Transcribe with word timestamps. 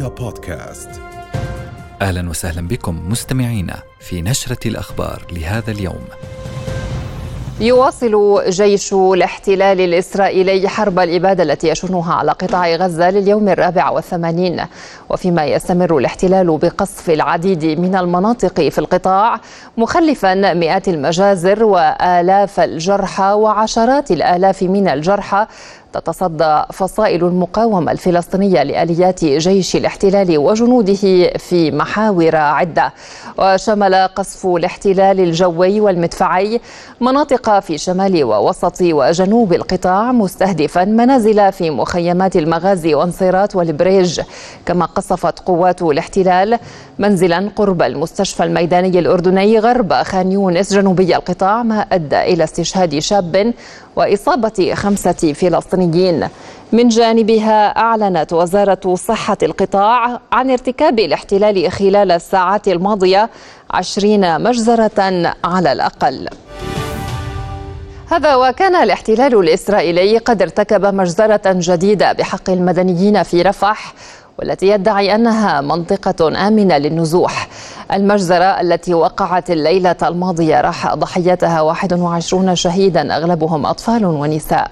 رؤيا 0.00 0.08
بودكاست 0.08 0.90
أهلا 2.02 2.30
وسهلا 2.30 2.68
بكم 2.68 3.08
مستمعينا 3.08 3.82
في 4.00 4.22
نشرة 4.22 4.68
الأخبار 4.68 5.22
لهذا 5.32 5.70
اليوم. 5.70 6.04
يواصل 7.60 8.42
جيش 8.48 8.92
الاحتلال 8.92 9.80
الإسرائيلي 9.80 10.68
حرب 10.68 10.98
الإبادة 10.98 11.42
التي 11.42 11.68
يشنها 11.68 12.14
على 12.14 12.32
قطاع 12.32 12.74
غزة 12.74 13.10
لليوم 13.10 13.48
الرابع 13.48 13.90
والثمانين 13.90 14.64
وفيما 15.08 15.44
يستمر 15.46 15.98
الاحتلال 15.98 16.58
بقصف 16.58 17.10
العديد 17.10 17.64
من 17.64 17.96
المناطق 17.96 18.68
في 18.68 18.78
القطاع 18.78 19.40
مخلفا 19.76 20.54
مئات 20.54 20.88
المجازر 20.88 21.64
وآلاف 21.64 22.60
الجرحى 22.60 23.32
وعشرات 23.32 24.10
الآلاف 24.10 24.62
من 24.62 24.88
الجرحى 24.88 25.46
تتصدى 25.92 26.62
فصائل 26.72 27.24
المقاومة 27.24 27.92
الفلسطينية 27.92 28.62
لآليات 28.62 29.24
جيش 29.24 29.76
الاحتلال 29.76 30.38
وجنوده 30.38 30.94
في 31.38 31.70
محاور 31.70 32.36
عدة. 32.36 32.92
وشمل 33.38 33.94
قصف 33.94 34.46
الاحتلال 34.46 35.20
الجوي 35.20 35.80
والمدفعي 35.80 36.60
مناطق 37.00 37.58
في 37.58 37.78
شمال 37.78 38.24
ووسط 38.24 38.76
وجنوب 38.82 39.52
القطاع 39.52 40.12
مستهدفا 40.12 40.84
منازل 40.84 41.52
في 41.52 41.70
مخيمات 41.70 42.36
المغازي 42.36 42.94
وانصيرات 42.94 43.56
والبريج. 43.56 44.20
كما 44.66 44.84
قصفت 44.84 45.38
قوات 45.38 45.82
الاحتلال 45.82 46.58
منزلا 46.98 47.50
قرب 47.56 47.82
المستشفى 47.82 48.44
الميداني 48.44 48.98
الأردني 48.98 49.58
غرب 49.58 49.92
خان 49.92 50.32
يونس 50.32 50.72
جنوبي 50.72 51.16
القطاع 51.16 51.62
ما 51.62 51.80
أدى 51.80 52.20
إلى 52.22 52.44
استشهاد 52.44 52.98
شاب 52.98 53.52
وإصابة 54.00 54.74
خمسة 54.74 55.32
فلسطينيين. 55.32 56.28
من 56.72 56.88
جانبها 56.88 57.78
أعلنت 57.78 58.32
وزارة 58.32 58.94
صحة 58.94 59.38
القطاع 59.42 60.20
عن 60.32 60.50
ارتكاب 60.50 60.98
الاحتلال 60.98 61.72
خلال 61.72 62.10
الساعات 62.10 62.68
الماضية 62.68 63.30
عشرين 63.70 64.42
مجزرة 64.42 65.34
على 65.44 65.72
الأقل. 65.72 66.28
هذا 68.10 68.34
وكان 68.34 68.74
الاحتلال 68.74 69.34
الإسرائيلي 69.34 70.18
قد 70.18 70.42
ارتكب 70.42 70.94
مجزرة 70.94 71.40
جديدة 71.46 72.12
بحق 72.12 72.50
المدنيين 72.50 73.22
في 73.22 73.42
رفح 73.42 73.94
والتي 74.40 74.68
يدعي 74.68 75.14
أنها 75.14 75.60
منطقة 75.60 76.48
آمنة 76.48 76.78
للنزوح. 76.78 77.48
المجزرة 77.92 78.60
التي 78.60 78.94
وقعت 78.94 79.50
الليلة 79.50 79.96
الماضية 80.02 80.60
راح 80.60 80.94
ضحيتها 80.94 81.60
21 81.60 82.54
شهيدا 82.56 83.16
أغلبهم 83.16 83.66
أطفال 83.66 84.04
ونساء. 84.04 84.70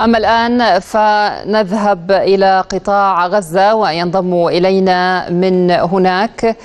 أما 0.00 0.18
الآن 0.18 0.78
فنذهب 0.78 2.12
إلى 2.12 2.60
قطاع 2.60 3.26
غزة 3.26 3.74
وينضم 3.74 4.46
إلينا 4.46 5.30
من 5.30 5.70
هناك 5.70 6.56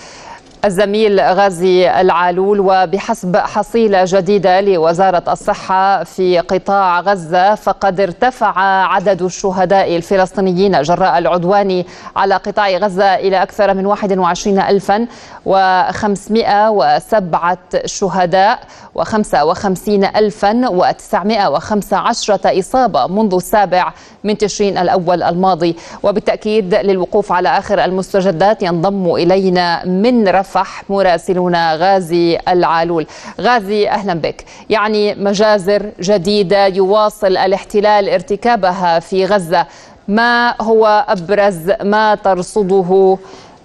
الزميل 0.65 1.19
غازي 1.19 2.01
العالول 2.01 2.59
وبحسب 2.59 3.37
حصيلة 3.37 4.03
جديدة 4.07 4.61
لوزارة 4.61 5.23
الصحة 5.27 6.03
في 6.03 6.39
قطاع 6.39 6.99
غزة 6.99 7.55
فقد 7.55 7.99
ارتفع 7.99 8.53
عدد 8.93 9.21
الشهداء 9.21 9.95
الفلسطينيين 9.95 10.81
جراء 10.81 11.17
العدوان 11.17 11.83
على 12.15 12.35
قطاع 12.35 12.69
غزة 12.69 13.15
إلى 13.15 13.43
أكثر 13.43 13.73
من 13.73 13.85
21 13.85 14.59
ألفا 14.59 15.07
و507 15.47 17.85
شهداء 17.85 18.59
و55 18.99 19.89
ألفا 20.15 20.69
و915 20.69 22.45
إصابة 22.45 23.07
منذ 23.07 23.35
السابع 23.35 23.93
من 24.23 24.37
تشرين 24.37 24.77
الأول 24.77 25.23
الماضي. 25.23 25.75
وبالتأكيد 26.03 26.75
للوقوف 26.75 27.31
على 27.31 27.49
آخر 27.49 27.83
المستجدات 27.85 28.63
ينضم 28.63 29.13
إلينا 29.15 29.85
من 29.85 30.27
رفح 30.51 30.83
مراسلنا 30.89 31.75
غازي 31.75 32.39
العالول. 32.47 33.07
غازي 33.41 33.89
أهلا 33.89 34.13
بك. 34.13 34.45
يعني 34.69 35.15
مجازر 35.15 35.91
جديدة 35.99 36.67
يواصل 36.67 37.37
الاحتلال 37.37 38.09
ارتكابها 38.09 38.99
في 38.99 39.25
غزة. 39.25 39.65
ما 40.07 40.61
هو 40.61 41.05
أبرز 41.07 41.71
ما 41.83 42.15
ترصده 42.15 43.17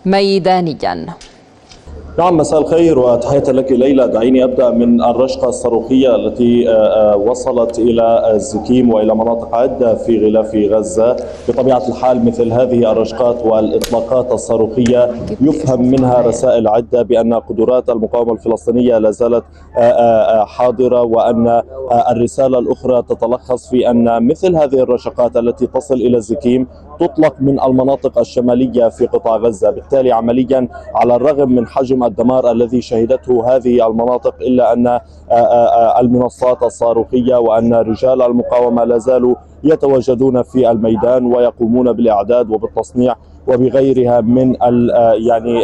ميدانياً؟ 0.06 1.06
نعم 2.18 2.36
مساء 2.36 2.60
الخير 2.60 2.98
وتحية 2.98 3.42
لك 3.52 3.72
ليلى. 3.72 4.08
دعيني 4.08 4.44
أبدأ 4.44 4.70
من 4.70 5.02
الرشقة 5.04 5.48
الصاروخية 5.48 6.16
التي 6.16 6.70
آه، 6.70 6.72
آه، 7.12 7.16
وصلت 7.16 7.78
إلى 7.78 8.32
الزكيم 8.34 8.94
وإلى 8.94 9.14
مناطق 9.14 9.54
عدة 9.54 9.94
في 9.94 10.26
غلاف 10.26 10.54
غزة. 10.54 11.16
بطبيعة 11.48 11.88
الحال 11.88 12.24
مثل 12.24 12.52
هذه 12.52 12.92
الرشقات 12.92 13.46
والإطلاقات 13.46 14.32
الصاروخية 14.32 15.10
يفهم 15.40 15.90
منها 15.90 16.20
رسائل 16.20 16.68
عدة 16.68 17.02
بأن 17.02 17.34
قدرات 17.34 17.90
المقاومة 17.90 18.32
الفلسطينية 18.32 18.98
لا 18.98 19.10
زالت 19.10 19.44
آه، 19.78 20.44
حاضرة 20.44 21.02
وأن 21.02 21.62
الرسالة 22.10 22.58
الأخرى 22.58 23.02
تتلخص 23.02 23.70
في 23.70 23.90
أن 23.90 24.26
مثل 24.26 24.56
هذه 24.56 24.80
الرشقات 24.80 25.36
التي 25.36 25.66
تصل 25.66 25.94
إلى 25.94 26.16
الزكيم 26.16 26.66
تطلق 27.00 27.34
من 27.40 27.60
المناطق 27.60 28.18
الشمالية 28.18 28.88
في 28.88 29.06
قطاع 29.06 29.36
غزة. 29.36 29.70
بالتالي 29.70 30.12
عمليا 30.12 30.68
على 30.94 31.16
الرغم 31.16 31.50
من 31.52 31.66
حجم 31.66 32.04
الدمار 32.04 32.50
الذي 32.50 32.80
شهدته 32.80 33.56
هذه 33.56 33.86
المناطق 33.86 34.34
إلا 34.40 34.72
أن 34.72 34.86
آه، 34.86 35.00
آه، 35.30 35.66
آه، 35.66 36.00
المنصات 36.00 36.62
الصاروخية 36.62 37.36
وأن 37.36 37.74
رجال 37.74 38.22
المقاومة 38.22 38.84
لا 38.84 38.98
زالوا 38.98 39.34
يتواجدون 39.66 40.42
في 40.42 40.70
الميدان 40.70 41.26
ويقومون 41.26 41.92
بالإعداد 41.92 42.50
وبالتصنيع 42.50 43.14
وبغيرها 43.48 44.20
من 44.20 44.56
يعني 45.28 45.60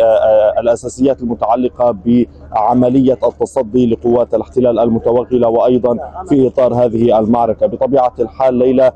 الأساسيات 0.61 1.23
المتعلقة 1.23 1.97
بعملية 2.07 3.19
التصدي 3.25 3.87
لقوات 3.87 4.35
الاحتلال 4.35 4.79
المتوغلة 4.79 5.49
وأيضا 5.49 5.99
في 6.29 6.47
إطار 6.47 6.75
هذه 6.75 7.19
المعركة. 7.19 7.67
بطبيعة 7.67 8.13
الحال 8.21 8.55
ليلى 8.55 8.93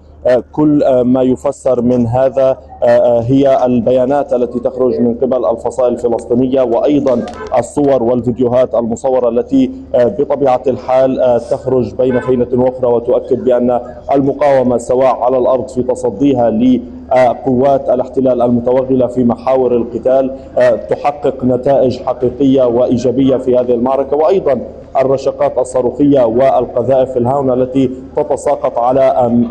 كل 0.52 1.00
ما 1.00 1.22
يفسر 1.22 1.82
من 1.82 2.06
هذا 2.06 2.58
هي 3.20 3.66
البيانات 3.66 4.32
التي 4.32 4.58
تخرج 4.60 5.00
من 5.00 5.14
قبل 5.14 5.44
الفصائل 5.44 5.92
الفلسطينية 5.92 6.62
وأيضا 6.62 7.26
الصور 7.58 8.02
والفيديوهات 8.02 8.74
المصورة 8.74 9.28
التي 9.28 9.70
بطبيعة 9.94 10.62
الحال 10.66 11.40
تخرج 11.50 11.94
بين 11.94 12.20
فينة 12.20 12.48
وأخرى 12.52 12.86
وتؤكد 12.86 13.44
بأن 13.44 13.80
المقاومة 14.14 14.78
سواء 14.78 14.95
على 15.04 15.38
الأرض 15.38 15.68
في 15.68 15.82
تصديها 15.82 16.50
لقوات 16.50 17.88
الاحتلال 17.90 18.42
المتوغلة 18.42 19.06
في 19.06 19.24
محاور 19.24 19.76
القتال 19.76 20.30
تحقق 20.90 21.44
نتائج 21.44 21.98
حقيقية 22.02 22.64
وإيجابية 22.64 23.36
في 23.36 23.56
هذه 23.56 23.72
المعركة 23.74 24.16
وأيضا 24.16 24.60
الرشقات 25.00 25.58
الصاروخية 25.58 26.24
والقذائف 26.24 27.16
الهاونه 27.16 27.54
التي 27.54 27.90
تتساقط 28.16 28.78
على 28.78 29.00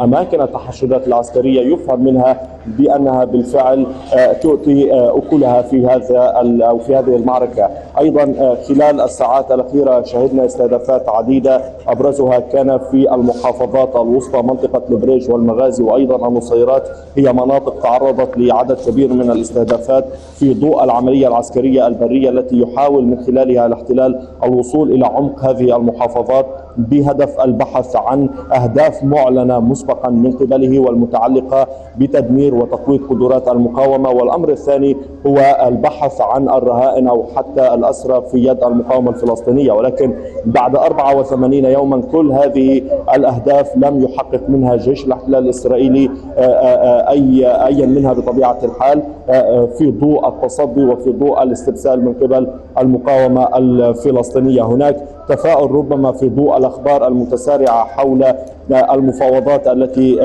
أماكن 0.01 0.41
التحشدات 0.41 1.07
العسكرية. 1.07 1.73
يفهم 1.73 2.03
منها 2.03 2.47
بأنها 2.65 3.25
بالفعل 3.25 3.85
آه، 4.13 4.33
تؤتي 4.33 4.93
آه، 4.93 5.17
أكلها 5.17 5.61
في 5.61 5.85
هذا 5.87 6.33
أو 6.69 6.79
في 6.79 6.95
هذه 6.95 7.15
المعركة، 7.15 7.69
أيضا 7.99 8.23
آه، 8.39 8.57
خلال 8.67 9.01
الساعات 9.01 9.51
الأخيرة 9.51 10.03
شهدنا 10.03 10.45
استهدافات 10.45 11.09
عديدة 11.09 11.61
أبرزها 11.87 12.39
كان 12.39 12.77
في 12.77 13.13
المحافظات 13.13 13.95
الوسطى 13.95 14.41
منطقة 14.41 14.81
البريج 14.89 15.31
والمغازي 15.31 15.83
وأيضا 15.83 16.27
النصيرات 16.27 16.87
هي 17.17 17.33
مناطق 17.33 17.79
تعرضت 17.83 18.37
لعدد 18.37 18.77
كبير 18.87 19.13
من 19.13 19.31
الاستهدافات 19.31 20.05
في 20.39 20.53
ضوء 20.53 20.83
العملية 20.83 21.27
العسكرية 21.27 21.87
البرية 21.87 22.29
التي 22.29 22.59
يحاول 22.59 23.03
من 23.03 23.23
خلالها 23.23 23.65
الاحتلال 23.65 24.27
الوصول 24.43 24.91
إلى 24.91 25.05
عمق 25.05 25.34
هذه 25.43 25.75
المحافظات 25.75 26.64
بهدف 26.77 27.41
البحث 27.41 27.95
عن 27.95 28.29
أهداف 28.53 29.03
معلنة 29.03 29.59
مسبقا 29.59 30.09
من 30.09 30.31
قبله 30.31 30.79
والمتعلقة 30.79 31.67
بتدمير 31.97 32.55
وتقويض 32.55 33.01
قدرات 33.09 33.47
المقاومة. 33.47 34.09
والأمر 34.09 34.49
الثاني 34.49 34.97
هو 35.27 35.57
البحث 35.67 36.21
عن 36.21 36.49
الرهائن 36.49 37.07
أو 37.07 37.25
حتى 37.35 37.73
الأسرى 37.73 38.21
في 38.31 38.37
يد 38.37 38.63
المقاومة 38.63 39.09
الفلسطينية. 39.09 39.71
ولكن 39.71 40.13
بعد 40.45 40.75
84 40.75 41.65
يوما 41.65 42.01
كل 42.11 42.31
هذه 42.31 42.81
الأهداف 43.15 43.77
لم 43.77 44.03
يحقق 44.03 44.41
منها 44.49 44.75
جيش 44.75 45.05
الاحتلال 45.05 45.43
الإسرائيلي 45.43 46.09
آه، 46.37 46.41
آه، 46.41 47.09
أي 47.09 47.47
ايا 47.65 47.85
منها 47.85 48.13
بطبيعة 48.13 48.57
الحال 48.63 49.03
آه، 49.29 49.65
في 49.65 49.91
ضوء 49.91 50.27
التصدي 50.27 50.85
وفي 50.85 51.11
ضوء 51.11 51.43
الاستبسال 51.43 52.05
من 52.05 52.13
قبل 52.13 52.47
المقاومة 52.77 53.57
الفلسطينية. 53.57 54.63
هناك 54.63 54.97
تفاؤل 55.29 55.71
ربما 55.71 56.11
في 56.11 56.29
ضوء 56.29 56.57
الاخبار 56.65 57.07
المتسارعة 57.07 57.85
حول 57.85 58.25
المفاوضات 58.71 59.67
التي 59.67 60.15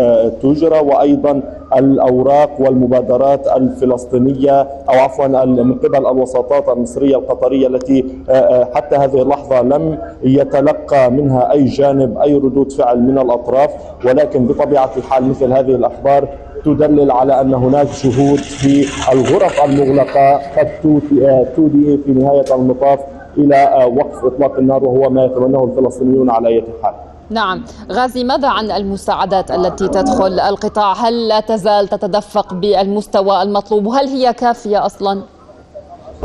تجرى 0.42 0.78
وأيضا 0.80 1.42
الأوراق 1.76 2.50
والمبادرات 2.60 3.46
الفلسطينية 3.56 4.60
أو 4.60 4.94
عفوا 4.98 5.44
من 5.44 5.74
قبل 5.74 6.06
الوساطات 6.06 6.68
المصرية 6.68 7.16
القطرية 7.16 7.66
التي 7.66 8.04
حتى 8.74 8.96
هذه 8.96 9.22
اللحظة 9.22 9.62
لم 9.62 9.98
يتلقى 10.22 11.10
منها 11.10 11.52
أي 11.52 11.64
جانب 11.64 12.18
أي 12.18 12.34
ردود 12.34 12.72
فعل 12.72 13.00
من 13.00 13.18
الأطراف 13.18 13.70
ولكن 14.06 14.46
بطبيعة 14.46 14.90
الحال 14.96 15.24
مثل 15.28 15.52
هذه 15.52 15.74
الأخبار 15.74 16.28
تدلل 16.64 17.10
على 17.10 17.40
أن 17.40 17.54
هناك 17.54 17.86
جهود 18.04 18.38
في 18.38 18.86
الغرف 19.12 19.64
المغلقة 19.64 20.36
قد 20.58 20.68
تودي 21.56 21.98
في 22.04 22.12
نهاية 22.12 22.44
المطاف 22.54 22.98
إلى 23.38 23.90
وقف 23.96 24.24
إطلاق 24.24 24.58
النار 24.58 24.84
وهو 24.84 25.10
ما 25.10 25.24
يتمناه 25.24 25.64
الفلسطينيون 25.64 26.30
على 26.30 26.48
أي 26.48 26.64
حال. 26.82 26.94
نعم 27.30 27.64
غازي 27.92 28.24
ماذا 28.24 28.48
عن 28.48 28.70
المساعدات 28.70 29.50
التي 29.50 29.88
تدخل 29.88 30.40
القطاع 30.40 30.92
هل 30.92 31.28
لا 31.28 31.40
تزال 31.40 31.88
تتدفق 31.88 32.54
بالمستوى 32.54 33.42
المطلوب 33.42 33.86
وهل 33.86 34.06
هي 34.06 34.32
كافية 34.32 34.86
أصلا؟ 34.86 35.22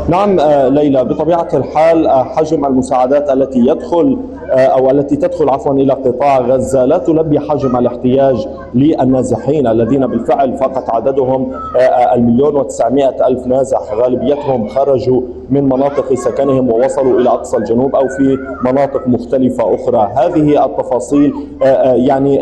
نعم 0.08 0.40
آه، 0.40 0.68
ليلى 0.68 1.04
بطبيعة 1.04 1.48
الحال 1.54 2.06
آه، 2.06 2.22
حجم 2.22 2.64
المساعدات 2.64 3.30
التي 3.30 3.58
يدخل 3.58 4.18
آه، 4.50 4.66
أو 4.66 4.90
التي 4.90 5.16
تدخل 5.16 5.48
عفوا 5.48 5.72
إلى 5.72 5.92
قطاع 5.92 6.38
غزة 6.38 6.84
لا 6.84 6.98
تلبي 6.98 7.40
حجم 7.40 7.76
الاحتياج 7.76 8.48
للنازحين 8.74 9.66
الذين 9.66 10.06
بالفعل 10.06 10.56
فقط 10.56 10.90
عددهم 10.90 11.52
المليون 12.14 12.56
وتسعمائة 12.56 13.26
ألف 13.26 13.46
نازح. 13.46 13.94
غالبيتهم 13.94 14.68
خرجوا 14.68 15.20
من 15.50 15.64
مناطق 15.64 16.14
سكنهم 16.14 16.70
ووصلوا 16.70 17.20
إلى 17.20 17.28
أقصى 17.28 17.56
الجنوب 17.56 17.96
أو 17.96 18.08
في 18.08 18.38
مناطق 18.64 19.08
مختلفة 19.08 19.74
أخرى. 19.74 20.12
هذه 20.16 20.64
التفاصيل 20.64 21.34
يعني 21.82 22.38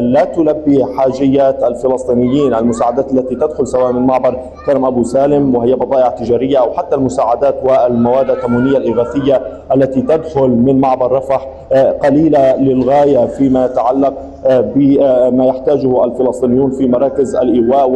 لا 0.00 0.24
تلبي 0.24 0.84
حاجيات 0.84 1.64
الفلسطينيين. 1.64 2.54
المساعدات 2.54 3.12
التي 3.12 3.34
تدخل 3.34 3.66
سواء 3.66 3.92
من 3.92 4.06
معبر 4.06 4.38
كرم 4.66 4.84
أبو 4.84 5.02
سالم 5.02 5.54
وهي 5.54 5.74
بضائع 5.74 6.08
تجارية 6.08 6.58
أو 6.58 6.72
حتى 6.72 6.93
المساعدات 6.94 7.54
والمواد 7.64 8.30
التموينية 8.30 8.76
الإغاثية 8.76 9.42
التي 9.74 10.02
تدخل 10.02 10.48
من 10.48 10.80
معبر 10.80 11.12
رفح 11.12 11.48
آه، 11.72 11.90
قليلة 11.90 12.56
للغاية 12.56 13.26
فيما 13.26 13.64
يتعلق 13.64 14.14
آه، 14.46 14.60
بما 14.60 15.46
يحتاجه 15.46 16.04
الفلسطينيون 16.04 16.70
في 16.70 16.88
مراكز 16.88 17.36
الإيواء 17.36 17.90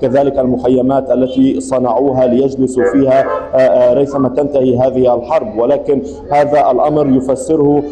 وكذلك 0.00 0.38
المخيمات 0.38 1.10
التي 1.10 1.60
صنعوها 1.60 2.26
ليجلسوا 2.26 2.84
فيها 2.92 3.24
آه، 3.54 3.94
ريثما 3.94 4.28
تنتهي 4.28 4.78
هذه 4.78 5.14
الحرب. 5.14 5.58
ولكن 5.58 6.02
هذا 6.32 6.70
الأمر 6.70 7.16
يفسره 7.16 7.82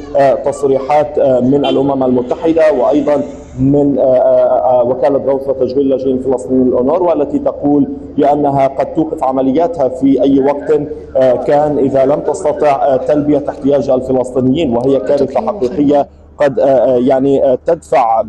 تصريحات 0.45 1.19
من 1.21 1.67
الأمم 1.67 2.03
المتحدة 2.03 2.63
وأيضا 2.73 3.23
من 3.59 3.99
آه، 3.99 4.03
آه، 4.03 4.81
آه، 4.81 4.85
وكالة 4.85 5.19
غوث 5.19 5.49
وتشغيل 5.49 5.81
اللاجئين 5.81 6.17
الفلسطينيين 6.17 6.69
الأونور 6.69 7.03
والتي 7.03 7.39
تقول 7.39 7.89
بأنها 8.17 8.67
قد 8.67 8.95
توقف 8.95 9.25
عملياتها 9.25 9.89
في 9.89 10.23
أي 10.23 10.41
وقت 10.41 10.73
كان 11.47 11.79
إذا 11.79 12.05
لم 12.05 12.21
تستطع 12.21 12.97
تلبية 12.97 13.45
احتياج 13.49 13.91
الفلسطينيين 13.91 14.77
وهي 14.77 15.01
كارثة 15.01 15.47
حقيقية 15.47 16.09
قد 16.39 16.59
يعني 17.07 17.59
تدفع 17.67 18.25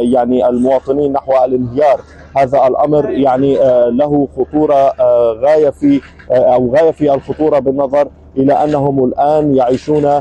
يعني 0.00 0.48
المواطنين 0.48 1.12
نحو 1.12 1.44
الانهيار. 1.44 2.00
هذا 2.36 2.66
الأمر 2.66 3.10
يعني 3.10 3.58
له 3.90 4.28
خطورة 4.38 4.92
غاية 5.32 5.70
في 5.70 6.00
أو 6.30 6.74
غاية 6.74 6.90
في 6.90 7.14
الخطورة 7.14 7.58
بالنظر 7.58 8.08
إلى 8.36 8.52
أنهم 8.52 9.04
الآن 9.04 9.54
يعيشون 9.56 10.20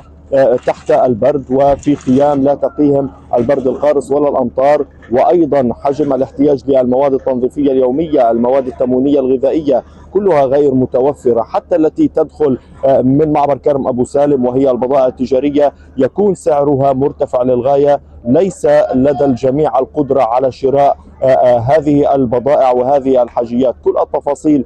تحت 0.65 0.91
البرد 0.91 1.45
وفي 1.51 1.95
خيام 1.95 2.43
لا 2.43 2.55
تقيهم 2.55 3.09
البرد 3.37 3.67
القارس 3.67 4.11
ولا 4.11 4.29
الأمطار. 4.29 4.85
وأيضا 5.11 5.69
حجم 5.73 6.13
الاحتياج 6.13 6.69
للمواد 6.69 7.13
التنظيفية 7.13 7.71
اليومية، 7.71 8.31
المواد 8.31 8.67
التموينية 8.67 9.19
الغذائية 9.19 9.83
كلها 10.13 10.45
غير 10.45 10.73
متوفرة 10.73 11.41
حتى 11.41 11.75
التي 11.75 12.07
تدخل 12.07 12.57
آه، 12.85 13.01
من 13.01 13.33
معبر 13.33 13.57
كرم 13.57 13.87
أبو 13.87 14.03
سالم 14.03 14.45
وهي 14.45 14.71
البضائع 14.71 15.07
التجارية 15.07 15.73
يكون 15.97 16.35
سعرها 16.35 16.93
مرتفع 16.93 17.43
للغاية. 17.43 18.01
ليس 18.27 18.65
لدى 18.95 19.25
الجميع 19.25 19.79
القدرة 19.79 20.21
على 20.21 20.51
شراء 20.51 20.97
آه، 21.23 21.57
هذه 21.57 22.15
البضائع 22.15 22.71
وهذه 22.71 23.23
الحاجيات، 23.23 23.75
كل 23.83 23.93
التفاصيل 23.97 24.65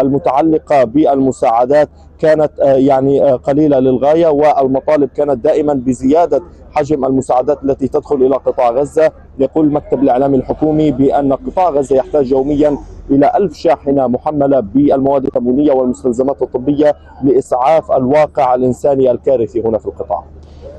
المتعلقة 0.00 0.84
بالمساعدات 0.84 1.88
كانت 2.18 2.60
آه، 2.60 2.72
يعني 2.74 3.22
آه، 3.24 3.36
قليلة 3.36 3.78
للغاية 3.78 4.26
والمطالب 4.26 5.08
كانت 5.16 5.44
دائما 5.44 5.74
بزيادة 5.74 6.42
حجم 6.72 7.04
المساعدات 7.04 7.64
التي 7.64 7.88
تدخل 7.88 8.16
إلى 8.16 8.36
قطاع 8.36 8.70
غزة 8.70 9.10
يقول 9.38 9.66
المكتب 9.66 10.02
الاعلامي 10.02 10.36
الحكومي 10.36 10.90
بأن 10.90 11.32
قطاع 11.32 11.70
غزة 11.70 11.96
يحتاج 11.96 12.30
يوميا 12.30 12.78
إلى 13.10 13.32
ألف 13.36 13.54
شاحنة 13.54 14.06
محملة 14.06 14.60
بالمواد 14.60 15.24
التموينيه 15.24 15.72
والمستلزمات 15.72 16.42
الطبية 16.42 16.94
لإسعاف 17.22 17.92
الواقع 17.92 18.54
الإنساني 18.54 19.10
الكارثي 19.10 19.62
هنا 19.62 19.78
في 19.78 19.86
القطاع. 19.86 20.24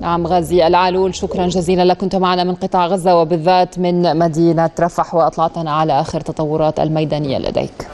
نعم 0.01 0.27
غازي 0.27 0.67
العالول 0.67 1.15
شكرا 1.15 1.47
جزيلا 1.47 1.85
لك 1.85 1.97
كنت 1.97 2.15
معنا 2.15 2.43
من 2.43 2.55
قطاع 2.55 2.87
غزة 2.87 3.21
وبالذات 3.21 3.79
من 3.79 4.17
مدينة 4.17 4.69
رفح 4.79 5.15
وأطلعتنا 5.15 5.71
على 5.71 5.99
آخر 5.99 6.21
تطورات 6.21 6.79
الميدانية 6.79 7.37
لديك. 7.37 7.87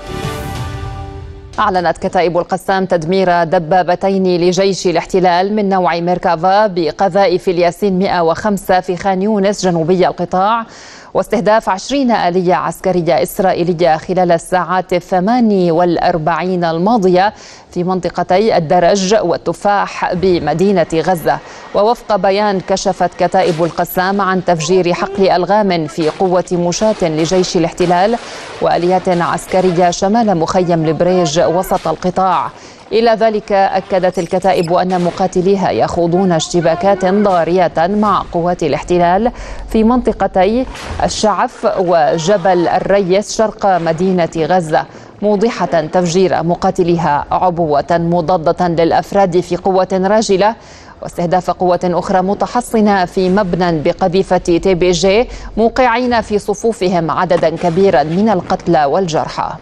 أعلنت 1.59 1.97
كتائب 1.97 2.37
القسام 2.37 2.85
تدمير 2.85 3.43
دبابتين 3.43 4.37
لجيش 4.37 4.87
الاحتلال 4.87 5.55
من 5.55 5.69
نوع 5.69 5.99
ميركافا 5.99 6.67
بقذائف 6.67 7.49
الياسين 7.49 7.99
105 7.99 8.79
في 8.79 8.97
خان 8.97 9.21
يونس 9.21 9.65
جنوبي 9.65 10.07
القطاع 10.07 10.65
واستهداف 11.13 11.69
20 11.69 12.11
آلية 12.11 12.53
عسكرية 12.55 13.23
إسرائيلية 13.23 13.97
خلال 13.97 14.31
الساعات 14.31 14.93
الثمان 14.93 15.71
والأربعين 15.71 16.63
الماضية 16.63 17.33
في 17.71 17.83
منطقتي 17.83 18.57
الدرج 18.57 19.15
والتفاح 19.21 20.13
بمدينة 20.13 20.85
غزة. 20.93 21.37
ووفق 21.75 22.15
بيان 22.15 22.59
كشفت 22.59 23.09
كتائب 23.19 23.63
القسام 23.63 24.21
عن 24.21 24.45
تفجير 24.45 24.93
حقل 24.93 25.29
ألغام 25.29 25.87
في 25.87 26.09
قوة 26.09 26.45
مشاة 26.51 26.95
لجيش 27.01 27.57
الاحتلال 27.57 28.17
وآليات 28.61 29.09
عسكرية 29.09 29.89
شمال 29.91 30.37
مخيم 30.37 30.85
البريج 30.85 31.39
وسط 31.39 31.87
القطاع. 31.87 32.49
إلى 32.93 33.11
ذلك 33.11 33.51
أكدت 33.51 34.19
الكتائب 34.19 34.73
أن 34.73 35.01
مقاتليها 35.01 35.71
يخوضون 35.71 36.31
اشتباكات 36.31 37.05
ضارية 37.05 37.73
مع 37.77 38.23
قوات 38.31 38.63
الاحتلال 38.63 39.31
في 39.69 39.83
منطقتي 39.83 40.65
الشعف 41.03 41.67
وجبل 41.79 42.67
الريس 42.67 43.37
شرق 43.37 43.65
مدينة 43.65 44.29
غزة 44.37 44.85
موضحة 45.21 45.65
تفجير 45.65 46.43
مقاتليها 46.43 47.25
عبوة 47.31 47.85
مضادة 47.91 48.67
للأفراد 48.67 49.39
في 49.39 49.55
قوة 49.55 49.87
راجلة 49.93 50.55
واستهداف 51.01 51.51
قوة 51.51 51.79
أخرى 51.83 52.21
متحصنة 52.21 53.05
في 53.05 53.29
مبنى 53.29 53.79
بقذيفة 53.79 54.37
تي 54.37 54.73
بي 54.73 54.91
جي 54.91 55.27
موقعين 55.57 56.21
في 56.21 56.39
صفوفهم 56.39 57.11
عددا 57.11 57.49
كبيرا 57.49 58.03
من 58.03 58.29
القتلى 58.29 58.85
والجرحى. 58.85 59.53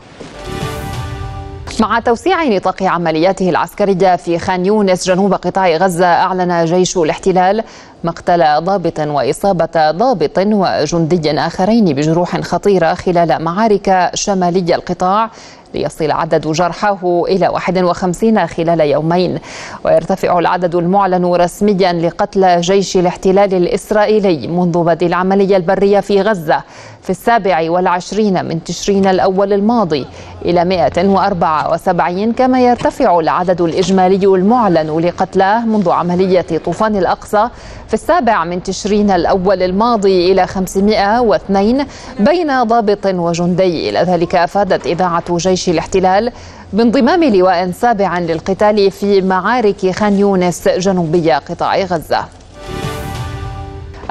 مع 1.80 2.00
توسيع 2.00 2.44
نطاق 2.44 2.84
عملياته 2.84 3.50
العسكرية 3.50 4.16
في 4.16 4.40
خان 4.40 4.66
يونس 4.66 5.08
جنوب 5.08 5.34
قطاع 5.34 5.78
غزة 5.78 6.06
أعلن 6.06 6.66
جيش 6.66 6.98
الاحتلال 6.98 7.64
مقتل 8.04 8.44
ضابط 8.64 9.00
وإصابة 9.00 9.92
ضابط 9.92 10.38
وجندي 10.38 11.32
آخرين 11.40 11.86
بجروح 11.86 12.42
خطيرة 12.42 12.94
خلال 12.94 13.44
معارك 13.44 14.10
شمالي 14.14 14.76
القطاع 14.76 15.30
ليصل 15.74 16.12
عدد 16.12 16.48
جرحاه 16.48 17.24
إلى 17.28 17.48
51 17.48 18.48
خلال 18.48 18.82
يومين. 18.82 19.40
ويرتفع 19.86 20.40
العدد 20.40 20.76
المعلن 20.76 21.26
رسميا 21.26 21.94
لقتلى 21.94 22.62
جيش 22.62 22.98
الاحتلال 22.98 23.54
الإسرائيلي 23.54 24.48
منذ 24.48 24.84
بدء 24.84 25.08
العملية 25.08 25.58
البرية 25.58 26.00
في 26.00 26.22
غزة 26.22 26.62
في 27.02 27.10
السابع 27.10 27.72
والعشرين 27.72 28.46
من 28.46 28.64
تشرين 28.64 29.06
الأول 29.08 29.54
الماضي 29.54 30.06
إلى 30.46 30.66
174 30.66 32.34
كما 32.34 32.62
يرتفع 32.62 33.20
العدد 33.20 33.62
الإجمالي 33.62 34.26
المعلن 34.26 35.00
لقتلاه 35.00 35.66
منذ 35.66 35.90
عملية 35.90 36.46
طوفان 36.66 36.96
الأقصى 36.96 37.50
في 37.92 37.96
السابع 37.96 38.44
من 38.44 38.64
تشرين 38.64 39.12
الأول 39.12 39.64
الماضي 39.64 40.32
إلى 40.32 40.48
502 40.48 41.86
بين 42.20 42.64
ضابط 42.64 43.06
وجندي. 43.06 43.90
إلى 43.90 44.00
ذلك 44.00 44.36
أفادت 44.36 44.86
إذاعة 44.86 45.38
جيش 45.38 45.70
الاحتلال 45.70 46.32
بانضمام 46.74 47.24
لواء 47.24 47.72
سابع 47.72 48.20
للقتال 48.20 48.92
في 48.92 49.22
معارك 49.22 49.92
خان 49.92 50.20
يونس 50.20 50.68
جنوبي 50.68 51.32
قطاع 51.32 51.78
غزة. 51.82 52.26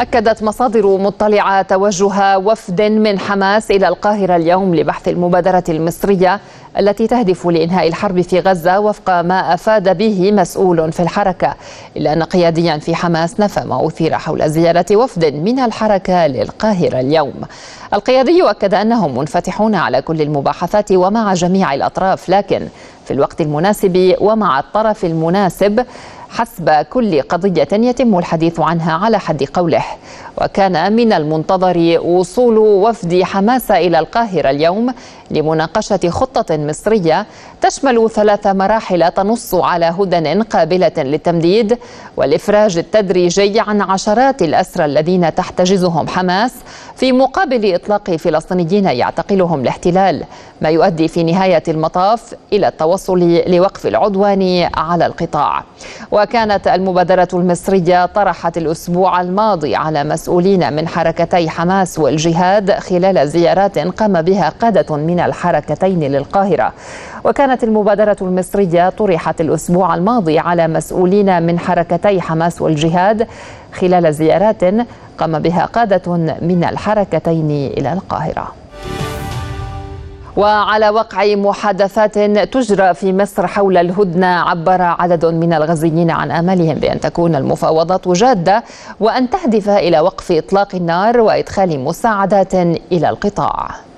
أكدت 0.00 0.42
مصادر 0.42 0.96
مطلعة 0.98 1.62
توجه 1.62 2.38
وفد 2.38 2.82
من 2.82 3.18
حماس 3.18 3.70
إلى 3.70 3.88
القاهرة 3.88 4.36
اليوم 4.36 4.74
لبحث 4.74 5.08
المبادرة 5.08 5.64
المصرية 5.68 6.40
التي 6.78 7.06
تهدف 7.06 7.46
لإنهاء 7.46 7.88
الحرب 7.88 8.20
في 8.20 8.40
غزة 8.40 8.80
وفق 8.80 9.10
ما 9.20 9.54
أفاد 9.54 9.96
به 9.98 10.32
مسؤول 10.32 10.92
في 10.92 11.00
الحركة. 11.00 11.54
إلا 11.96 12.12
أن 12.12 12.22
قياديا 12.22 12.78
في 12.78 12.94
حماس 12.94 13.40
نفى 13.40 13.60
ما 13.60 13.86
أثير 13.86 14.18
حول 14.18 14.50
زيارة 14.50 14.86
وفد 14.92 15.34
من 15.34 15.58
الحركة 15.58 16.26
للقاهرة 16.26 17.00
اليوم. 17.00 17.40
القيادي 17.94 18.50
أكد 18.50 18.74
أنهم 18.74 19.18
منفتحون 19.18 19.74
على 19.74 20.02
كل 20.02 20.22
المباحثات 20.22 20.92
ومع 20.92 21.34
جميع 21.34 21.74
الأطراف 21.74 22.28
لكن 22.28 22.68
في 23.04 23.10
الوقت 23.10 23.40
المناسب 23.40 24.14
ومع 24.20 24.58
الطرف 24.60 25.04
المناسب 25.04 25.84
حسب 26.30 26.70
كل 26.70 27.22
قضية 27.22 27.68
يتم 27.72 28.18
الحديث 28.18 28.60
عنها 28.60 28.92
على 28.92 29.18
حد 29.18 29.42
قوله. 29.44 29.84
وكان 30.40 30.92
من 30.92 31.12
المنتظر 31.12 32.00
وصول 32.04 32.58
وفد 32.58 33.22
حماس 33.22 33.70
إلى 33.70 33.98
القاهرة 33.98 34.50
اليوم 34.50 34.94
لمناقشة 35.30 36.08
خطة 36.08 36.56
مصرية 36.56 37.26
تشمل 37.60 38.10
ثلاث 38.10 38.46
مراحل 38.46 39.10
تنص 39.10 39.54
على 39.54 39.86
هدن 39.86 40.42
قابلة 40.42 40.92
للتمديد 40.98 41.78
والإفراج 42.16 42.78
التدريجي 42.78 43.60
عن 43.60 43.80
عشرات 43.80 44.42
الأسرى 44.42 44.84
الذين 44.84 45.34
تحتجزهم 45.34 46.08
حماس 46.08 46.52
في 46.96 47.12
مقابل 47.12 47.74
إطلاق 47.74 48.10
فلسطينيين 48.10 48.84
يعتقلهم 48.84 49.60
الاحتلال 49.60 50.24
ما 50.60 50.68
يؤدي 50.68 51.08
في 51.08 51.22
نهاية 51.22 51.62
المطاف 51.68 52.34
إلى 52.52 52.68
التوصل 52.68 53.42
لوقف 53.46 53.86
العدوان 53.86 54.70
على 54.74 55.06
القطاع. 55.06 55.64
وكانت 56.12 56.68
المبادرة 56.68 57.28
المصرية 57.32 58.06
طرحت 58.06 58.58
الأسبوع 58.58 59.20
الماضي 59.20 59.76
على 59.76 60.04
مسؤولين 60.30 60.72
من 60.72 60.88
حركتي 60.88 61.50
حماس 61.50 61.98
والجهاد 61.98 62.70
خلال 62.70 63.28
زيارات 63.28 63.78
قام 63.78 64.22
بها 64.22 64.48
قادة 64.48 64.96
من 64.96 65.20
الحركتين 65.20 66.00
للقاهرة. 66.00 66.72
وكانت 67.24 67.64
المبادرة 67.64 68.16
المصرية 68.22 68.88
طرحت 68.88 69.40
الأسبوع 69.40 69.94
الماضي 69.94 70.38
على 70.38 70.68
مسؤولين 70.68 71.42
من 71.42 71.58
حركتي 71.58 72.20
حماس 72.20 72.62
والجهاد 72.62 73.26
خلال 73.72 74.14
زيارات 74.14 74.64
قام 75.18 75.38
بها 75.38 75.64
قادة 75.64 76.16
من 76.40 76.66
الحركتين 76.70 77.50
إلى 77.50 77.92
القاهرة. 77.92 78.59
وعلى 80.36 80.88
وقع 80.88 81.34
محادثات 81.34 82.18
تجرى 82.54 82.94
في 82.94 83.12
مصر 83.12 83.46
حول 83.46 83.76
الهدنة 83.76 84.26
عبر 84.26 84.82
عدد 84.82 85.26
من 85.26 85.52
الغزيين 85.52 86.10
عن 86.10 86.30
آمالهم 86.30 86.74
بأن 86.74 87.00
تكون 87.00 87.34
المفاوضات 87.34 88.08
جادة 88.08 88.64
وأن 89.00 89.30
تهدف 89.30 89.68
إلى 89.68 90.00
وقف 90.00 90.32
إطلاق 90.32 90.74
النار 90.74 91.20
وإدخال 91.20 91.80
مساعدات 91.80 92.54
إلى 92.54 93.08
القطاع. 93.08 93.89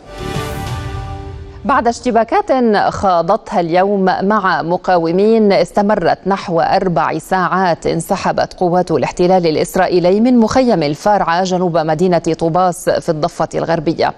بعد 1.65 1.89
اشتباكات 1.89 2.77
خاضتها 2.89 3.61
اليوم 3.61 4.05
مع 4.05 4.63
مقاومين 4.63 5.53
استمرت 5.53 6.19
نحو 6.27 6.61
أربع 6.61 7.19
ساعات. 7.19 7.87
انسحبت 7.87 8.55
قوات 8.55 8.91
الاحتلال 8.91 9.47
الإسرائيلي 9.47 10.21
من 10.21 10.39
مخيم 10.39 10.83
الفارعة 10.83 11.45
جنوب 11.45 11.79
مدينة 11.79 12.19
طوباس 12.19 12.91
في 12.91 13.09
الضفة 13.09 13.49
الغربية. 13.55 14.13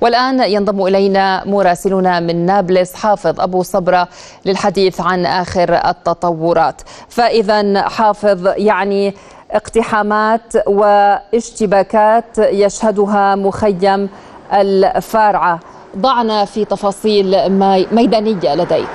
والآن 0.00 0.40
ينضم 0.40 0.86
إلينا 0.86 1.44
مراسلنا 1.46 2.20
من 2.20 2.46
نابلس 2.46 2.94
حافظ 2.94 3.40
أبو 3.40 3.62
صبرة 3.62 4.08
للحديث 4.46 5.00
عن 5.00 5.26
آخر 5.26 5.74
التطورات. 5.88 6.82
فإذا 7.08 7.88
حافظ 7.88 8.46
يعني 8.56 9.14
اقتحامات 9.50 10.56
واشتباكات 10.66 12.38
يشهدها 12.38 13.34
مخيم 13.34 14.08
الفارعه 14.52 15.60
ضعنا 15.98 16.44
في 16.44 16.64
تفاصيل 16.64 17.50
ميدانية 17.92 18.54
لديك. 18.54 18.88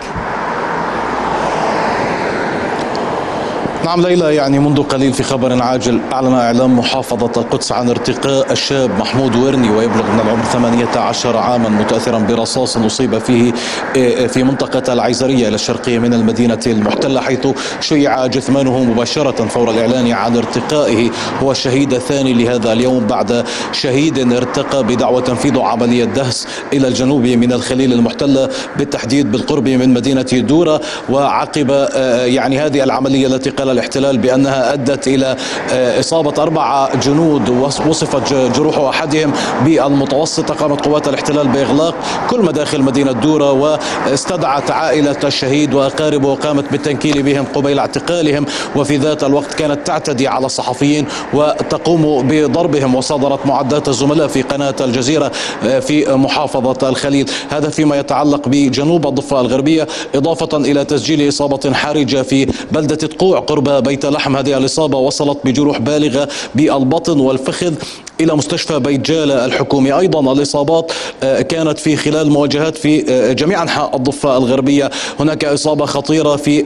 نعم 3.90 4.02
ليلى 4.02 4.36
يعني 4.36 4.60
منذ 4.60 4.84
قليل 4.84 5.14
في 5.14 5.24
خبر 5.24 5.64
عاجل 5.64 6.00
أعلن 6.14 6.34
إعلام 6.34 6.80
محافظة 6.80 7.42
القدس 7.42 7.72
عن 7.72 7.90
ارتقاء 7.90 8.52
الشاب 8.52 9.00
محمود 9.00 9.36
ورني 9.36 9.70
ويبلغ 9.70 10.12
من 10.12 10.20
العمر 10.20 10.44
18 10.44 11.38
عاما 11.38 11.70
متأثرا 11.70 12.20
برصاص 12.20 12.78
أصيب 12.78 13.18
فيه 13.18 13.54
آه، 13.98 14.28
في 14.28 14.44
منطقة 14.44 14.94
العيزرية 14.94 15.48
إلى 15.48 15.56
الشرقية 15.56 16.00
من 16.00 16.14
المدينة 16.14 16.60
المحتلة 16.68 17.22
حيث 17.22 17.48
شيع 17.82 18.28
جثمانه 18.28 18.84
مباشرة 18.84 19.46
فور 19.46 19.72
الإعلان 19.72 20.12
عن 20.12 20.38
ارتقائه. 20.38 21.10
هو 21.44 21.52
الشهيد 21.52 21.94
الثاني 21.94 22.34
لهذا 22.34 22.74
اليوم 22.74 23.08
بعد 23.08 23.46
شهيد 23.72 24.34
ارتقى 24.34 24.84
بدعوى 24.84 25.22
تنفيذ 25.22 25.60
عملية 25.60 26.06
دهس 26.06 26.48
إلى 26.74 26.88
الجنوب 26.88 27.22
من 27.26 27.54
الخليل 27.54 27.94
المحتلة 27.94 28.50
بالتحديد 28.78 29.32
بالقرب 29.32 29.68
من 29.68 29.94
مدينة 29.94 30.22
دورة 30.22 30.82
وعقب 31.10 31.72
آه، 31.72 32.26
يعني 32.26 32.60
هذه 32.60 32.84
العملية 32.84 33.28
التي 33.28 33.50
قال 33.50 33.79
الاحتلال 33.80 34.18
بأنها 34.18 34.74
أدت 34.74 35.08
إلى 35.08 35.36
آه، 35.72 36.00
إصابة 36.00 36.44
أربعة 36.44 37.00
جنود 37.00 37.50
وصفت 37.88 38.34
جروح 38.34 38.78
أحدهم 38.78 39.32
بالمتوسطة 39.66 40.54
قامت 40.54 40.86
قوات 40.86 41.08
الاحتلال 41.08 41.48
بإغلاق 41.48 41.96
كل 42.30 42.42
مداخل 42.42 42.82
مدينة 42.82 43.12
دورة 43.12 43.52
واستدعت 43.52 44.72
عائلة 44.72 45.18
الشهيد 45.24 45.74
وأقاربه 45.74 46.28
وقامت 46.28 46.72
بالتنكيل 46.72 47.24
بهم 47.24 47.46
قبيل 47.54 47.80
اعتقالهم 47.80 48.46
وفي 48.76 48.98
ذات 48.98 49.24
الوقت 49.24 49.54
كانت 49.54 49.88
تعتدي 49.88 50.28
على 50.28 50.46
الصحفيين 50.46 51.06
وتقوم 51.34 52.28
بضربهم 52.28 52.96
وصادرت 52.96 53.46
معدات 53.46 53.88
الزملاء 53.88 54.28
في 54.28 54.42
قناة 54.42 54.76
الجزيرة 54.82 55.32
آه، 55.64 55.80
في 55.80 56.16
محافظة 56.16 56.90
الخليل. 56.90 57.30
هذا 57.50 57.70
فيما 57.70 57.96
يتعلق 58.00 58.48
بجنوب 58.48 59.08
الضفة 59.08 59.42
الغربية 59.42 59.88
إضافة 60.16 60.58
إلى 60.58 60.86
تسجيل 60.86 61.30
إصابة 61.30 61.74
حرجة 61.74 62.22
في 62.22 62.48
بلدة 62.72 62.96
تقوع 62.96 63.40
قرب 63.40 63.69
بيت 63.70 64.06
لحم. 64.06 64.36
هذه 64.38 64.58
الإصابة 64.58 64.98
وصلت 64.98 65.38
بجروح 65.44 65.78
بالغة 65.78 66.28
بالبطن 66.56 67.20
والفخذ 67.20 67.74
إلى 68.22 68.36
مستشفى 68.36 68.80
بيت 68.80 69.02
جالة 69.02 69.46
الحكومي. 69.46 69.92
أيضا 69.92 70.34
الإصابات 70.34 70.92
آه، 71.24 71.42
كانت 71.42 71.80
في 71.80 71.96
خلال 71.96 72.30
مواجهات 72.30 72.78
في 72.78 73.06
آه، 73.10 73.34
جميع 73.34 73.64
أنحاء 73.64 73.96
الضفة 73.96 74.38
الغربية. 74.38 74.90
هناك 75.20 75.46
إصابة 75.46 75.86
خطيرة 75.86 76.36
في 76.36 76.62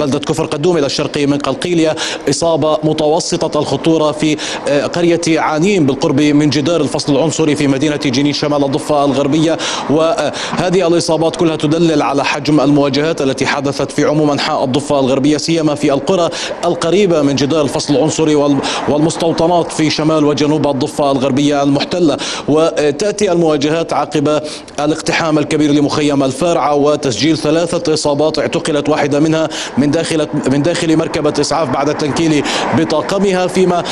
بلدة 0.00 0.18
كفر 0.18 0.46
قدوم 0.46 0.76
إلى 0.76 0.86
الشرقية 0.86 1.26
من 1.26 1.38
قلقيلية 1.38 1.96
إصابة 2.30 2.78
متوسطة 2.84 3.60
الخطورة 3.60 4.12
في 4.12 4.36
آه، 4.68 4.86
قرية 4.86 5.40
عانيم 5.40 5.86
بالقرب 5.86 6.20
من 6.20 6.50
جدار 6.50 6.80
الفصل 6.80 7.12
العنصري 7.12 7.56
في 7.56 7.66
مدينة 7.66 7.96
جنين 7.96 8.32
شمال 8.32 8.64
الضفة 8.64 9.04
الغربية. 9.04 9.58
وهذه 9.90 10.86
الإصابات 10.86 11.36
كلها 11.36 11.56
تدلل 11.56 12.02
على 12.02 12.24
حجم 12.24 12.60
المواجهات 12.60 13.20
التي 13.20 13.46
حدثت 13.46 13.92
في 13.92 14.04
عموم 14.04 14.30
أنحاء 14.30 14.64
الضفة 14.64 15.00
الغربية 15.00 15.36
سيما 15.36 15.74
في 15.74 15.92
القرى. 15.92 16.30
القريبة 16.64 17.22
من 17.22 17.36
جدار 17.36 17.62
الفصل 17.62 17.94
العنصري 17.94 18.34
والمستوطنات 18.88 19.72
في 19.72 19.90
شمال 19.90 20.24
وجنوب 20.24 20.66
الضفة 20.66 21.10
الغربية 21.10 21.62
المحتلة 21.62 22.16
وتأتي 22.48 23.32
المواجهات 23.32 23.92
عقب 23.92 24.40
الاقتحام 24.80 25.38
الكبير 25.38 25.70
لمخيم 25.72 26.22
الفارعة 26.22 26.74
وتسجيل 26.74 27.38
ثلاثة 27.38 27.94
إصابات 27.94 28.38
اعتقلت 28.38 28.88
واحدة 28.88 29.20
منها 29.20 29.48
من 29.78 29.90
داخل 29.90 30.28
من 30.50 30.62
داخل 30.62 30.96
مركبة 30.96 31.34
إسعاف 31.40 31.68
بعد 31.68 31.88
التنكيل 31.88 32.44
بطاقمها 32.78 33.46
فيما 33.46 33.82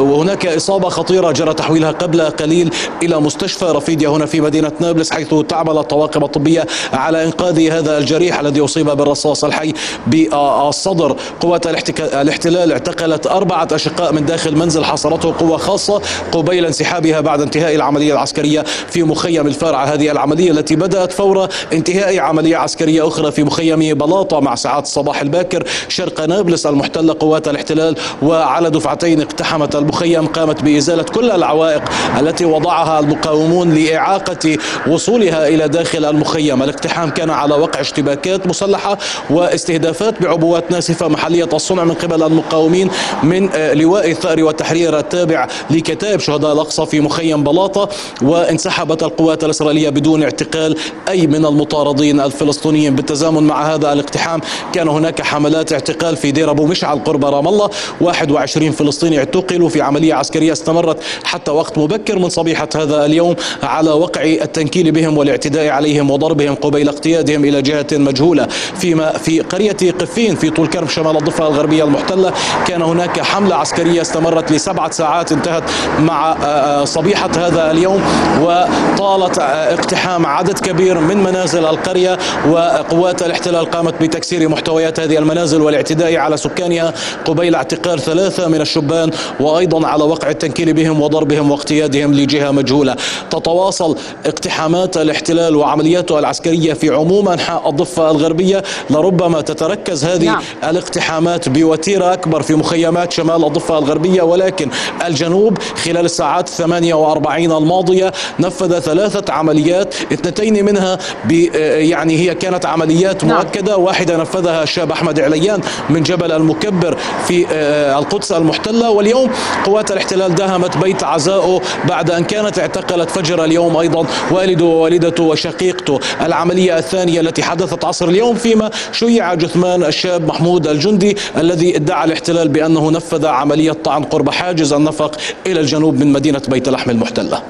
وهناك 0.00 0.46
إصابة 0.46 0.88
خطيرة 0.88 1.30
جرى 1.30 1.54
تحويلها 1.54 1.90
قبل 1.90 2.20
قليل 2.22 2.70
إلى 3.02 3.20
مستشفى 3.20 3.64
رفيديا 3.64 4.08
هنا 4.08 4.26
في 4.26 4.40
مدينة 4.40 4.72
نابلس 4.80 5.10
حيث 5.10 5.34
تعمل 5.48 5.78
الطواقم 5.78 6.24
الطبية 6.24 6.66
على 6.92 7.24
إنقاذ 7.24 7.70
هذا 7.70 7.98
الجريح 7.98 8.40
الذي 8.40 8.64
أصيب 8.64 8.90
بالرصاص 8.90 9.44
الحي 9.44 9.72
بالصدر. 10.06 11.16
قوات 11.40 11.59
قوات 11.66 12.00
الاحتلال 12.14 12.72
اعتقلت 12.72 13.26
أربعة 13.26 13.68
أشقاء 13.72 14.12
من 14.12 14.26
داخل 14.26 14.56
منزل 14.56 14.84
حصرته 14.84 15.34
قوة 15.38 15.56
خاصة 15.56 16.02
قبيل 16.32 16.66
انسحابها 16.66 17.20
بعد 17.20 17.40
انتهاء 17.40 17.74
العملية 17.74 18.12
العسكرية 18.12 18.64
في 18.90 19.02
مخيم 19.02 19.46
الفارعة 19.46 19.84
هذه 19.84 20.10
العملية 20.10 20.50
التي 20.50 20.76
بدأت 20.76 21.12
فور 21.12 21.48
انتهاء 21.72 22.18
عملية 22.18 22.56
عسكرية 22.56 23.08
أخرى 23.08 23.32
في 23.32 23.44
مخيم 23.44 23.94
بلاطة 23.98 24.40
مع 24.40 24.54
ساعات 24.54 24.84
الصباح 24.84 25.20
الباكر. 25.20 25.64
شرق 25.88 26.20
نابلس 26.20 26.66
المحتلة 26.66 27.16
قوات 27.20 27.48
الاحتلال 27.48 27.96
وعلى 28.22 28.70
دفعتين 28.70 29.20
اقتحمت 29.20 29.76
المخيم 29.76 30.26
قامت 30.26 30.62
بإزالة 30.62 31.02
كل 31.02 31.30
العوائق 31.30 31.82
التي 32.20 32.44
وضعها 32.44 32.98
المقاومون 33.00 33.74
لإعاقة 33.74 34.56
وصولها 34.88 35.48
إلى 35.48 35.68
داخل 35.68 36.04
المخيم. 36.04 36.62
الاقتحام 36.62 37.10
كان 37.10 37.30
على 37.30 37.54
وقع 37.54 37.80
اشتباكات 37.80 38.46
مسلحة 38.46 38.98
واستهدافات 39.30 40.22
بعبوات 40.22 40.70
ناسفة 40.70 41.08
محلية 41.08 41.44
الصنع 41.54 41.84
من 41.84 41.94
قبل 41.94 42.22
المقاومين 42.22 42.90
من 43.22 43.50
لواء 43.72 44.10
الثأر 44.10 44.44
والتحرير 44.44 44.98
التابع 44.98 45.48
لكتائب 45.70 46.20
شهداء 46.20 46.52
الأقصى 46.52 46.86
في 46.86 47.00
مخيم 47.00 47.44
بلاطة 47.44 47.88
وانسحبت 48.22 49.02
القوات 49.02 49.44
الإسرائيلية 49.44 49.90
بدون 49.90 50.22
اعتقال 50.22 50.76
أي 51.08 51.26
من 51.26 51.46
المطاردين 51.46 52.20
الفلسطينيين. 52.20 52.94
بالتزامن 52.94 53.42
مع 53.42 53.74
هذا 53.74 53.92
الاقتحام 53.92 54.40
كان 54.72 54.88
هناك 54.88 55.22
حملات 55.22 55.72
اعتقال 55.72 56.16
في 56.16 56.30
دير 56.30 56.50
أبو 56.50 56.66
مشعل 56.66 56.98
قرب 56.98 57.24
رام 57.24 57.48
الله. 57.48 57.70
21 58.00 58.70
فلسطيني 58.70 59.18
اعتقلوا 59.18 59.68
في 59.68 59.80
عملية 59.80 60.14
عسكرية 60.14 60.52
استمرت 60.52 60.96
حتى 61.24 61.50
وقت 61.50 61.78
مبكر 61.78 62.18
من 62.18 62.28
صبيحة 62.28 62.68
هذا 62.76 63.04
اليوم 63.04 63.34
على 63.62 63.90
وقع 63.90 64.22
التنكيل 64.24 64.92
بهم 64.92 65.18
والاعتداء 65.18 65.68
عليهم 65.68 66.10
وضربهم 66.10 66.54
قبيل 66.54 66.88
اقتيادهم 66.88 67.44
إلى 67.44 67.62
جهة 67.62 67.86
مجهولة. 67.92 68.48
فيما 68.80 69.12
في 69.18 69.40
قرية 69.40 69.76
قفين 70.00 70.36
في 70.36 70.50
طول 70.50 70.66
كرم 70.66 70.88
شمال 70.88 71.16
الضفة 71.16 71.39
الغربية 71.46 71.84
المحتلة 71.84 72.32
كان 72.66 72.82
هناك 72.82 73.20
حملة 73.20 73.56
عسكرية 73.56 74.00
استمرت 74.00 74.52
لسبعة 74.52 74.90
ساعات 74.90 75.32
انتهت 75.32 75.62
مع 76.00 76.32
آه، 76.32 76.34
آه، 76.44 76.84
صبيحة 76.84 77.30
هذا 77.36 77.70
اليوم 77.70 78.02
وطالت 78.40 79.38
آه، 79.38 79.74
اقتحام 79.74 80.26
عدد 80.26 80.58
كبير 80.58 81.00
من 81.00 81.16
منازل 81.16 81.66
القرية 81.66 82.18
وقوات 82.48 83.22
الاحتلال 83.22 83.70
قامت 83.70 84.02
بتكسير 84.02 84.48
محتويات 84.48 85.00
هذه 85.00 85.18
المنازل 85.18 85.62
والاعتداء 85.62 86.16
على 86.16 86.36
سكانها 86.36 86.92
قبيل 87.24 87.54
اعتقال 87.54 88.00
ثلاثة 88.00 88.48
من 88.48 88.60
الشبان 88.60 89.10
وأيضا 89.40 89.86
على 89.86 90.04
وقع 90.04 90.30
التنكيل 90.30 90.72
بهم 90.72 91.00
وضربهم 91.00 91.50
واقتيادهم 91.50 92.14
لجهة 92.14 92.50
مجهولة 92.50 92.96
تتواصل 93.30 93.96
اقتحامات 94.26 94.96
الاحتلال 94.96 95.56
وعملياته 95.56 96.18
العسكرية 96.18 96.72
في 96.72 96.88
عموم 96.88 97.28
أنحاء 97.28 97.68
الضفة 97.68 98.10
الغربية 98.10 98.62
لربما 98.90 99.40
تتركز 99.40 100.04
هذه 100.04 100.26
نعم. 100.26 100.42
الاقتحامات 100.64 101.29
بوتيرة 101.38 102.12
أكبر 102.12 102.42
في 102.42 102.54
مخيمات 102.54 103.12
شمال 103.12 103.44
الضفة 103.44 103.78
الغربية 103.78 104.22
ولكن 104.22 104.70
الجنوب 105.06 105.58
خلال 105.84 106.04
الساعات 106.04 106.48
48 106.48 107.52
الماضية 107.52 108.12
نفذ 108.40 108.80
ثلاثة 108.80 109.32
عمليات 109.32 109.94
اثنتين 110.12 110.64
منها 110.64 110.98
يعني 111.30 112.18
هي 112.18 112.34
كانت 112.34 112.66
عمليات 112.66 113.24
نعم. 113.24 113.36
مؤكدة 113.36 113.76
واحدة 113.76 114.16
نفذها 114.16 114.62
الشاب 114.62 114.92
أحمد 114.92 115.20
عليان 115.20 115.60
من 115.90 116.02
جبل 116.02 116.32
المكبر 116.32 116.98
في 117.26 117.46
آه، 117.52 117.98
القدس 117.98 118.32
المحتلة. 118.32 118.90
واليوم 118.90 119.30
قوات 119.64 119.92
الاحتلال 119.92 120.34
داهمت 120.34 120.76
بيت 120.76 121.04
عزائه 121.04 121.60
بعد 121.88 122.10
أن 122.10 122.24
كانت 122.24 122.58
اعتقلت 122.58 123.10
فجر 123.10 123.44
اليوم 123.44 123.76
أيضا. 123.76 124.06
والده 124.30 124.64
ووالدته 124.64 125.24
وشقيقته. 125.24 126.00
العملية 126.22 126.78
الثانية 126.78 127.20
التي 127.20 127.42
حدثت 127.42 127.84
عصر 127.84 128.08
اليوم 128.08 128.34
فيما 128.34 128.70
شيع 128.92 129.34
جثمان 129.34 129.84
الشاب 129.84 130.26
محمود 130.28 130.66
الجندي 130.66 131.16
الذي 131.36 131.76
ادعى 131.76 132.04
الاحتلال 132.04 132.48
بأنه 132.48 132.90
نفذ 132.90 133.26
عملية 133.26 133.72
طعن 133.72 134.04
قرب 134.04 134.30
حاجز 134.30 134.72
النفق 134.72 135.16
إلى 135.46 135.60
الجنوب 135.60 135.94
من 135.94 136.12
مدينة 136.12 136.42
بيت 136.48 136.68
لحم 136.68 136.90
المحتلة. 136.90 137.42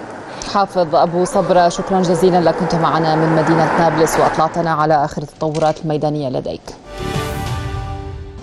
حافظ 0.52 0.94
أبو 0.94 1.24
صبرة 1.24 1.68
شكرا 1.68 2.00
جزيلا 2.00 2.40
لك. 2.40 2.54
كنت 2.54 2.74
معنا 2.74 3.16
من 3.16 3.36
مدينة 3.42 3.78
نابلس 3.78 4.16
وأطلعتنا 4.18 4.72
على 4.72 5.04
آخر 5.04 5.22
التطورات 5.22 5.80
الميدانية 5.84 6.28
لديك. 6.28 6.60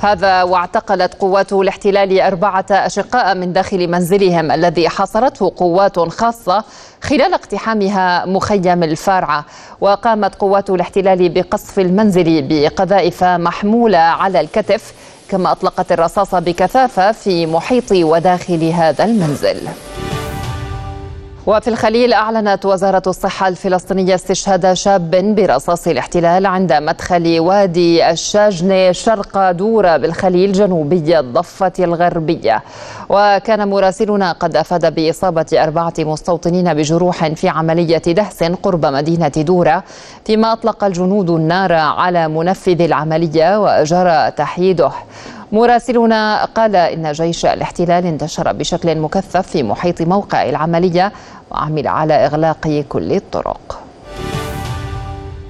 هذا 0.01 0.43
واعتقلت 0.43 1.13
قوات 1.13 1.53
الاحتلال 1.53 2.21
أربعة 2.21 2.65
أشقاء 2.71 3.35
من 3.35 3.53
داخل 3.53 3.87
منزلهم 3.87 4.51
الذي 4.51 4.89
حاصرته 4.89 5.51
قوات 5.57 5.99
خاصة 5.99 6.63
خلال 7.01 7.33
اقتحامها 7.33 8.25
مخيم 8.25 8.83
الفارعة 8.83 9.45
وقامت 9.81 10.35
قوات 10.35 10.69
الاحتلال 10.69 11.29
بقصف 11.29 11.79
المنزل 11.79 12.47
بقذائف 12.49 13.23
محمولة 13.23 13.97
على 13.97 14.39
الكتف 14.39 14.93
كما 15.29 15.51
أطلقت 15.51 15.91
الرصاص 15.91 16.35
بكثافة 16.35 17.11
في 17.11 17.45
محيط 17.45 17.91
وداخل 17.91 18.63
هذا 18.63 19.05
المنزل. 19.05 19.67
وفي 21.47 21.67
الخليل 21.67 22.13
أعلنت 22.13 22.65
وزارة 22.65 23.01
الصحة 23.07 23.47
الفلسطينية 23.47 24.15
استشهاد 24.15 24.73
شاب 24.73 25.35
برصاص 25.35 25.87
الاحتلال 25.87 26.45
عند 26.45 26.73
مدخل 26.73 27.39
وادي 27.39 28.09
الشاجنة 28.11 28.91
شرق 28.91 29.51
دورة 29.51 29.97
بالخليل 29.97 30.51
جنوبي 30.51 31.19
الضفة 31.19 31.71
الغربية. 31.79 32.63
وكان 33.09 33.67
مراسلنا 33.67 34.31
قد 34.31 34.55
أفاد 34.55 34.95
بإصابة 34.95 35.45
أربعة 35.53 35.93
مستوطنين 35.99 36.73
بجروح 36.73 37.27
في 37.27 37.49
عملية 37.49 37.97
دهس 37.97 38.43
قرب 38.43 38.85
مدينة 38.85 39.27
دورة 39.27 39.83
فيما 40.25 40.53
أطلق 40.53 40.83
الجنود 40.83 41.29
النار 41.29 41.73
على 41.73 42.27
منفذ 42.27 42.81
العملية 42.81 43.59
وجرى 43.61 44.31
تحييده. 44.31 44.91
مراسلنا 45.51 46.45
قال 46.45 46.75
إن 46.75 47.11
جيش 47.11 47.45
الاحتلال 47.45 48.05
انتشر 48.05 48.53
بشكل 48.53 48.97
مكثف 48.97 49.47
في 49.47 49.63
محيط 49.63 50.01
موقع 50.01 50.49
العملية 50.49 51.11
وعمل 51.57 51.87
على 51.87 52.13
إغلاق 52.13 52.83
كل 52.89 53.11
الطرق. 53.11 53.79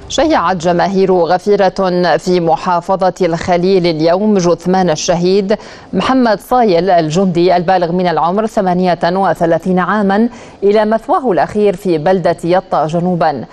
شيعت 0.10 0.56
جماهير 0.56 1.12
غفيرة 1.14 1.80
في 2.18 2.40
محافظة 2.40 3.14
الخليل 3.22 3.88
اليوم 3.88 4.38
جثمان 4.38 4.90
الشهيد 4.90 5.58
محمد 5.94 6.40
صايل 6.40 6.90
الجندي 6.90 7.56
البالغ 7.56 7.92
من 7.92 8.08
العمر 8.08 8.46
38 8.46 9.80
عاما 9.80 10.30
إلى 10.64 10.86
مثواه 10.86 11.32
الأخير 11.32 11.76
في 11.76 11.98
بلدة 11.98 12.38
يطا 12.44 12.88
جنوبا. 12.88 13.46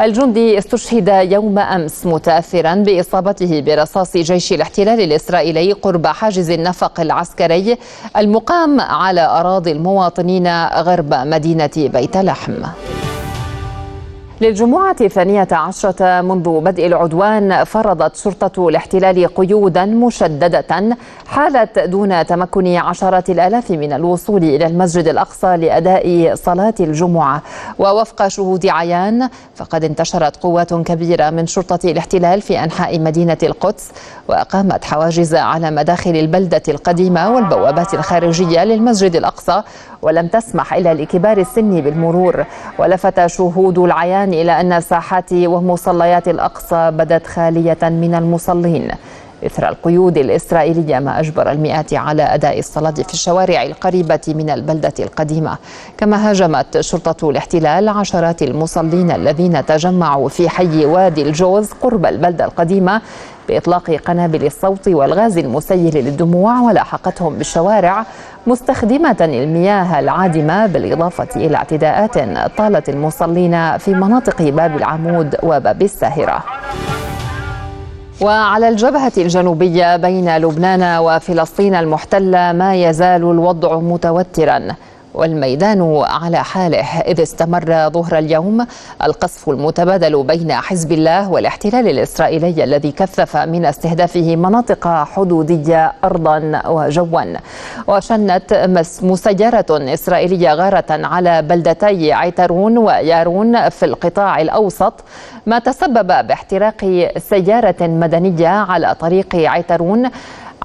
الجندي 0.00 0.58
استشهد 0.58 1.32
يوم 1.32 1.58
أمس 1.58 2.06
متأثرا 2.06 2.74
بإصابته 2.74 3.60
برصاص 3.60 4.16
جيش 4.16 4.52
الاحتلال 4.52 5.00
الإسرائيلي 5.00 5.72
قرب 5.72 6.06
حاجز 6.06 6.50
النفق 6.50 7.00
العسكري 7.00 7.76
المقام 8.16 8.80
على 8.80 9.20
أراضي 9.20 9.72
المواطنين 9.72 10.64
غرب 10.66 11.14
مدينة 11.14 11.70
بيت 11.76 12.16
لحم. 12.16 12.54
للجمعة 14.40 14.96
الثانية 15.00 15.48
عشرة 15.52 16.20
منذ 16.20 16.60
بدء 16.60 16.86
العدوان 16.86 17.64
فرضت 17.64 18.16
شرطة 18.16 18.68
الاحتلال 18.68 19.34
قيودا 19.34 19.84
مشددة 19.84 20.96
حالت 21.26 21.78
دون 21.78 22.26
تمكن 22.26 22.76
عشرات 22.76 23.30
الآلاف 23.30 23.70
من 23.70 23.92
الوصول 23.92 24.44
إلى 24.44 24.66
المسجد 24.66 25.08
الأقصى 25.08 25.56
لأداء 25.56 26.34
صلاة 26.34 26.74
الجمعة. 26.80 27.42
ووفق 27.78 28.28
شهود 28.28 28.66
عيان 28.66 29.28
فقد 29.54 29.84
انتشرت 29.84 30.36
قوات 30.36 30.74
كبيرة 30.74 31.30
من 31.30 31.46
شرطة 31.46 31.90
الاحتلال 31.90 32.42
في 32.42 32.64
أنحاء 32.64 32.98
مدينة 32.98 33.38
القدس 33.42 33.90
وأقامت 34.28 34.84
حواجز 34.84 35.34
على 35.34 35.70
مداخل 35.70 36.16
البلدة 36.16 36.62
القديمة 36.68 37.30
والبوابات 37.34 37.94
الخارجية 37.94 38.64
للمسجد 38.64 39.16
الأقصى 39.16 39.62
ولم 40.02 40.26
تسمح 40.26 40.74
إلا 40.74 40.94
لكبار 40.94 41.38
السن 41.38 41.80
بالمرور 41.80 42.44
ولفت 42.78 43.26
شهود 43.26 43.78
العيان 43.78 44.32
إلى 44.32 44.60
أن 44.60 44.80
ساحات 44.80 45.32
ومصليات 45.32 46.28
الأقصى 46.28 46.90
بدت 46.90 47.26
خالية 47.26 47.78
من 47.82 48.14
المصلين. 48.14 48.88
إثر 49.46 49.68
القيود 49.68 50.18
الإسرائيلية 50.18 50.98
ما 50.98 51.20
أجبر 51.20 51.50
المئات 51.50 51.94
على 51.94 52.22
أداء 52.22 52.58
الصلاة 52.58 52.90
في 52.90 53.14
الشوارع 53.14 53.62
القريبة 53.62 54.20
من 54.28 54.50
البلدة 54.50 54.92
القديمة. 54.98 55.58
كما 55.98 56.30
هاجمت 56.30 56.80
شرطة 56.80 57.30
الاحتلال 57.30 57.88
عشرات 57.88 58.42
المصلين 58.42 59.10
الذين 59.10 59.66
تجمعوا 59.66 60.28
في 60.28 60.48
حي 60.48 60.84
وادي 60.84 61.22
الجوز 61.22 61.70
قرب 61.72 62.06
البلدة 62.06 62.44
القديمة 62.44 63.00
بإطلاق 63.50 63.90
قنابل 63.90 64.46
الصوت 64.46 64.88
والغاز 64.88 65.38
المسيل 65.38 66.04
للدموع 66.04 66.60
ولاحقتهم 66.60 67.34
بالشوارع 67.34 68.04
مستخدمة 68.46 69.16
المياه 69.20 70.00
العادمة 70.00 70.66
بالإضافة 70.66 71.28
إلى 71.36 71.56
اعتداءات 71.56 72.18
طالت 72.58 72.88
المصلين 72.88 73.78
في 73.78 73.94
مناطق 73.94 74.42
باب 74.42 74.76
العمود 74.76 75.36
وباب 75.42 75.82
الساهرة. 75.82 76.44
وعلى 78.20 78.68
الجبهة 78.68 79.12
الجنوبية 79.18 79.96
بين 79.96 80.36
لبنان 80.36 80.98
وفلسطين 80.98 81.74
المحتلة 81.74 82.52
ما 82.52 82.74
يزال 82.74 83.22
الوضع 83.22 83.78
متوتراً. 83.78 84.60
والميدان 85.14 86.02
على 86.06 86.44
حاله. 86.44 87.00
إذ 87.00 87.20
استمر 87.20 87.90
ظهر 87.90 88.18
اليوم 88.18 88.66
القصف 89.02 89.48
المتبادل 89.48 90.22
بين 90.22 90.52
حزب 90.52 90.92
الله 90.92 91.30
والاحتلال 91.30 91.88
الإسرائيلي 91.88 92.64
الذي 92.64 92.92
كثف 92.92 93.36
من 93.36 93.64
استهدافه 93.64 94.36
مناطق 94.36 94.88
حدودية 94.88 95.92
أرضا 96.04 96.62
وجوا. 96.66 97.22
وشنت 97.88 98.68
مسيرة 99.02 99.66
إسرائيلية 99.70 100.54
غارة 100.54 100.84
على 100.90 101.42
بلدتي 101.42 102.12
عيترون 102.12 102.78
ويارون 102.78 103.68
في 103.68 103.84
القطاع 103.84 104.40
الأوسط 104.40 104.94
ما 105.46 105.58
تسبب 105.58 106.06
باحتراق 106.26 107.10
سيارة 107.18 107.76
مدنية 107.80 108.48
على 108.48 108.94
طريق 109.00 109.36
عيترون 109.36 110.10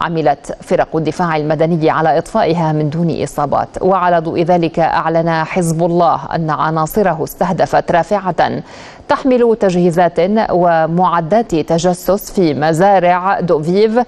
عملت 0.02 0.58
فرق 0.62 0.96
الدفاع 0.96 1.36
المدني 1.36 1.90
على 1.90 2.18
إطفائها 2.18 2.72
من 2.72 2.90
دون 2.90 3.24
إصابات. 3.24 3.68
وعلى 3.82 4.20
ضوء 4.20 4.42
ذلك 4.42 4.80
أعلن 4.80 5.30
حزب 5.30 5.84
الله 5.84 6.20
أن 6.36 6.50
عناصره 6.50 7.24
استهدفت 7.24 7.92
رافعة 7.92 8.62
تحمل 9.08 9.58
تجهيزات 9.60 10.20
ومعدات 10.52 11.56
تجسس 11.56 12.32
في 12.32 12.54
مزارع 12.54 13.40
دوفيف 13.40 14.00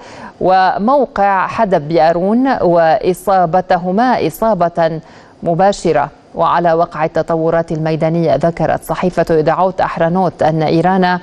وموقع 0.41 1.47
حدب 1.47 1.87
بيارون 1.87 2.47
وإصابتهما 2.61 4.27
إصابة 4.27 5.01
مباشرة. 5.43 6.09
وعلى 6.35 6.73
وقع 6.73 7.05
التطورات 7.05 7.71
الميدانية 7.71 8.35
ذكرت 8.35 8.83
صحيفة 8.83 9.25
إذاعوت 9.39 9.81
أحرانوت 9.81 10.43
أن 10.43 10.63
إيران 10.63 11.19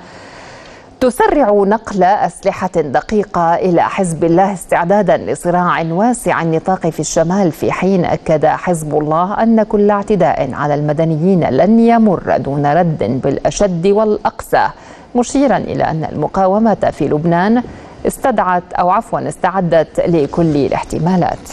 تسرع 1.05 1.51
نقل 1.51 2.03
أسلحة 2.03 2.71
دقيقة 2.77 3.55
إلى 3.55 3.83
حزب 3.83 4.25
الله 4.25 4.53
استعدادا 4.53 5.17
لصراع 5.17 5.83
واسع 5.83 6.43
النطاق 6.43 6.89
في 6.89 7.01
الشمال 7.01 7.53
في 7.53 7.73
حين 7.73 8.05
أكد 8.05 8.47
حزب 8.47 8.99
الله 8.99 9.43
أن 9.43 9.63
كل 9.63 9.91
اعتداء 9.91 10.53
على 10.53 10.75
المدنيين 10.75 11.45
لن 11.45 11.81
يمر 11.81 12.37
دون 12.37 12.67
رد 12.67 13.21
بالأشد 13.25 13.87
والأقسى. 13.87 14.69
مشيرا 15.15 15.57
إلى 15.57 15.85
أن 15.85 16.05
المقاومة 16.13 16.91
في 16.93 17.09
لبنان 17.09 17.63
استدعت 18.07 18.73
أو 18.73 18.91
عفوا 18.91 19.29
استعدت 19.29 20.01
لكل 20.01 20.57
الاحتمالات. 20.57 21.49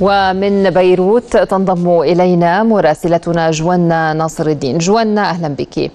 ومن 0.00 0.70
بيروت 0.70 1.36
تنضم 1.36 2.00
إلينا 2.00 2.62
مراسلتنا 2.62 3.50
جوانا 3.50 4.12
ناصر 4.12 4.46
الدين 4.46 4.78
جوانا 4.78 5.30
أهلا 5.30 5.48
بك. 5.48 5.90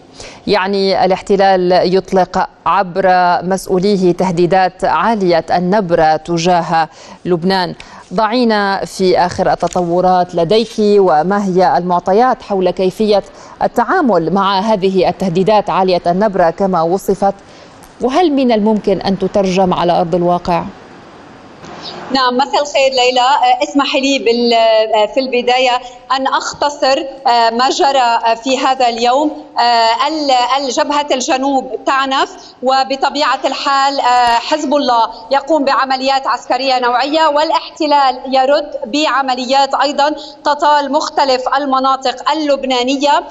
يعني 0.48 1.06
الاحتلال 1.06 1.96
يطلق 1.96 2.50
عبر 2.66 3.06
مسؤوليه 3.44 4.12
تهديدات 4.12 4.84
عالية 4.86 5.46
النبرة 5.56 6.16
تجاه 6.16 6.90
لبنان. 7.26 7.76
ضعينا 8.14 8.86
في 8.86 9.20
آخر 9.20 9.52
التطورات 9.52 10.36
لديك 10.36 10.70
وما 10.80 11.46
هي 11.46 11.78
المعطيات 11.78 12.42
حول 12.42 12.70
كيفية 12.70 13.24
التعامل 13.64 14.34
مع 14.34 14.60
هذه 14.60 15.10
التهديدات 15.10 15.70
عالية 15.70 16.02
النبرة 16.08 16.50
كما 16.50 16.82
وصفت؟ 16.82 17.34
وهل 18.02 18.32
من 18.32 18.52
الممكن 18.52 19.02
أن 19.02 19.20
تترجم 19.20 19.74
على 19.74 19.92
أرض 19.92 20.16
الواقع؟ 20.16 20.64
نعم 22.12 22.38
مساء 22.38 22.62
الخير 22.62 22.92
ليلى. 22.92 23.22
آه، 23.22 23.64
اسمحي 23.64 24.00
لي 24.00 24.56
آه، 24.56 25.06
في 25.06 25.20
البداية 25.20 25.82
أن 26.12 26.28
أختصر 26.28 27.04
آه، 27.28 27.50
ما 27.50 27.70
جرى 27.70 28.36
في 28.44 28.58
هذا 28.58 28.90
اليوم. 28.90 29.48
الجبهة 30.58 31.08
الجنوب 31.12 31.80
تعنف 31.86 32.30
وبطبيعة 32.64 33.40
الحال 33.46 34.02
حزب 34.42 34.76
الله 34.76 35.10
يقوم 35.32 35.64
بعمليات 35.64 36.28
عسكرية 36.28 36.80
نوعية 36.80 37.28
والاحتلال 37.28 38.36
يرد 38.36 38.72
بعمليات 38.86 39.74
أيضا 39.74 40.16
تطال 40.46 40.92
مختلف 40.92 41.42
المناطق 41.58 42.32
اللبنانية. 42.32 43.24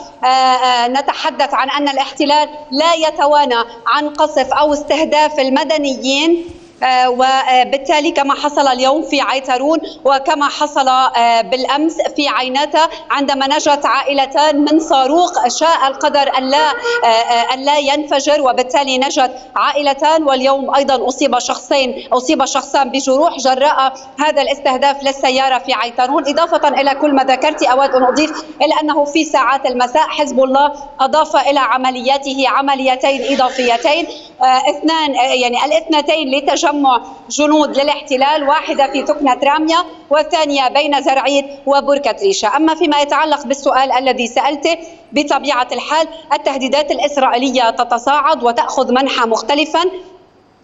نتحدث 0.87 1.55
عن 1.55 1.71
أن 1.71 1.89
الاحتلال 1.89 2.49
لا 2.71 2.95
يتوانى 2.95 3.59
عن 3.87 4.09
قصف 4.09 4.53
أو 4.53 4.73
استهداف 4.73 5.41
المدنيين. 5.41 6.47
وبالتالي 6.83 8.11
كما 8.11 8.35
حصل 8.35 8.69
اليوم 8.69 9.03
في 9.03 9.21
عيترون 9.21 9.79
وكما 10.05 10.49
حصل 10.49 10.89
آه، 10.89 11.41
بالأمس 11.41 11.97
في 12.17 12.29
عيناتا 12.29 12.89
عندما 13.11 13.47
نجت 13.47 13.87
عائلتان 13.87 14.61
من 14.61 14.81
صاروخ 14.81 15.49
شاء 15.49 15.89
القدر 15.89 16.39
أن 16.39 16.51
لا 16.51 16.71
آه، 17.05 17.57
لا 17.57 17.79
ينفجر 17.79 18.41
وبالتالي 18.41 18.99
نجت 18.99 19.31
عائلتان 19.57 20.23
واليوم 20.23 20.75
أيضا 20.75 21.09
أصيب 21.09 21.39
شخصين 21.39 22.09
أصيب 22.13 22.45
شخصان 22.45 22.91
بجروح 22.91 23.37
جراء 23.37 23.93
هذا 24.19 24.43
الاستهداف 24.43 25.03
للسيارة 25.03 25.59
في 25.59 25.73
عيترون 25.73 26.29
إضافة 26.29 26.69
إلى 26.69 26.95
كل 26.95 27.15
ما 27.15 27.25
ذكرت 27.25 27.63
أود 27.63 27.91
أن 27.91 28.03
أضيف 28.03 28.45
إلى 28.63 28.75
أنه 28.83 29.05
في 29.05 29.25
ساعات 29.25 29.67
المساء 29.67 30.09
حزب 30.09 30.45
الله 30.45 30.73
أضاف 31.01 31.37
إلى 31.37 31.61
عملياته 31.61 32.45
عمليتين 32.49 33.33
إضافيتين 33.33 34.07
اثنان 34.43 35.15
يعني 35.15 35.65
الاثنتين 35.65 36.31
لتجمع 36.31 36.66
تجمع 36.67 37.01
جنود 37.31 37.79
للاحتلال 37.79 38.49
واحدة 38.49 38.93
في 38.93 39.07
ثكنة 39.07 39.39
رامية 39.45 39.87
والثانية 40.11 40.69
بين 40.69 41.03
زرعيد 41.03 41.45
وبركة 41.67 42.17
ريشة. 42.23 42.57
أما 42.57 42.75
فيما 42.75 43.01
يتعلق 43.01 43.47
بالسؤال 43.47 43.93
الذي 43.93 44.27
سألته 44.27 44.79
بطبيعة 45.13 45.69
الحال 45.73 46.09
التهديدات 46.33 46.91
الإسرائيلية 46.91 47.71
تتصاعد 47.71 48.43
وتأخذ 48.45 48.93
منحى 48.93 49.27
مختلفا 49.27 49.81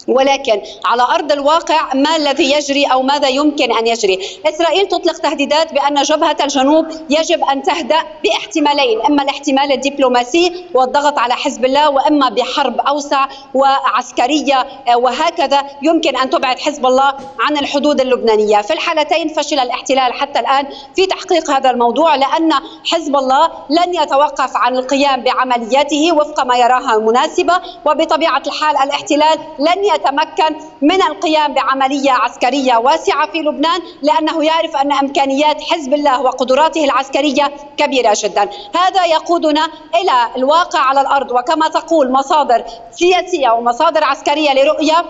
ولكن 0.09 0.61
على 0.85 1.03
أرض 1.03 1.33
الواقع 1.33 1.95
ما 1.95 2.17
الذي 2.17 2.53
يجري 2.53 2.85
أو 2.85 3.03
ماذا 3.03 3.29
يمكن 3.29 3.73
أن 3.73 3.87
يجري؟ 3.87 4.19
إسرائيل 4.47 4.89
تطلق 4.89 5.19
تهديدات 5.19 5.75
بأن 5.75 6.03
جبهة 6.03 6.37
الجنوب 6.41 6.87
يجب 7.11 7.45
أن 7.45 7.63
تهدأ 7.63 8.03
باحتمالين، 8.25 9.07
إما 9.07 9.23
الاحتمال 9.23 9.73
الدبلوماسي 9.73 10.65
والضغط 10.75 11.19
على 11.19 11.35
حزب 11.35 11.65
الله 11.65 11.91
وإما 11.91 12.29
بحرب 12.29 12.81
أوسع 12.81 13.27
وعسكرية 13.55 14.67
وهكذا 14.97 15.65
يمكن 15.83 16.17
أن 16.17 16.31
تبعد 16.31 16.59
حزب 16.59 16.87
الله 16.87 17.15
عن 17.41 17.57
الحدود 17.57 18.01
اللبنانية، 18.01 18.61
في 18.61 18.73
الحالتين 18.73 19.29
فشل 19.29 19.59
الاحتلال 19.59 20.13
حتى 20.13 20.41
الآن 20.41 20.67
في 20.97 21.07
تحقيق 21.07 21.51
هذا 21.51 21.71
الموضوع 21.71 22.15
لأن 22.15 22.53
حزب 22.93 23.17
الله 23.17 23.51
لن 23.71 23.95
يتوقف 23.95 24.57
عن 24.57 24.77
القيام 24.77 25.23
بعملياته 25.23 26.13
وفق 26.13 26.45
ما 26.45 26.57
يراها 26.57 26.99
مناسبة 26.99 27.55
وبطبيعة 27.87 28.43
الحال 28.47 28.77
الاحتلال 28.77 29.39
لن 29.59 29.85
يتمكن 29.95 30.57
من 30.83 31.03
القيام 31.03 31.55
بعملية 31.55 32.13
عسكرية 32.13 32.77
واسعة 32.77 33.31
في 33.33 33.39
لبنان 33.39 33.81
لأنه 34.03 34.45
يعرف 34.45 34.77
أن 34.77 34.93
إمكانيات 34.93 35.63
حزب 35.63 35.95
الله 35.95 36.21
وقدراته 36.21 36.85
العسكرية 36.85 37.53
كبيرة 37.77 38.17
جدا. 38.17 38.49
هذا 38.77 39.05
يقودنا 39.05 39.65
إلى 39.95 40.29
الواقع 40.37 40.81
على 40.81 41.01
الأرض. 41.01 41.31
وكما 41.31 41.69
تقول 41.69 42.13
مصادر 42.13 42.65
سياسية 42.91 43.51
ومصادر 43.51 44.05
عسكرية 44.05 44.53
لرؤية 44.53 45.05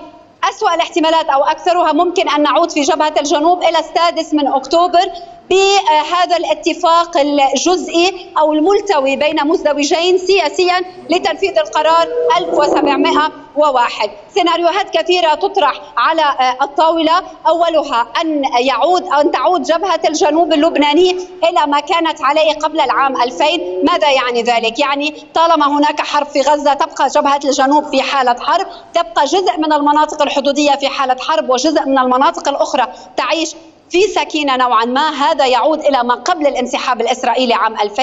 أسوأ 0.51 0.75
الاحتمالات 0.75 1.27
أو 1.29 1.45
أكثرها 1.45 1.93
ممكن 1.93 2.29
أن 2.29 2.43
نعود 2.43 2.71
في 2.71 2.81
جبهة 2.81 3.15
الجنوب 3.21 3.63
إلى 3.63 3.79
السادس 3.79 4.35
من 4.35 4.47
أكتوبر 4.47 5.05
بهذا 5.51 6.37
الاتفاق 6.37 7.17
الجزئي 7.17 8.33
أو 8.39 8.53
الملتوي 8.53 9.17
بين 9.17 9.47
مزدوجين 9.47 10.19
سياسيا 10.19 10.81
لتنفيذ 11.11 11.59
القرار 11.59 12.09
1701 12.39 14.11
سيناريوهات 14.35 14.91
كثيرة 14.99 15.35
تطرح 15.35 15.81
على 15.97 16.23
الطاولة. 16.63 17.23
أولها 17.49 18.07
أن 18.23 18.43
يعود 18.61 19.03
أن 19.07 19.31
تعود 19.31 19.63
جبهة 19.63 20.01
الجنوب 20.09 20.53
اللبناني 20.53 21.11
إلى 21.11 21.67
ما 21.67 21.81
كانت 21.81 22.23
عليه 22.23 22.53
قبل 22.55 22.81
العام 22.81 23.23
2000 23.23 23.45
ماذا 23.93 24.11
يعني 24.11 24.43
ذلك؟ 24.43 24.79
يعني 24.79 25.15
طالما 25.35 25.79
هناك 25.79 26.01
حرب 26.01 26.27
في 26.27 26.41
غزة 26.41 26.75
تبقى 26.75 27.09
جبهة 27.09 27.41
الجنوب 27.45 27.85
في 27.85 28.03
حالة 28.03 28.37
حرب 28.41 28.67
تبقى 28.95 29.25
جزء 29.25 29.59
من 29.59 29.73
المناطق 29.73 30.23
الحدودية 30.33 30.73
في 30.73 30.89
حالة 30.89 31.17
حرب 31.21 31.51
وجزء 31.51 31.85
من 31.87 31.99
المناطق 31.99 32.49
الأخرى 32.49 32.87
تعيش 33.17 33.55
في 33.91 34.03
سكينة 34.03 34.57
نوعا 34.57 34.85
ما. 34.85 35.11
هذا 35.11 35.47
يعود 35.47 35.81
إلى 35.81 36.05
ما 36.05 36.15
قبل 36.15 36.47
الانسحاب 36.47 37.01
الإسرائيلي 37.01 37.55
عام 37.55 37.77
2000 37.81 38.03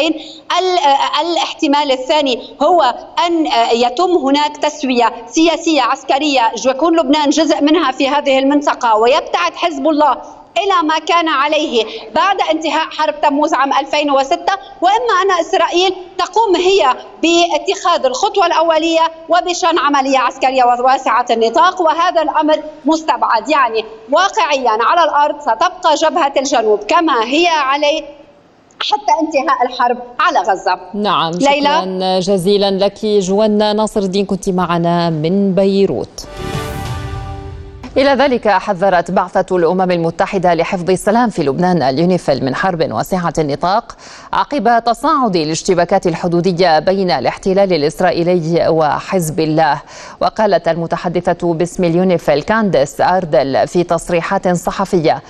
الاحتمال 1.22 1.92
الثاني 1.92 2.40
هو 2.62 2.96
أن 3.26 3.46
يتم 3.72 4.12
هناك 4.12 4.58
تسوية 4.58 5.14
سياسية 5.28 5.82
عسكرية. 5.82 6.52
يكون 6.66 7.00
لبنان 7.00 7.30
جزء 7.30 7.62
منها 7.62 7.92
في 7.92 8.10
هذه 8.10 8.40
المنطقة 8.40 8.96
ويبتعد 8.96 9.56
حزب 9.56 9.88
الله 9.88 10.18
إلى 10.58 10.88
ما 10.88 11.00
كان 11.00 11.28
عليه 11.28 11.86
بعد 12.16 12.38
انتهاء 12.52 12.90
حرب 12.90 13.22
تموز 13.22 13.54
عام 13.54 13.74
2006 13.74 14.38
وإما 14.82 15.14
أن 15.24 15.32
إسرائيل 15.42 15.96
تقوم 16.18 16.56
هي 16.56 16.96
باتخاذ 17.22 18.06
الخطوة 18.06 18.46
الأولية 18.46 19.12
وبشن 19.30 19.80
عملية 19.80 20.20
عسكرية 20.20 20.64
واسعة 20.64 21.26
النطاق 21.32 21.82
وهذا 21.82 22.22
الأمر 22.22 22.64
مستبعد. 22.86 23.50
يعني 23.50 23.86
واقعيا 24.12 24.78
على 24.82 25.04
الأرض 25.04 25.40
ستبقى 25.42 25.96
جبهة 25.96 26.34
الجنوب 26.38 26.80
كما 26.80 27.24
هي 27.24 27.48
عليه 27.48 28.02
حتى 28.82 29.14
انتهاء 29.22 29.66
الحرب 29.66 29.98
على 30.20 30.40
غزة. 30.40 30.80
نعم 30.94 31.40
شكرا 31.40 32.20
جزيلا 32.20 32.72
لك. 32.72 33.06
جوانا 33.06 33.74
ناصر 33.74 34.00
الدين 34.00 34.26
كنت 34.26 34.50
معنا 34.50 35.10
من 35.10 35.56
بيروت. 35.56 36.28
إلى 37.98 38.10
ذلك 38.10 38.48
حذرت 38.48 39.12
بعثة 39.12 39.58
الأمم 39.58 39.92
المتحدة 39.92 40.54
لحفظ 40.54 40.90
السلام 40.90 41.30
في 41.30 41.44
لبنان 41.44 41.82
اليونيفيل 41.82 42.46
من 42.46 42.56
حرب 42.56 42.92
واسعة 42.92 43.34
النطاق 43.38 43.96
عقب 44.34 44.84
تصاعد 44.86 45.36
الاشتباكات 45.36 46.08
الحدودية 46.08 46.80
بين 46.80 47.12
الاحتلال 47.12 47.74
الإسرائيلي 47.74 48.68
وحزب 48.68 49.40
الله. 49.40 49.82
وقالت 50.20 50.68
المتحدثة 50.68 51.54
باسم 51.54 51.84
اليونيفيل 51.84 52.42
كانديس 52.42 53.02
أردل 53.02 53.68
في 53.68 53.84
تصريحات 53.84 54.48
صحفية 54.48 55.22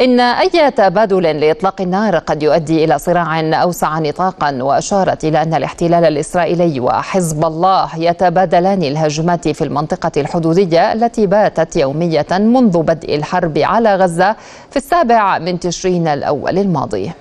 إن 0.00 0.20
أي 0.20 0.70
تبادل 0.70 1.22
لإطلاق 1.22 1.80
النار 1.80 2.18
قد 2.18 2.42
يؤدي 2.42 2.84
إلى 2.84 2.98
صراع 2.98 3.40
أوسع 3.40 3.98
نطاقا 3.98 4.62
وأشارت 4.62 5.24
إلى 5.24 5.42
أن 5.42 5.54
الاحتلال 5.54 6.04
الإسرائيلي 6.04 6.80
وحزب 6.80 7.44
الله 7.44 7.88
يتبادلان 7.96 8.82
الهجمات 8.82 9.48
في 9.48 9.64
المنطقة 9.64 10.12
الحدودية 10.16 10.92
التي 10.92 11.26
باتت 11.26 11.76
يومية 11.76 12.26
منذ 12.30 12.82
بدء 12.82 13.14
الحرب 13.16 13.58
على 13.58 13.96
غزة 13.96 14.36
في 14.70 14.76
السابع 14.76 15.38
من 15.38 15.60
تشرين 15.60 16.08
الأول 16.08 16.58
الماضي. 16.58 17.12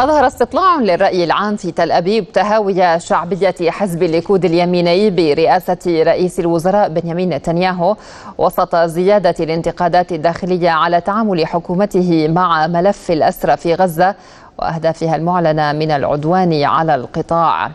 أظهر 0.00 0.26
استطلاع 0.26 0.76
للرأي 0.76 1.24
العام 1.24 1.56
في 1.56 1.72
تل 1.72 1.92
أبيب 1.92 2.32
تهاوي 2.32 3.00
شعبية 3.00 3.54
حزب 3.70 4.02
الليكود 4.02 4.44
اليميني 4.44 5.10
برئاسة 5.10 5.78
رئيس 5.86 6.40
الوزراء 6.40 6.88
بنيامين 6.88 7.28
نتنياهو 7.28 7.96
وسط 8.38 8.76
زيادة 8.76 9.34
الانتقادات 9.40 10.12
الداخلية 10.12 10.70
على 10.70 11.00
تعامل 11.00 11.46
حكومته 11.46 12.28
مع 12.28 12.66
ملف 12.66 13.10
الأسرى 13.10 13.56
في 13.56 13.74
غزة 13.74 14.14
وأهدافها 14.58 15.16
المعلنة 15.16 15.72
من 15.72 15.90
العدوان 15.90 16.62
على 16.62 16.94
القطاع. 16.94 17.70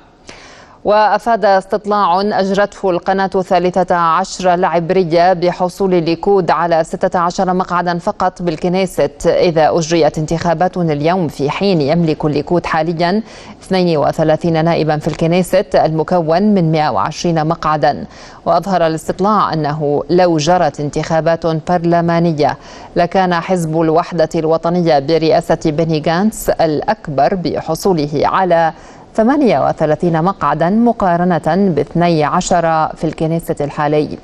وأفاد 0.85 1.45
استطلاع 1.45 2.21
أجرته 2.21 2.89
القناة 2.89 3.29
الثالثة 3.35 3.95
عشر 3.95 4.53
العبرية 4.53 5.33
بحصول 5.33 5.93
الليكود 5.93 6.51
على 6.51 6.83
16 6.83 7.53
مقعدا 7.53 7.97
فقط 7.97 8.41
بالكنيست 8.41 9.27
إذا 9.27 9.77
أجريت 9.77 10.17
انتخابات 10.17 10.77
اليوم 10.77 11.27
في 11.27 11.49
حين 11.49 11.81
يملك 11.81 12.25
الليكود 12.25 12.65
حاليا 12.65 13.23
32 13.63 14.65
نائبا 14.65 14.97
في 14.97 15.07
الكنيست 15.07 15.75
المكون 15.75 16.41
من 16.41 16.71
120 16.71 17.47
مقعدا. 17.47 18.05
وأظهر 18.45 18.87
الاستطلاع 18.87 19.53
أنه 19.53 20.03
لو 20.09 20.37
جرت 20.37 20.79
انتخابات 20.79 21.45
برلمانية 21.45 22.57
لكان 22.95 23.33
حزب 23.33 23.81
الوحدة 23.81 24.29
الوطنية 24.35 24.99
برئاسة 24.99 25.59
بني 25.65 25.99
جانتس 25.99 26.49
الأكبر 26.49 27.35
بحصوله 27.35 28.09
على 28.23 28.73
38 29.15 30.23
مقعدا 30.23 30.69
مقارنة 30.69 31.41
ب 31.47 31.79
12 31.79 32.91
في 32.95 33.03
الكنيست 33.03 33.55
الحالي. 33.61 34.17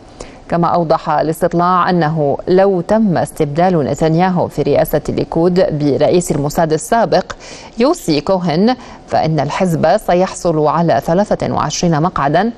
كما 0.50 0.68
أوضح 0.68 1.10
الاستطلاع 1.10 1.90
أنه 1.90 2.38
لو 2.48 2.82
تم 2.82 3.18
استبدال 3.18 3.86
نتنياهو 3.86 4.48
في 4.48 4.62
رئاسة 4.62 5.02
الليكود 5.10 5.80
برئيس 5.80 6.32
الموساد 6.32 6.74
السابق 6.74 7.32
يوسي 7.80 8.22
كوهن 8.22 8.76
فإن 9.08 9.40
الحزب 9.40 9.98
سيحصل 9.98 10.68
على 10.68 11.02
23 11.06 12.02
مقعدا 12.02 12.52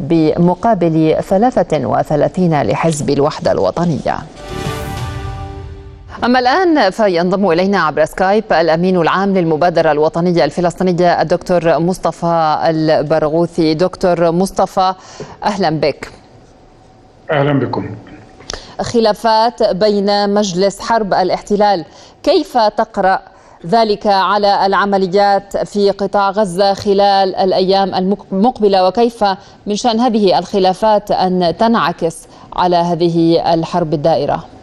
بمقابل 0.00 1.16
33 1.28 2.62
لحزب 2.62 3.10
الوحدة 3.10 3.52
الوطنية. 3.52 4.16
أما 6.24 6.38
الآن 6.38 6.90
فينضم 6.90 7.50
إلينا 7.50 7.78
عبر 7.78 8.04
سكايب 8.04 8.44
الأمين 8.52 8.96
العام 8.96 9.38
للمبادرة 9.38 9.92
الوطنية 9.92 10.44
الفلسطينية 10.44 11.22
الدكتور 11.22 11.78
مصطفى 11.78 12.58
البرغوثي. 12.68 13.74
دكتور 13.74 14.30
مصطفى 14.30 14.94
أهلا 15.44 15.70
بك. 15.70 16.12
أهلا 17.30 17.58
بكم. 17.58 17.96
خلافات 18.80 19.62
بين 19.62 20.34
مجلس 20.34 20.80
حرب 20.80 21.14
الاحتلال. 21.14 21.84
كيف 22.22 22.58
تقرأ 22.58 23.22
ذلك 23.66 24.06
على 24.06 24.66
العمليات 24.66 25.56
في 25.56 25.90
قطاع 25.90 26.30
غزة 26.30 26.74
خلال 26.74 27.36
الأيام 27.36 27.94
المقبلة؟ 27.94 28.88
وكيف 28.88 29.24
من 29.66 29.76
شأن 29.76 30.00
هذه 30.00 30.38
الخلافات 30.38 31.10
أن 31.10 31.54
تنعكس 31.58 32.16
على 32.56 32.76
هذه 32.76 33.54
الحرب 33.54 33.94
الدائرة؟ 33.94 34.53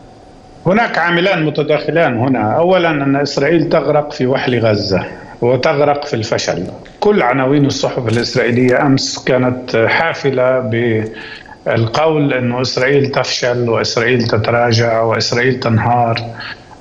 هناك 0.65 0.97
عاملان 0.97 1.45
متداخلان 1.45 2.17
هنا. 2.17 2.57
اولا 2.57 2.89
أن 2.89 3.15
إسرائيل 3.15 3.69
تغرق 3.69 4.11
في 4.11 4.25
وحل 4.27 4.59
غزة 4.59 5.05
وتغرق 5.41 6.05
في 6.05 6.13
الفشل. 6.13 6.63
كل 6.99 7.23
عناوين 7.23 7.65
الصحف 7.65 8.07
الإسرائيلية 8.07 8.81
أمس 8.81 9.23
كانت 9.23 9.85
حافلة 9.87 10.59
بالقول 10.59 12.33
انه 12.33 12.61
إسرائيل 12.61 13.07
تفشل 13.07 13.69
وإسرائيل 13.69 14.27
تتراجع 14.27 15.01
وإسرائيل 15.01 15.59
تنهار. 15.59 16.21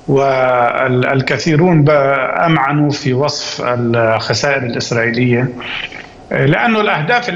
والكثيرون 0.07 1.89
امعنوا 1.89 2.89
في 2.89 3.13
وصف 3.13 3.61
الخسائر 3.65 4.63
الإسرائيلية 4.63 5.47
لأنه 6.31 6.81
الأهداف 6.81 7.29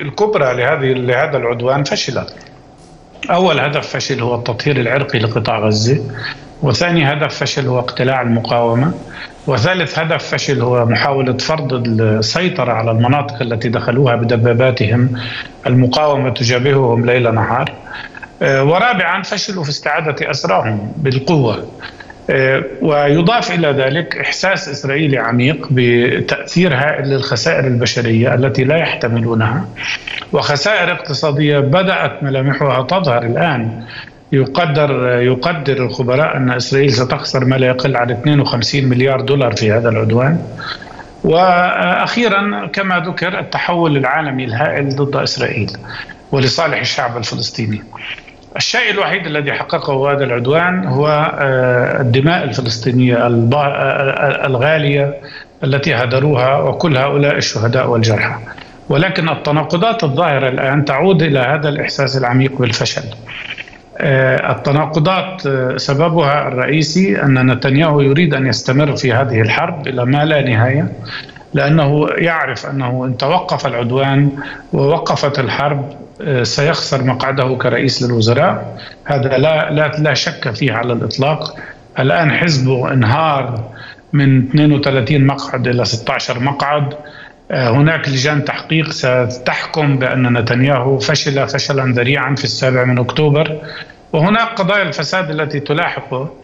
الكبرى 0.00 0.56
لهذه 0.56 0.92
لهذا 0.92 1.36
العدوان 1.36 1.84
فشلت. 1.84 2.34
أول 3.30 3.60
هدف 3.60 3.88
فشل 3.88 4.20
هو 4.22 4.34
التطهير 4.34 4.80
العرقي 4.80 5.18
لقطاع 5.18 5.58
غزة 5.58 6.02
وثاني 6.62 7.12
هدف 7.12 7.34
فشل 7.34 7.66
هو 7.66 7.78
اقتلاع 7.78 8.22
المقاومة 8.22 8.92
وثالث 9.46 9.98
هدف 9.98 10.24
فشل 10.24 10.62
هو 10.62 10.84
محاولة 10.84 11.36
فرض 11.36 11.72
السيطرة 12.00 12.72
على 12.72 12.90
المناطق 12.90 13.42
التي 13.42 13.68
دخلوها 13.68 14.16
بدباباتهم 14.16 15.12
المقاومة 15.66 16.30
تجابههم 16.30 17.06
ليل 17.06 17.34
نهار. 17.34 17.72
آه، 18.42 18.64
ورابعا 18.64 19.22
فشلوا 19.22 19.64
في 19.64 19.70
استعادة 19.70 20.30
أسراهم 20.30 20.92
بالقوة. 20.96 21.66
ويضاف 22.82 23.50
إلى 23.50 23.68
ذلك 23.68 24.16
إحساس 24.16 24.68
إسرائيلي 24.68 25.18
عميق 25.18 25.68
بتأثير 25.70 26.74
هائل 26.74 27.08
للخسائر 27.08 27.66
البشرية 27.66 28.34
التي 28.34 28.64
لا 28.64 28.76
يحتملونها. 28.76 29.68
وخسائر 30.32 30.92
اقتصادية 30.92 31.58
بدأت 31.58 32.22
ملامحها 32.22 32.82
تظهر 32.82 33.22
الآن. 33.22 33.82
يقدر 34.32 35.20
يقدر 35.22 35.76
الخبراء 35.84 36.36
أن 36.36 36.50
إسرائيل 36.50 36.92
ستخسر 36.92 37.44
ما 37.44 37.56
لا 37.56 37.66
يقل 37.66 37.96
عن 37.96 38.10
52 38.10 38.84
مليار 38.84 39.20
دولار 39.20 39.52
في 39.52 39.72
هذا 39.72 39.88
العدوان. 39.88 40.42
وأخيرا 41.24 42.66
كما 42.66 42.98
ذكر 42.98 43.38
التحول 43.38 43.96
العالمي 43.96 44.44
الهائل 44.44 44.88
ضد 44.88 45.16
إسرائيل 45.16 45.70
ولصالح 46.32 46.80
الشعب 46.80 47.16
الفلسطيني. 47.16 47.82
الشيء 48.58 48.90
الوحيد 48.90 49.26
الذي 49.26 49.52
حققه 49.52 50.12
هذا 50.12 50.24
العدوان 50.24 50.86
هو 50.86 51.08
آه، 51.38 52.00
الدماء 52.00 52.44
الفلسطينية 52.44 53.16
آه، 53.16 54.46
الغالية 54.46 55.14
التي 55.64 55.94
هدروها 55.94 56.58
وكل 56.58 56.96
هؤلاء 56.96 57.36
الشهداء 57.36 57.90
والجرحى. 57.90 58.34
ولكن 58.88 59.28
التناقضات 59.28 60.04
الظاهرة 60.04 60.48
الآن 60.48 60.84
تعود 60.84 61.22
إلى 61.22 61.38
هذا 61.38 61.68
الإحساس 61.68 62.16
العميق 62.16 62.58
بالفشل. 62.58 63.02
آه، 63.98 64.52
التناقضات 64.52 65.42
سببها 65.76 66.48
الرئيسي 66.48 67.22
أن 67.22 67.52
نتنياهو 67.52 68.00
يريد 68.00 68.34
أن 68.34 68.46
يستمر 68.46 68.96
في 68.96 69.12
هذه 69.12 69.40
الحرب 69.40 69.88
إلى 69.88 70.04
ما 70.04 70.24
لا 70.24 70.42
نهاية 70.42 70.92
لأنه 71.54 72.08
يعرف 72.10 72.66
أنه 72.66 73.04
إن 73.04 73.16
توقف 73.16 73.66
العدوان 73.66 74.30
ووقفت 74.72 75.38
الحرب 75.38 75.92
آه، 75.92 76.07
سيخسر 76.42 77.04
مقعده 77.04 77.56
كرئيس 77.62 78.02
للوزراء. 78.02 78.78
هذا 79.04 79.38
لا 79.38 79.70
لا 79.70 79.92
لا 79.98 80.14
شك 80.14 80.50
فيه 80.50 80.72
على 80.72 80.92
الإطلاق. 80.92 81.56
الآن 81.98 82.30
حزبه 82.30 82.92
إنهار 82.92 83.70
من 84.12 84.38
32 84.38 85.26
مقعد 85.26 85.68
إلى 85.68 85.84
16 85.84 86.40
مقعد. 86.40 86.94
آه، 87.50 87.70
هناك 87.70 88.08
لجان 88.08 88.44
تحقيق 88.44 88.90
ستحكم 88.90 89.98
بأن 89.98 90.38
نتنياهو 90.38 90.98
فشل 90.98 91.48
فشلا 91.48 91.92
ذريعا 91.92 92.34
في 92.34 92.44
السابع 92.44 92.84
من 92.84 92.98
أكتوبر. 92.98 93.56
وهناك 94.12 94.48
قضايا 94.48 94.82
الفساد 94.82 95.30
التي 95.30 95.60
تلاحقه 95.60 96.34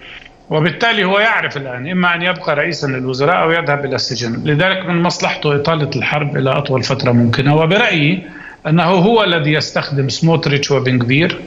وبالتالي 0.51 1.05
هو 1.05 1.19
يعرف 1.19 1.57
الآن 1.57 1.91
إما 1.91 2.15
أن 2.15 2.23
يبقى 2.23 2.55
رئيسا 2.57 2.87
للوزراء 2.87 3.43
أو 3.43 3.51
يذهب 3.51 3.85
إلى 3.85 3.95
السجن، 3.95 4.43
لذلك 4.45 4.87
من 4.87 5.03
مصلحته 5.03 5.57
إطالة 5.57 5.91
الحرب 5.97 6.37
إلى 6.37 6.51
أطول 6.51 6.83
فترة 6.83 7.13
ممكنة. 7.13 7.57
وبرأيي 7.57 8.27
أنه 8.67 8.83
هو 8.83 9.25
الذي 9.25 9.53
يستخدم 9.53 10.09
سموتريتش 10.09 10.71
وبنكفير 10.71 11.41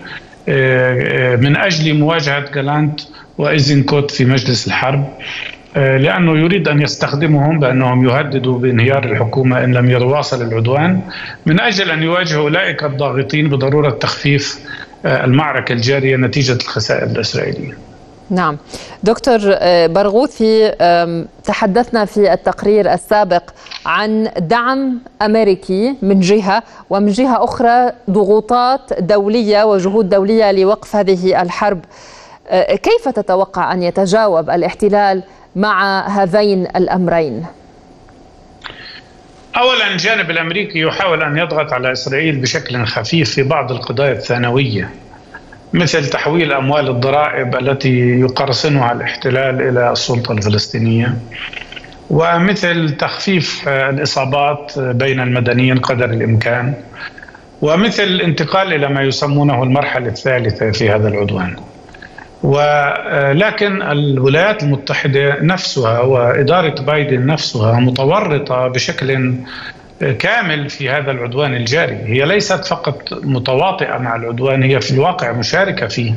آه، 0.50 1.34
آه، 1.34 1.36
من 1.36 1.58
أجل 1.58 1.94
مواجهة 1.94 2.52
جالانت 2.52 3.02
وإيزنكوت 3.38 4.12
في 4.12 4.26
مجلس 4.26 4.68
الحرب 4.68 5.14
آه، 5.76 5.98
لأنه 5.98 6.38
يريد 6.38 6.68
أن 6.68 6.82
يستخدمهم 6.82 7.60
بأنهم 7.60 8.10
يهددوا 8.10 8.60
بانهيار 8.60 9.04
الحكومة 9.04 9.64
إن 9.64 9.74
لم 9.74 9.90
يواصل 9.90 10.48
العدوان 10.48 11.02
من 11.46 11.62
أجل 11.62 11.92
أن 11.92 12.04
يواجهوا 12.04 12.42
أولئك 12.42 12.84
الضاغطين 12.84 13.50
بضرورة 13.50 13.90
تخفيف 13.90 14.60
المعركة 15.06 15.74
الجارية 15.74 16.16
نتيجة 16.16 16.54
الخسائر 16.54 17.04
الإسرائيلية. 17.04 17.87
نعم. 18.30 18.58
دكتور 19.04 19.40
آه، 19.46 19.88
برغوثي 19.88 20.72
تحدثنا 21.44 22.06
في 22.06 22.34
التقرير 22.34 22.94
السابق 22.94 23.44
عن 23.86 24.32
دعم 24.38 25.00
أمريكي 25.22 25.96
من 26.02 26.20
جهة 26.20 26.64
ومن 26.90 27.08
جهة 27.08 27.44
أخرى 27.44 27.92
ضغوطات 28.10 29.00
دولية 29.00 29.64
وجهود 29.64 30.10
دولية 30.10 30.52
لوقف 30.52 30.96
هذه 30.96 31.42
الحرب. 31.42 31.80
آه، 32.50 32.76
كيف 32.76 33.08
تتوقع 33.10 33.74
أن 33.74 33.84
يتجاوب 33.84 34.50
الاحتلال 34.50 35.24
مع 35.56 36.08
هذين 36.08 36.68
الأمرين؟ 36.76 37.46
اولا 39.58 39.88
الجانب 39.92 40.30
الأمريكي 40.32 40.80
يحاول 40.80 41.24
أن 41.24 41.38
يضغط 41.38 41.74
على 41.74 41.92
إسرائيل 41.92 42.36
بشكل 42.36 42.86
خفيف 42.86 43.32
في 43.32 43.44
بعض 43.44 43.72
القضايا 43.72 44.12
الثانوية. 44.12 44.90
مثل 45.74 46.10
تحويل 46.10 46.54
أموال 46.54 46.88
الضرائب 46.90 47.56
التي 47.56 48.20
يقرصنها 48.20 48.92
الاحتلال 48.92 49.62
إلى 49.62 49.92
السلطة 49.92 50.32
الفلسطينية 50.32 51.16
ومثل 52.10 52.98
تخفيف 52.98 53.70
الإصابات 53.70 54.80
بين 54.80 55.20
المدنيين 55.20 55.78
قدر 55.78 56.06
الإمكان 56.06 56.74
ومثل 57.62 58.04
الانتقال 58.04 58.74
إلى 58.74 58.88
ما 58.88 59.02
يسمونه 59.02 59.64
المرحلة 59.64 60.08
الثالثة 60.08 60.72
في 60.72 60.90
هذا 60.90 61.08
العدوان. 61.08 61.56
ولكن 62.44 63.82
الولايات 63.82 64.64
المتحدة 64.64 65.38
نفسها 65.42 66.00
وإدارة 66.00 66.82
بايدن 66.82 67.26
نفسها 67.26 67.80
متورطة 67.80 68.68
بشكل 68.68 69.34
كامل 70.20 70.70
في 70.70 70.90
هذا 70.90 71.12
العدوان 71.12 71.56
الجاري. 71.56 71.96
هي 71.96 72.26
ليست 72.26 72.66
فقط 72.66 73.14
متواطئة 73.14 73.98
مع 73.98 74.16
العدوان 74.16 74.64
هي 74.64 74.82
في 74.82 74.92
الواقع 74.92 75.32
مشاركة 75.32 75.88
فيه. 75.88 76.14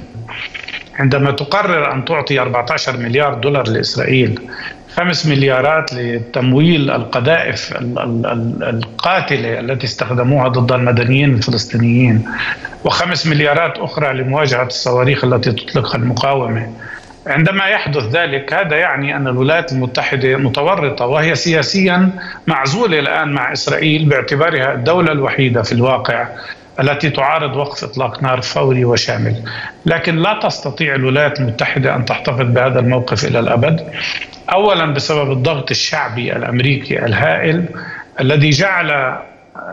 عندما 0.98 1.30
تقرر 1.30 1.92
أن 1.92 2.04
تعطي 2.04 2.40
14 2.40 2.96
مليار 2.96 3.34
دولار 3.34 3.68
لإسرائيل 3.68 4.40
خمس 4.96 5.26
مليارات 5.26 5.94
لتمويل 5.94 6.90
القذائف 6.90 7.74
القاتلة 8.62 9.60
التي 9.60 9.86
استخدموها 9.86 10.48
ضد 10.48 10.72
المدنيين 10.72 11.34
الفلسطينيين 11.34 12.24
وخمس 12.84 13.26
مليارات 13.26 13.78
أخرى 13.78 14.12
لمواجهة 14.12 14.66
الصواريخ 14.66 15.24
التي 15.24 15.52
تطلقها 15.52 15.96
المقاومة. 15.96 16.72
عندما 17.30 17.66
يحدث 17.66 18.04
ذلك 18.04 18.54
هذا 18.54 18.76
يعني 18.76 19.16
أن 19.16 19.28
الولايات 19.28 19.72
المتحدة 19.72 20.36
متورطة 20.36 21.06
وهي 21.06 21.34
سياسيا 21.34 22.10
معزولة 22.46 22.98
الآن 22.98 23.32
مع 23.32 23.52
إسرائيل 23.52 24.04
باعتبارها 24.04 24.72
الدولة 24.72 25.12
الوحيدة 25.12 25.62
في 25.62 25.72
الواقع 25.72 26.28
التي 26.80 27.10
تعارض 27.10 27.56
وقف 27.56 27.84
إطلاق 27.84 28.22
نار 28.22 28.40
فوري 28.42 28.84
وشامل، 28.84 29.42
لكن 29.86 30.16
لا 30.16 30.40
تستطيع 30.42 30.94
الولايات 30.94 31.40
المتحدة 31.40 31.96
أن 31.96 32.04
تحتفظ 32.04 32.40
بهذا 32.42 32.80
الموقف 32.80 33.24
إلى 33.24 33.38
الأبد. 33.38 33.92
اولا 34.52 34.86
بسبب 34.86 35.32
الضغط 35.32 35.70
الشعبي 35.70 36.36
الأمريكي 36.36 37.04
الهائل 37.04 37.64
الذي 38.20 38.50
جعل 38.50 39.18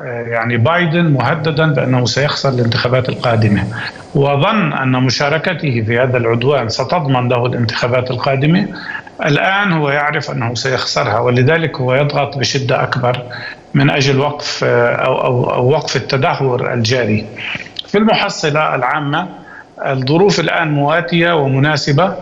يعني 0.05 0.57
بايدن 0.57 1.05
مهددا 1.05 1.73
بأنه 1.73 2.05
سيخسر 2.05 2.49
الانتخابات 2.49 3.09
القادمة. 3.09 3.67
وظن 4.15 4.73
أن 4.73 4.91
مشاركته 4.91 5.83
في 5.87 5.99
هذا 5.99 6.17
العدوان 6.17 6.69
ستضمن 6.69 7.29
له 7.29 7.45
الانتخابات 7.45 8.11
القادمة. 8.11 8.67
الآن 9.25 9.71
هو 9.71 9.89
يعرف 9.89 10.31
أنه 10.31 10.53
سيخسرها 10.53 11.19
ولذلك 11.19 11.77
هو 11.81 11.95
يضغط 11.95 12.37
بشدة 12.37 12.83
أكبر 12.83 13.21
من 13.73 13.89
أجل 13.89 14.19
وقف 14.19 14.63
أو 14.63 15.21
أو, 15.21 15.53
أو 15.53 15.69
وقف 15.69 15.95
التدهور 15.95 16.73
الجاري. 16.73 17.25
في 17.87 17.97
المحصلة 17.97 18.75
العامة 18.75 19.27
الظروف 19.85 20.39
الآن 20.39 20.71
مواتية 20.71 21.35
ومناسبة. 21.35 22.15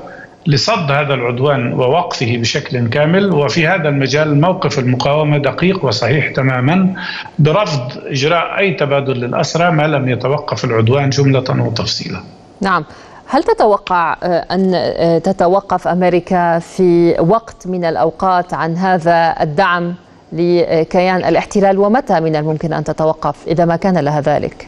لصد 0.47 0.91
هذا 0.91 1.13
العدوان 1.13 1.73
ووقفه 1.73 2.37
بشكل 2.37 2.89
كامل 2.89 3.33
وفي 3.33 3.67
هذا 3.67 3.89
المجال 3.89 4.41
موقف 4.41 4.79
المقاومة 4.79 5.37
دقيق 5.37 5.85
وصحيح 5.85 6.31
تماما 6.31 6.93
برفض 7.39 7.91
إجراء 8.05 8.59
أي 8.59 8.73
تبادل 8.73 9.13
للأسرى 9.13 9.71
ما 9.71 9.87
لم 9.87 10.09
يتوقف 10.09 10.65
العدوان 10.65 11.09
جملة 11.09 11.65
وتفصيلا. 11.65 12.19
نعم. 12.61 12.85
هل 13.27 13.43
تتوقع 13.43 14.15
أن 14.23 14.91
تتوقف 15.23 15.87
أمريكا 15.87 16.59
في 16.59 17.15
وقت 17.19 17.67
من 17.67 17.85
الأوقات 17.85 18.53
عن 18.53 18.77
هذا 18.77 19.35
الدعم 19.41 19.95
لكيان 20.33 21.15
الاحتلال؟ 21.15 21.79
ومتى 21.79 22.19
من 22.19 22.35
الممكن 22.35 22.73
أن 22.73 22.83
تتوقف 22.83 23.35
إذا 23.47 23.65
ما 23.65 23.75
كان 23.75 23.97
لها 23.97 24.21
ذلك؟ 24.21 24.67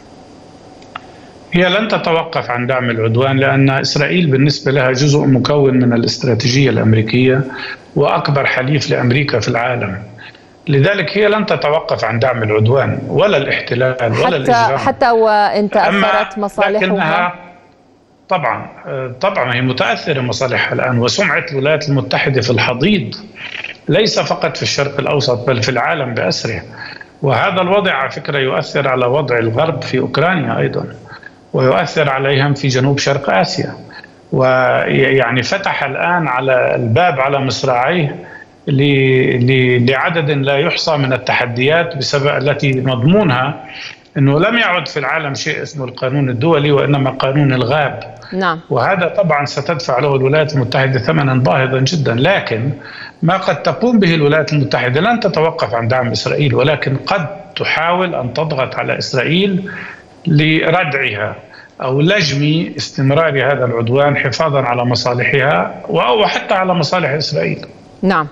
هي 1.53 1.69
لن 1.69 1.88
تتوقف 1.88 2.49
عن 2.49 2.67
دعم 2.67 2.89
العدوان 2.89 3.38
لأن 3.38 3.69
إسرائيل 3.69 4.27
بالنسبة 4.27 4.71
لها 4.71 4.91
جزء 4.91 5.19
مكون 5.19 5.73
من 5.73 5.93
الاستراتيجية 5.93 6.69
الأمريكية 6.69 7.41
وأكبر 7.95 8.45
حليف 8.45 8.89
لأمريكا 8.89 9.39
في 9.39 9.47
العالم. 9.47 10.03
لذلك 10.67 11.17
هي 11.17 11.27
لن 11.27 11.45
تتوقف 11.45 12.05
عن 12.05 12.19
دعم 12.19 12.43
العدوان 12.43 12.99
ولا 13.07 13.38
الاحتلال 13.38 13.95
ولا 14.01 14.25
حتى 14.25 14.36
الاجرام 14.36 14.77
حتى 14.77 15.10
وإن 15.10 15.69
تأثرت 15.69 16.38
مصالحها 16.38 17.36
طبعا 18.29 18.69
طبعا 19.21 19.55
هي 19.55 19.62
متأثرة 19.62 20.21
مصالحها 20.21 20.73
الآن 20.73 20.99
وسمعه 20.99 21.45
الولايات 21.51 21.89
المتحدة 21.89 22.41
في 22.41 22.49
الحضيض 22.49 23.15
ليس 23.88 24.19
فقط 24.19 24.57
في 24.57 24.63
الشرق 24.63 24.99
الأوسط 24.99 25.47
بل 25.47 25.63
في 25.63 25.69
العالم 25.69 26.13
بأسره. 26.13 26.62
وهذا 27.21 27.62
الوضع 27.62 27.93
على 27.93 28.10
فكرة 28.10 28.38
يؤثر 28.38 28.88
على 28.88 29.05
وضع 29.05 29.38
الغرب 29.38 29.81
في 29.81 29.99
أوكرانيا 29.99 30.57
أيضا. 30.60 30.86
ويؤثر 31.53 32.10
عليهم 32.10 32.53
في 32.53 32.67
جنوب 32.67 32.99
شرق 32.99 33.29
آسيا. 33.29 33.73
ويعني 34.31 35.43
فتح 35.43 35.83
الآن 35.83 36.27
على 36.27 36.75
الباب 36.75 37.19
على 37.19 37.39
مصراعيه 37.39 38.15
لعدد 38.67 40.31
لا 40.31 40.57
يحصى 40.57 40.97
من 40.97 41.13
التحديات 41.13 41.97
بسبب 41.97 42.27
التي 42.27 42.81
مضمونها 42.81 43.65
إنه 44.17 44.39
لم 44.39 44.57
يعد 44.57 44.88
في 44.88 44.99
العالم 44.99 45.33
شيء 45.33 45.62
اسمه 45.62 45.86
القانون 45.86 46.29
الدولي 46.29 46.71
وإنما 46.71 47.10
قانون 47.10 47.53
الغاب. 47.53 48.15
نعم. 48.33 48.60
وهذا 48.69 49.07
طبعا 49.07 49.45
ستدفع 49.45 49.99
له 49.99 50.15
الولايات 50.15 50.53
المتحدة 50.53 50.99
ثمنا 50.99 51.33
باهظا 51.36 51.79
جدا. 51.79 52.15
لكن 52.15 52.71
ما 53.21 53.38
قد 53.38 53.63
تقوم 53.63 53.99
به 53.99 54.15
الولايات 54.15 54.53
المتحدة 54.53 55.01
لن 55.01 55.19
تتوقف 55.19 55.73
عن 55.73 55.88
دعم 55.88 56.12
إسرائيل 56.12 56.55
ولكن 56.55 56.95
قد 56.95 57.27
تحاول 57.55 58.15
أن 58.15 58.33
تضغط 58.33 58.75
على 58.75 58.97
إسرائيل 58.97 59.71
لردعها 60.27 61.35
أو 61.81 62.01
لجم 62.01 62.73
استمرار 62.77 63.51
هذا 63.51 63.65
العدوان 63.65 64.17
حفاظا 64.17 64.61
على 64.61 64.85
مصالحها 64.85 65.83
وحتى 65.89 66.53
على 66.53 66.73
مصالح 66.73 67.09
إسرائيل. 67.09 67.65
نعم. 68.01 68.27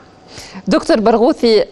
دكتور 0.68 1.00
برغوثي 1.00 1.64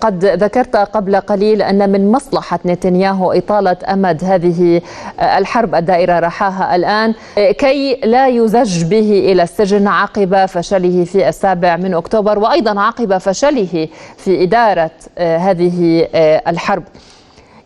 قد 0.00 0.24
ذكرت 0.24 0.76
قبل 0.76 1.16
قليل 1.16 1.62
أن 1.62 1.90
من 1.90 2.12
مصلحة 2.12 2.58
نتنياهو 2.66 3.32
إطالة 3.32 3.76
أمد 3.92 4.24
هذه 4.24 4.80
الحرب 5.20 5.74
الدائرة 5.74 6.18
رحاها 6.18 6.76
الآن 6.76 7.14
كي 7.36 8.00
لا 8.04 8.28
يزج 8.28 8.84
به 8.84 9.32
إلى 9.32 9.42
السجن 9.42 9.86
عقب 9.86 10.46
فشله 10.46 11.04
في 11.04 11.28
السابع 11.28 11.76
من 11.76 11.94
أكتوبر 11.94 12.38
وأيضا 12.38 12.80
عقب 12.80 13.18
فشله 13.18 13.88
في 14.16 14.42
إدارة 14.42 14.90
هذه 15.18 16.08
الحرب. 16.48 16.82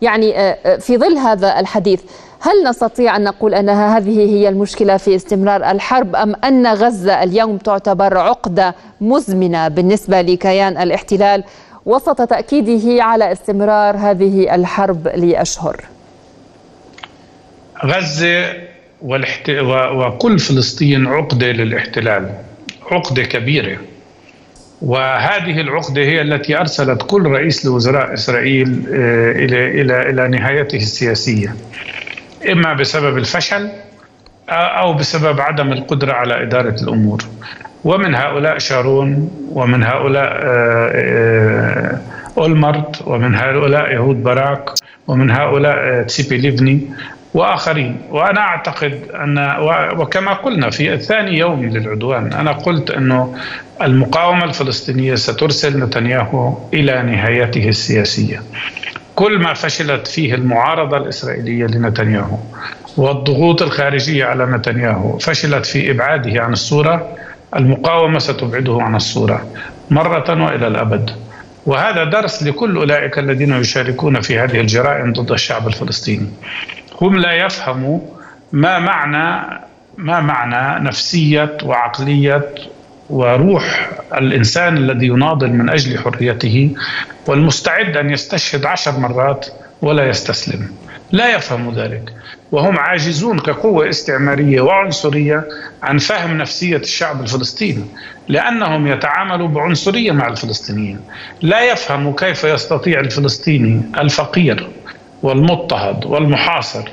يعني 0.02 0.33
في 0.80 0.98
ظل 0.98 1.18
هذا 1.18 1.61
الحديث 1.61 2.00
هل 2.40 2.68
نستطيع 2.68 3.16
أن 3.16 3.24
نقول 3.24 3.54
أن 3.54 3.68
هذه 3.68 4.18
هي 4.18 4.48
المشكلة 4.48 4.96
في 4.96 5.16
استمرار 5.16 5.70
الحرب 5.70 6.16
أم 6.16 6.35
أن 6.44 6.66
غزة 6.66 7.22
اليوم 7.22 7.57
تعتبر 7.57 8.18
عقدة 8.18 8.74
مزمنة 9.00 9.68
بالنسبة 9.68 10.20
لكيان 10.20 10.76
الاحتلال 10.78 11.44
وسط 11.87 12.22
تأكيده 12.22 13.04
على 13.04 13.33
استمرار 13.33 13.96
هذه 13.96 14.54
الحرب 14.54 15.09
لأشهر؟ 15.09 15.85
غزة 17.85 18.52
والاحت... 19.02 19.50
و... 19.50 19.72
وكل 19.72 20.38
فلسطين 20.38 21.07
عقدة 21.07 21.46
للاحتلال 21.46 22.30
عقدة 22.90 23.22
كبيرة 23.22 23.78
وهذه 24.82 25.60
العقدة 25.60 26.02
هي 26.02 26.20
التي 26.20 26.60
أرسلت 26.60 27.02
كل 27.02 27.26
رئيس 27.26 27.66
لوزراء 27.66 28.14
إسرائيل 28.14 28.84
إلى 28.88 29.80
إلى 29.80 30.10
إلى 30.10 30.28
نهايته 30.28 30.76
السياسية. 30.76 31.54
إما 32.52 32.74
بسبب 32.74 33.18
الفشل 33.18 33.68
أو 34.48 34.92
بسبب 34.92 35.40
عدم 35.40 35.72
القدرة 35.72 36.12
على 36.12 36.42
إدارة 36.42 36.76
الأمور. 36.82 37.22
ومن 37.84 38.14
هؤلاء 38.14 38.58
شارون 38.58 39.30
ومن 39.52 39.82
هؤلاء 39.82 40.44
أولمرت 42.38 43.02
ومن 43.06 43.34
هؤلاء 43.34 43.92
يهود 43.92 44.22
باراك 44.22 44.70
ومن 45.08 45.30
هؤلاء 45.30 46.02
تسيبي 46.02 46.37
ليفني 46.37 46.80
وآخرين. 47.35 48.01
وأنا 48.11 48.40
أعتقد 48.40 49.01
ان 49.14 49.38
وكما 49.99 50.33
قلنا 50.33 50.70
في 50.70 50.99
ثاني 50.99 51.38
يوم 51.38 51.64
للعدوان 51.64 52.33
أنا 52.33 52.53
قلت 52.53 52.90
أنه 52.90 53.35
المقاومة 53.83 54.44
الفلسطينية 54.44 55.14
سترسل 55.14 55.85
نتنياهو 55.85 56.59
إلى 56.75 57.03
نهايته 57.03 57.68
السياسية. 57.68 58.42
كل 59.14 59.38
ما 59.38 59.55
فشلت 59.55 60.07
فيه 60.07 60.35
المعارضة 60.35 60.97
الإسرائيلية 60.97 61.66
لنتنياهو 61.66 62.38
والضغوط 62.97 63.62
الخارجية 63.62 64.25
على 64.25 64.47
نتنياهو 64.47 65.18
فشلت 65.18 65.66
في 65.66 65.90
إبعاده 65.90 66.42
عن 66.42 66.53
الصورة 66.53 67.16
المقاومة 67.57 68.18
ستبعده 68.18 68.79
عن 68.83 68.94
الصورة 68.94 69.47
مرة 69.90 70.44
وإلى 70.44 70.66
الأبد. 70.66 71.11
وهذا 71.66 72.05
درس 72.05 72.42
لكل 72.42 72.77
أولئك 72.77 73.18
الذين 73.18 73.53
يشاركون 73.53 74.20
في 74.20 74.38
هذه 74.38 74.61
الجرائم 74.61 75.12
ضد 75.12 75.33
الشعب 75.33 75.68
الفلسطيني. 75.68 76.29
هم 77.00 77.18
لا 77.18 77.33
يفهموا 77.33 78.00
ما 78.52 78.78
معنى 78.78 79.61
ما 79.98 80.20
معنى 80.20 80.85
نفسية 80.85 81.57
وعقلية 81.64 82.54
وروح 83.11 83.90
الإنسان 84.14 84.76
الذي 84.76 85.07
يناضل 85.07 85.50
من 85.50 85.70
أجل 85.70 85.98
حريته 85.98 86.70
والمستعد 87.26 87.96
أن 87.96 88.11
يستشهد 88.11 88.66
عشر 88.66 88.98
مرات 88.98 89.46
ولا 89.83 90.09
يستسلم. 90.09 90.68
لا 91.12 91.35
يفهم 91.35 91.74
ذلك. 91.74 92.12
وهم 92.52 92.78
عاجزون 92.78 93.38
كقوة 93.38 93.88
استعمارية 93.88 94.61
وعنصرية 94.61 95.44
عن 95.83 95.98
فهم 95.98 96.38
نفسية 96.38 96.76
الشعب 96.76 97.20
الفلسطيني 97.20 97.85
لأنهم 98.28 98.87
يتعاملوا 98.87 99.48
بعنصرية 99.48 100.12
مع 100.12 100.28
الفلسطينيين. 100.28 101.00
لا 101.42 101.72
يفهموا 101.72 102.12
كيف 102.16 102.44
يستطيع 102.44 103.00
الفلسطيني 103.00 103.83
الفقير 103.98 104.68
والمضطهد 105.24 106.06
والمحاصر 106.06 106.88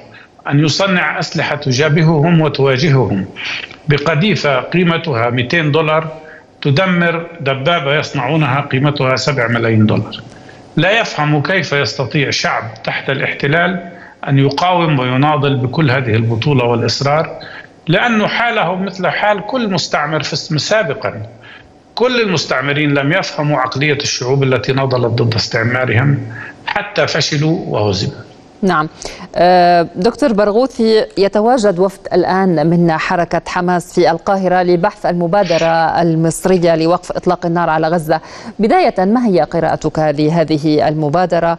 أن 0.50 0.60
يصنع 0.60 1.20
أسلحة 1.20 1.56
تجابههم 1.56 2.42
وتواجههم. 2.42 3.26
بقذيفة 3.88 4.60
قيمتها 4.60 5.30
200 5.30 5.62
دولار 5.62 6.08
تدمر 6.62 7.28
دبابة 7.40 7.96
يصنعونها 7.96 8.62
قيمتها 8.62 9.16
7 9.16 9.48
ملايين 9.48 9.86
دولار. 9.86 10.22
لا 10.78 11.00
يفهم 11.00 11.42
كيف 11.42 11.74
يستطيع 11.74 12.30
شعب 12.30 12.64
تحت 12.84 13.10
الاحتلال 13.10 13.92
أن 14.28 14.40
يقاوم 14.40 15.00
ويناضل 15.00 15.56
بكل 15.56 15.92
هذه 15.92 16.16
البطولة 16.16 16.64
والإصرار 16.66 17.40
لأنه 17.88 18.28
حاله 18.28 18.76
مثل 18.76 19.08
حال 19.08 19.46
كل 19.46 19.74
مستعمر 19.74 20.24
في 20.24 20.36
سابقا. 20.60 21.26
كل 21.96 22.22
المستعمرين 22.22 22.94
لم 22.94 23.12
يفهموا 23.12 23.60
عقلية 23.60 23.98
الشعوب 23.98 24.44
التي 24.44 24.74
نضلت 24.74 25.22
ضد 25.22 25.36
استعمارهم. 25.36 26.18
حتى 26.72 27.08
فشلوا 27.08 27.58
وهزموا 27.68 28.22
نعم. 28.62 28.90
آه، 29.36 29.88
دكتور 29.96 30.34
برغوثي 30.34 31.06
يتواجد 31.18 31.80
وفد 31.80 32.00
الآن 32.14 32.70
من 32.70 32.92
حركة 32.92 33.42
حماس 33.48 33.94
في 33.94 34.12
القاهرة 34.12 34.64
لبحث 34.64 35.06
المبادرة 35.06 36.02
المصرية 36.02 36.76
لوقف 36.76 37.12
إطلاق 37.12 37.46
النار 37.46 37.70
على 37.70 37.88
غزة. 37.88 38.22
بداية 38.60 39.06
ما 39.06 39.28
هي 39.28 39.42
قراءتك 39.42 40.00
لهذه 40.00 40.88
المبادرة؟ 40.88 41.58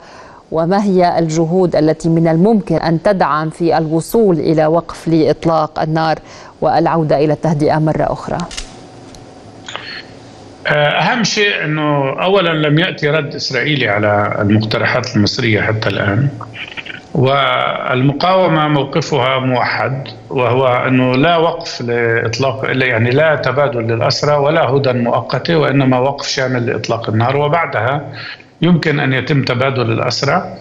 وما 0.53 0.85
هي 0.85 1.19
الجهود 1.19 1.77
التي 1.77 2.09
من 2.09 2.29
الممكن 2.29 2.77
أن 2.77 3.03
تدعم 3.03 3.51
في 3.51 3.79
الوصول 3.79 4.41
إلى 4.41 4.67
وقف 4.67 5.09
لإطلاق 5.09 5.83
النار 5.83 6.19
والعودة 6.61 7.17
إلى 7.17 7.33
التهدئة 7.33 7.79
مرة 7.79 8.13
أخرى؟ 8.13 8.39
أهم 10.67 11.25
شيء 11.25 11.65
أنه 11.65 12.23
أولا 12.23 12.69
لم 12.69 12.79
يأتي 12.79 13.09
رد 13.11 13.35
إسرائيلي 13.35 13.89
على 13.89 14.37
المقترحات 14.39 15.17
المصرية 15.17 15.61
حتى 15.61 15.89
الآن. 15.89 16.29
والمقاومة 17.15 18.69
موقفها 18.69 19.39
موحد 19.39 20.09
وهو 20.31 20.67
أنه 20.67 21.15
لا 21.15 21.37
وقف 21.37 21.81
لإطلاق 21.81 22.71
يعني 22.73 23.11
لا 23.11 23.37
تبادل 23.37 23.81
للأسرى 23.81 24.37
ولا 24.37 24.63
هدى 24.63 24.93
مؤقتة 24.93 25.57
وإنما 25.57 25.99
وقف 25.99 26.29
شامل 26.29 26.67
لإطلاق 26.67 27.11
النار. 27.11 27.37
وبعدها 27.37 28.13
يمكن 28.63 29.01
أن 29.01 29.13
يتم 29.13 29.43
تبادل 29.43 29.93
الأسرى 29.93 30.57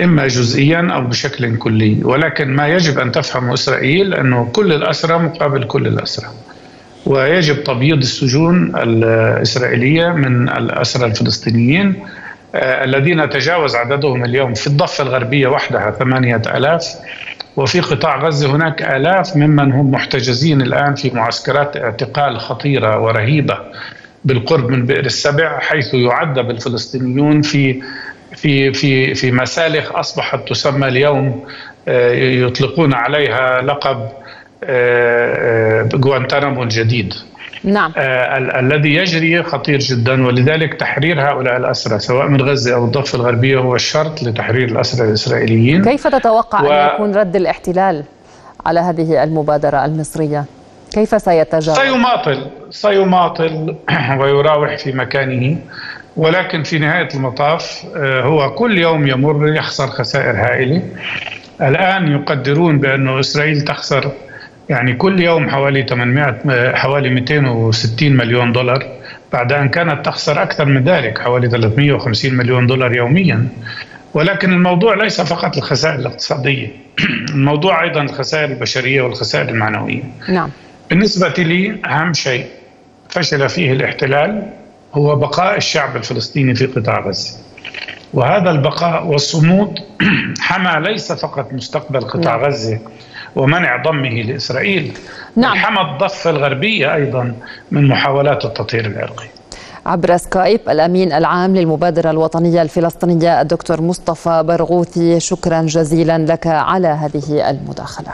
إما 0.00 0.26
جزئيا 0.26 0.88
أو 0.94 1.00
بشكل 1.00 1.56
كلي. 1.56 2.00
ولكن 2.04 2.48
ما 2.48 2.68
يجب 2.68 2.98
أن 2.98 3.12
تفهم 3.12 3.50
إسرائيل 3.52 4.14
أنه 4.14 4.50
كل 4.52 4.72
الأسرى 4.72 5.18
مقابل 5.18 5.64
كل 5.64 5.86
الأسرى. 5.86 6.26
ويجب 7.06 7.64
تبييض 7.64 7.98
السجون 7.98 8.76
الإسرائيلية 8.76 10.08
من 10.08 10.48
الأسرى 10.48 11.06
الفلسطينيين 11.06 11.94
آه، 12.54 12.84
الذين 12.84 13.28
تجاوز 13.30 13.76
عددهم 13.76 14.24
اليوم 14.24 14.54
في 14.54 14.66
الضفة 14.66 15.04
الغربية 15.04 15.48
وحدها 15.48 15.90
ثمانية 15.90 16.42
ألاف 16.46 16.86
وفي 17.56 17.80
قطاع 17.80 18.26
غزة 18.26 18.56
هناك 18.56 18.82
آلاف 18.82 19.36
ممن 19.36 19.72
هم 19.72 19.90
محتجزين 19.90 20.62
الآن 20.62 20.94
في 20.94 21.10
معسكرات 21.10 21.76
اعتقال 21.76 22.40
خطيرة 22.40 23.00
ورهيبة 23.00 23.58
بالقرب 24.24 24.70
من 24.70 24.86
بئر 24.86 25.04
السبع 25.06 25.58
حيث 25.58 25.94
يعذب 25.94 26.50
الفلسطينيون 26.50 27.42
في 27.42 27.82
في 28.36 28.72
في 28.72 29.14
في 29.14 29.32
مسالخ 29.32 29.96
أصبحت 29.96 30.48
تسمى 30.48 30.88
اليوم 30.88 31.44
آه، 31.88 32.12
يطلقون 32.12 32.94
عليها 32.94 33.62
لقب 33.62 34.08
غوانتانامو 36.04 36.62
الجديد 36.62 37.14
نعم 37.64 37.92
آه 37.96 38.60
الذي 38.60 38.94
يجري 38.94 39.42
خطير 39.42 39.78
جدا 39.78 40.26
ولذلك 40.26 40.74
تحرير 40.74 41.20
هؤلاء 41.20 41.56
الأسرى 41.56 41.98
سواء 41.98 42.26
من 42.26 42.42
غزة 42.42 42.74
أو 42.74 42.84
الضفة 42.84 43.16
الغربية 43.16 43.58
هو 43.58 43.74
الشرط 43.74 44.22
لتحرير 44.22 44.68
الأسرى 44.68 45.08
الإسرائيليين 45.08 45.84
كيف 45.84 46.06
تتوقع 46.06 46.62
و... 46.62 46.72
أن 46.72 46.94
يكون 46.94 47.14
رد 47.14 47.36
الاحتلال 47.36 48.04
على 48.66 48.80
هذه 48.80 49.24
المبادرة 49.24 49.84
المصرية؟ 49.84 50.44
كيف 50.92 51.22
سيتجاوز؟ 51.22 51.78
سيماطل 51.78 52.46
سيماطل 52.70 53.76
ويراوح 54.20 54.78
في 54.78 54.92
مكانه 54.92 55.58
ولكن 56.16 56.62
في 56.62 56.78
نهاية 56.78 57.08
المطاف 57.14 57.84
آه، 57.96 58.22
هو 58.22 58.54
كل 58.54 58.78
يوم 58.78 59.06
يمر 59.06 59.48
يخسر 59.48 59.86
خسائر 59.86 60.36
هائلة 60.36 60.82
الآن 61.60 62.12
يقدرون 62.12 62.78
بأن 62.78 63.18
إسرائيل 63.18 63.60
تخسر 63.60 64.10
يعني 64.68 64.94
كل 64.94 65.20
يوم 65.20 65.50
حوالي 65.50 65.82
800 65.82 66.74
حوالي 66.74 67.10
260 67.10 68.12
مليون 68.12 68.52
دولار 68.52 68.86
بعد 69.32 69.52
أن 69.52 69.68
كانت 69.68 70.06
تخسر 70.06 70.42
أكثر 70.42 70.64
من 70.64 70.84
ذلك 70.84 71.18
حوالي 71.18 71.48
350 71.50 72.34
مليون 72.34 72.66
دولار 72.66 72.96
يوميا. 72.96 73.48
ولكن 74.14 74.52
الموضوع 74.52 74.94
ليس 74.94 75.20
فقط 75.20 75.56
الخسائر 75.56 75.94
الاقتصادية 75.94 76.68
الموضوع 77.34 77.82
أيضا 77.82 78.02
الخسائر 78.02 78.50
البشرية 78.50 79.02
والخسائر 79.02 79.48
المعنوية. 79.48 80.02
نعم. 80.28 80.50
بالنسبة 80.90 81.34
لي 81.38 81.76
أهم 81.86 82.12
شيء 82.12 82.46
فشل 83.08 83.48
فيه 83.48 83.72
الاحتلال 83.72 84.42
هو 84.94 85.16
بقاء 85.16 85.56
الشعب 85.56 85.96
الفلسطيني 85.96 86.54
في 86.54 86.66
قطاع 86.66 87.00
غزة. 87.00 87.38
وهذا 88.12 88.50
البقاء 88.50 89.06
والصمود 89.06 89.78
حمى 90.40 90.88
ليس 90.88 91.12
فقط 91.12 91.52
مستقبل 91.52 92.00
قطاع 92.00 92.36
نعم. 92.36 92.44
غزة 92.44 92.78
ومنع 93.36 93.82
ضمه 93.82 94.22
لإسرائيل. 94.22 94.98
نعم. 95.36 95.56
حمى 95.56 95.80
الضفة 95.80 96.30
الغربية 96.30 96.94
أيضا 96.94 97.34
من 97.70 97.88
محاولات 97.88 98.44
التطهير 98.44 98.86
العرقي. 98.86 99.26
عبر 99.86 100.16
سكايب 100.16 100.60
الأمين 100.68 101.12
العام 101.12 101.56
للمبادرة 101.56 102.10
الوطنية 102.10 102.62
الفلسطينية 102.62 103.40
الدكتور 103.40 103.80
مصطفى 103.80 104.42
برغوثي 104.42 105.20
شكرا 105.20 105.62
جزيلا 105.62 106.18
لك 106.18 106.46
على 106.46 106.88
هذه 106.88 107.50
المداخلة. 107.50 108.12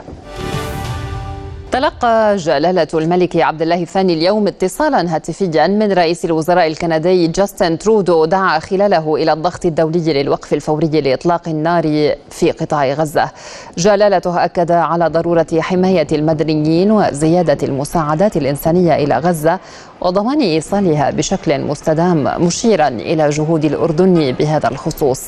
تلقى 1.72 2.36
جلالة 2.36 2.88
الملك 2.94 3.36
عبد 3.36 3.62
الله 3.62 3.82
الثاني 3.82 4.14
اليوم 4.14 4.46
اتصالا 4.46 5.14
هاتفيا 5.14 5.66
من 5.66 5.92
رئيس 5.92 6.24
الوزراء 6.24 6.66
الكندي 6.66 7.26
جاستن 7.26 7.78
ترودو 7.78 8.24
دعا 8.24 8.58
خلاله 8.58 9.16
إلى 9.16 9.32
الضغط 9.32 9.66
الدولي 9.66 10.22
للوقف 10.22 10.52
الفوري 10.52 11.00
لإطلاق 11.00 11.48
النار 11.48 12.14
في 12.30 12.50
قطاع 12.50 12.92
غزة. 12.92 13.30
جلالته 13.78 14.44
أكد 14.44 14.72
على 14.72 15.08
ضرورة 15.08 15.46
حماية 15.58 16.06
المدنيين 16.12 16.90
وزيادة 16.90 17.58
المساعدات 17.62 18.36
الإنسانية 18.36 18.94
إلى 18.94 19.18
غزة 19.18 19.58
وضمان 20.00 20.40
إيصالها 20.40 21.10
بشكل 21.10 21.60
مستدام 21.60 22.46
مشيرا 22.46 22.88
إلى 22.88 23.30
جهود 23.30 23.64
الأردن 23.64 24.32
بهذا 24.32 24.68
الخصوص. 24.68 25.22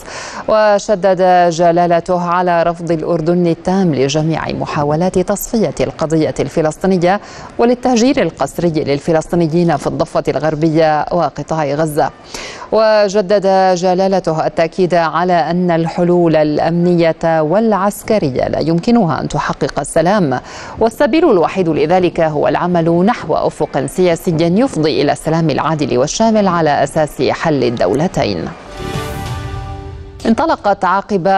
وشدد 0.49 1.51
جلالته 1.51 2.20
على 2.20 2.62
رفض 2.62 2.90
الأردن 2.90 3.47
التام 3.47 3.95
لجميع 3.95 4.53
محاولات 4.53 5.18
تصفية 5.18 5.74
القضية 5.80 6.32
الفلسطينية 6.41 7.20
وللتهجير 7.59 8.22
القسري 8.22 8.70
للفلسطينيين 8.70 9.76
في 9.76 9.87
الضفة 9.87 10.22
الغربية 10.28 11.01
وقطاع 11.12 11.64
غزة. 11.64 12.11
وجدد 12.72 13.74
جلالته 13.74 14.47
التأكيد 14.47 14.95
على 14.95 15.33
أن 15.33 15.70
الحلول 15.70 16.37
الأمنية 16.37 17.41
والعسكرية 17.43 18.49
لا 18.49 18.59
يمكنها 18.59 19.20
أن 19.20 19.28
تحقق 19.28 19.80
السلام. 19.80 20.41
والسبيل 20.78 21.30
الوحيد 21.30 21.68
لذلك 21.68 22.20
هو 22.20 22.49
العمل 22.49 23.05
نحو 23.07 23.35
أفق 23.35 23.87
سياسي 23.87 24.37
يفضي 24.41 25.03
إلى 25.03 25.12
السلام 25.12 25.51
العادل 25.51 25.99
والشامل 25.99 26.49
على 26.49 26.83
أساس 26.83 27.22
حل 27.22 27.64
الدولتين. 27.64 28.49
انطلقت 30.27 30.85
عقب 30.85 31.29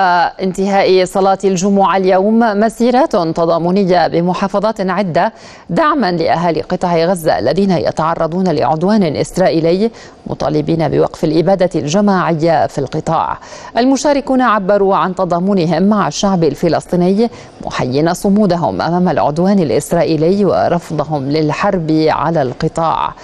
انتهاء 0.43 1.05
صلاة 1.05 1.39
الجمعة 1.45 1.97
اليوم 1.97 2.39
مسيرات 2.39 3.13
تضامنية 3.13 4.07
بمحافظات 4.07 4.81
عدة 4.81 5.33
دعما 5.71 6.13
لأهالي 6.13 6.61
قطاع 6.61 7.05
غزة 7.05 7.39
الذين 7.39 7.71
يتعرضون 7.71 8.49
لعدوان 8.49 9.17
إسرائيلي 9.17 9.91
مطالبين 10.27 10.89
بوقف 10.89 11.25
الإبادة 11.25 11.71
الجماعية 11.75 12.67
في 12.67 12.79
القطاع. 12.79 13.39
المشاركون 13.79 14.41
عبروا 14.41 14.97
عن 14.97 15.15
تضامنهم 15.15 15.83
مع 15.83 16.09
الشعب 16.09 16.45
الفلسطيني 16.45 17.31
محيين 17.65 18.15
صمودهم 18.15 18.83
أمام 18.83 19.09
العدوان 19.09 19.59
الإسرائيلي 19.59 20.45
ورفضهم 20.45 21.31
للحرب 21.31 21.91
على 22.09 22.43
القطاع. 22.43 23.15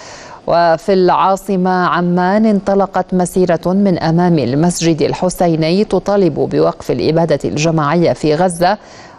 وفي 0.47 0.93
العاصمة 0.93 1.70
عمان 1.86 2.47
انطلقت 2.47 3.14
مسيرة 3.14 3.61
من 3.66 3.99
أمام 3.99 4.38
المسجد 4.38 5.03
الحسيني 5.03 5.84
تطالب 5.84 6.34
بوقف 6.34 6.91
الإبادة 6.91 7.38
الجماعية 7.45 8.12
في 8.12 8.34
غزة 8.34 8.78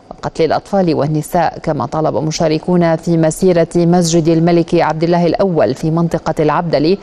وقتل 0.09 0.45
الأطفال 0.45 0.95
والنساء 0.95 1.57
كما 1.63 1.85
طالب 1.85 2.15
مشاركون 2.15 2.95
في 2.95 3.17
مسيرة 3.17 3.67
مسجد 3.75 4.27
الملك 4.27 4.75
عبد 4.75 5.03
الله 5.03 5.25
الأول 5.25 5.73
في 5.73 5.91
منطقة 5.91 6.35
العبدلي 6.39 6.97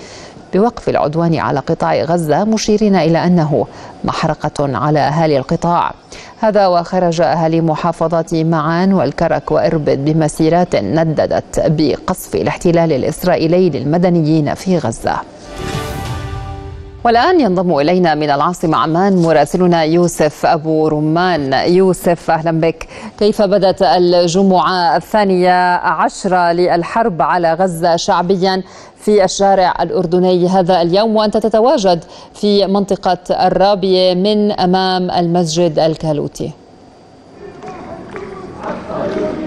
بوقف 0.55 0.89
العدوان 0.89 1.35
على 1.35 1.61
قطاع 1.61 2.03
غزة 2.03 2.45
مشيرين 2.45 2.97
إلى 2.97 3.27
أنه 3.27 3.67
محرقة 4.05 4.77
على 4.79 4.99
أهالي 4.99 5.37
القطاع. 5.39 5.95
هذا 6.41 6.67
وخرج 6.67 7.21
أهالي 7.21 7.61
محافظات 7.61 8.35
معان 8.35 8.93
والكرك 8.93 9.51
وإربد 9.51 10.05
بمسيرات 10.05 10.77
نددت 10.77 11.61
بقصف 11.67 12.35
الاحتلال 12.35 12.93
الإسرائيلي 12.93 13.71
للمدنيين 13.71 14.55
في 14.55 14.79
غزة. 14.79 15.17
والآن 17.05 17.41
ينضم 17.41 17.79
إلينا 17.79 18.15
من 18.15 18.31
العاصمة 18.31 18.79
عمان 18.79 19.23
مراسلنا 19.23 19.83
يوسف 19.83 20.47
أبو 20.47 20.89
رمان. 20.89 21.53
يوسف 21.53 22.31
أهلا 22.31 22.61
بك. 22.61 22.89
كيف 23.19 23.43
بدت 23.43 23.83
الجمعة 23.83 24.97
الثانية 24.97 25.77
عشرة 25.77 26.53
للحرب 26.53 27.23
على 27.23 27.55
غزة 27.55 27.97
شعبيا 27.97 28.63
في 28.97 29.25
الشارع 29.25 29.75
الأردني 29.83 30.49
هذا 30.49 30.83
اليوم؟ 30.83 31.17
وأنت 31.17 31.37
تتواجد 31.37 32.05
في 32.35 32.67
منطقة 32.67 33.47
الرابية 33.47 34.15
من 34.15 34.53
أمام 34.53 35.11
المسجد 35.11 35.79
الكالوتي. 35.79 36.53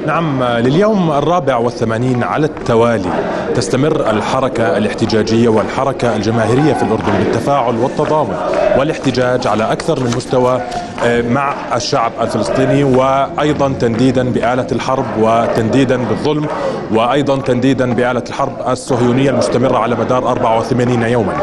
نعم 0.08 0.44
لليوم 0.44 1.12
الرابع 1.12 1.58
والثمانين 1.58 2.24
على 2.24 2.46
التوالي 2.46 3.10
تستمر 3.56 4.10
الحركة 4.10 4.78
الاحتجاجية 4.78 5.50
والحركة 5.50 6.16
الجماهيرية 6.16 6.74
في 6.74 6.84
الأردن 6.84 7.14
بالتفاعل 7.24 7.76
والتضامن 7.78 8.36
والاحتجاج 8.78 9.48
على 9.48 9.72
أكثر 9.72 10.00
من 10.00 10.12
مستوى 10.18 10.62
آه، 11.06 11.22
مع 11.22 11.54
الشعب 11.76 12.12
الفلسطيني 12.22 12.84
وأيضا 12.84 13.74
تنديدا 13.80 14.30
بآلة 14.30 14.68
الحرب 14.72 15.06
وتنديدا 15.20 15.98
بالظلم 15.98 16.46
وأيضا 16.92 17.38
تنديدا 17.42 17.94
بآلة 17.94 18.24
الحرب 18.30 18.54
الصهيونية 18.68 19.30
المستمرة 19.30 19.78
على 19.78 19.96
مدار 19.96 20.32
84 20.32 21.04
يوما. 21.04 21.34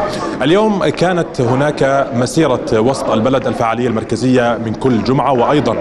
اليوم 0.41 0.85
كانت 0.89 1.41
هناك 1.41 2.07
مسيرة 2.13 2.79
وسط 2.79 3.09
البلد 3.09 3.47
الفعالية 3.47 3.87
المركزية 3.87 4.57
من 4.65 4.73
كل 4.73 5.03
جمعة 5.03 5.31
وأيضا 5.31 5.75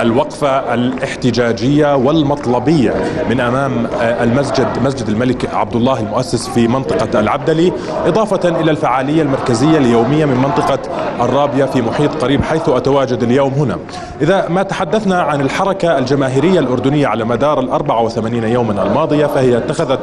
الوقفة 0.00 0.74
الاحتجاجية 0.74 1.94
والمطلبية 2.16 2.94
من 3.30 3.40
أمام 3.40 3.86
آه، 3.86 4.24
المسجد 4.24 4.66
مسجد 4.84 5.08
الملك 5.08 5.54
عبد 5.54 5.76
الله 5.76 6.00
المؤسس 6.00 6.48
في 6.48 6.68
منطقة 6.68 7.20
العبدلي 7.20 7.72
إضافة 8.06 8.48
إلى 8.48 8.70
الفعالية 8.70 9.22
المركزية 9.22 9.78
اليومية 9.78 10.24
من 10.24 10.36
منطقة 10.36 10.78
الرابية 11.20 11.64
في 11.64 11.82
محيط 11.82 12.22
قريب 12.22 12.42
حيث 12.44 12.68
أتواجد 12.68 13.22
اليوم 13.22 13.52
هنا. 13.52 13.78
إذا 14.20 14.48
ما 14.48 14.62
تحدثنا 14.62 15.22
عن 15.22 15.40
الحركة 15.40 15.98
الجماهيرية 15.98 16.58
الأردنية 16.60 17.06
على 17.06 17.24
مدار 17.24 17.60
ال 17.60 17.70
84 17.70 18.44
يوما 18.44 18.82
الماضية 18.86 19.26
فهي 19.26 19.56
اتخذت 19.56 20.00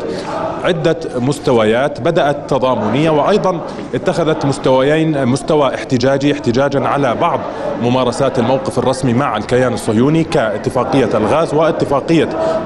عدة 0.64 0.98
مستويات 1.16 2.02
بدأت 2.02 2.50
تضامنية 2.50 3.10
وأيضا 3.10 3.60
اتخذت 3.96 4.46
مستويين 4.46 5.26
مستوى 5.26 5.76
احتجاجي 5.76 6.34
احتجاجا 6.34 6.88
على 6.88 7.16
بعض 7.16 7.40
ممارسات 7.82 8.40
الموقف 8.40 8.80
الرسمي 8.80 9.14
مع 9.14 9.38
الكيان 9.38 9.74
الصهيوني 9.74 10.24
كاتفاقية 10.24 11.10
الغاز 11.14 11.54
واتفاقية 11.54 11.99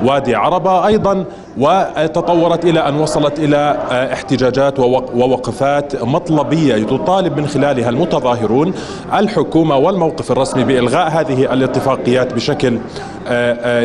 وادي 0.05 0.35
عربة 0.35 0.87
أيضا 0.87 1.25
وتطورت 1.57 2.65
إلى 2.65 2.79
أن 2.79 2.95
وصلت 2.99 3.39
إلى 3.39 3.77
احتجاجات 4.13 4.79
ووقفات 4.79 6.03
مطلبية 6.03 6.83
تطالب 6.83 7.37
من 7.37 7.47
خلالها 7.47 7.89
المتظاهرون 7.89 8.73
الحكومة 9.13 9.77
والموقف 9.77 10.31
الرسمي 10.31 10.63
بإلغاء 10.63 11.07
هذه 11.09 11.53
الاتفاقيات 11.53 12.33
بشكل 12.33 12.77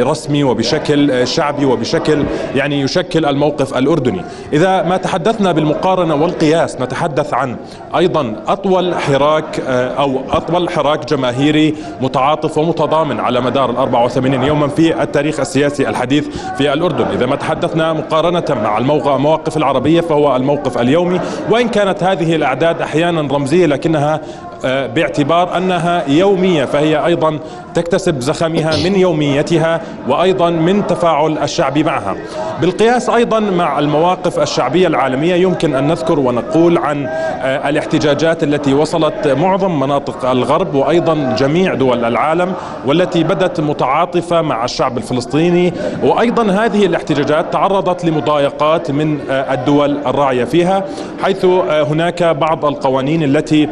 رسمي 0.03 0.45
وبشكل 0.45 1.27
شعبي 1.27 1.65
وبشكل 1.65 2.25
يعني 2.55 2.81
يشكل 2.81 3.27
الموقف 3.27 3.79
الأردني. 3.79 4.21
إذا 4.53 4.83
ما 4.83 4.97
تحدثنا 4.97 5.53
بالمقارنة 5.53 6.15
والقياس 6.15 6.81
نتحدث 6.81 7.35
عن 7.35 7.57
أيضا 7.97 8.37
أطول 8.49 8.95
حراك 8.95 9.61
أو 9.69 10.21
أطول 10.31 10.71
حراك 10.71 11.05
جماهيري 11.09 11.75
متعاطف 12.01 12.59
ومتضامن 12.59 13.21
على 13.21 13.41
مدار 13.41 13.71
ال 13.71 13.77
84 13.77 14.43
يوما 14.43 14.69
في 14.69 15.03
التاريخ 15.03 15.41
السياسي 15.41 15.89
الحديث 15.89 16.29
في 16.59 16.73
الأردن. 16.73 17.05
إذا 17.05 17.27
ما 17.27 17.37
تحدثنا 17.37 17.93
مقارنة 17.93 18.45
مع 18.51 18.79
المواقف 18.79 19.57
العربية 19.57 20.01
فهو 20.01 20.37
الموقف 20.37 20.79
اليومي. 20.79 21.21
وإن 21.51 21.69
كانت 21.69 22.03
هذه 22.03 22.35
الأعداد 22.37 22.83
أحيانا 22.83 23.21
رمزية 23.35 23.67
لكنها 23.67 24.09
آه، 24.09 24.21
باعتبار 24.65 25.57
أنها 25.57 26.05
يومية 26.09 26.65
فهي 26.65 27.07
أيضا 27.07 27.39
تكتسب 27.75 28.21
زخمها 28.21 28.71
من 28.85 28.95
يوميتها 28.95 29.81
وأيضا 30.09 30.51
من 30.51 30.87
تفاعل 30.87 31.39
الشعب 31.39 31.79
معها. 31.79 32.17
بالقياس 32.61 33.11
أيضا 33.11 33.41
مع 33.41 33.79
المواقف 33.79 34.39
الشعبية 34.39 34.87
العالمية 34.87 35.35
يمكن 35.35 35.75
أن 35.75 35.89
نذكر 35.89 36.19
ونقول 36.21 36.79
عن 36.79 37.07
آه، 37.07 37.69
الاحتجاجات 37.69 38.43
التي 38.43 38.75
وصلت 38.75 39.29
معظم 39.29 39.81
مناطق 39.81 40.31
الغرب 40.31 40.75
وأيضا 40.75 41.37
جميع 41.39 41.75
دول 41.75 42.05
العالم 42.05 42.53
والتي 42.87 43.23
بدت 43.25 43.61
متعاطفة 43.61 44.43
مع 44.43 44.65
الشعب 44.65 44.99
الفلسطيني 44.99 45.73
وأيضا 46.03 46.43
هذه 46.53 46.87
الاحتجاجات 46.87 47.53
تعرضت 47.53 48.05
لمضايقات 48.05 48.91
من 48.91 49.19
آه، 49.31 49.55
الدول 49.55 49.99
الراعية 50.07 50.45
فيها 50.45 50.85
حيث 51.23 51.45
هناك 51.71 52.23
بعض 52.23 52.65
القوانين 52.65 53.23
التي 53.23 53.69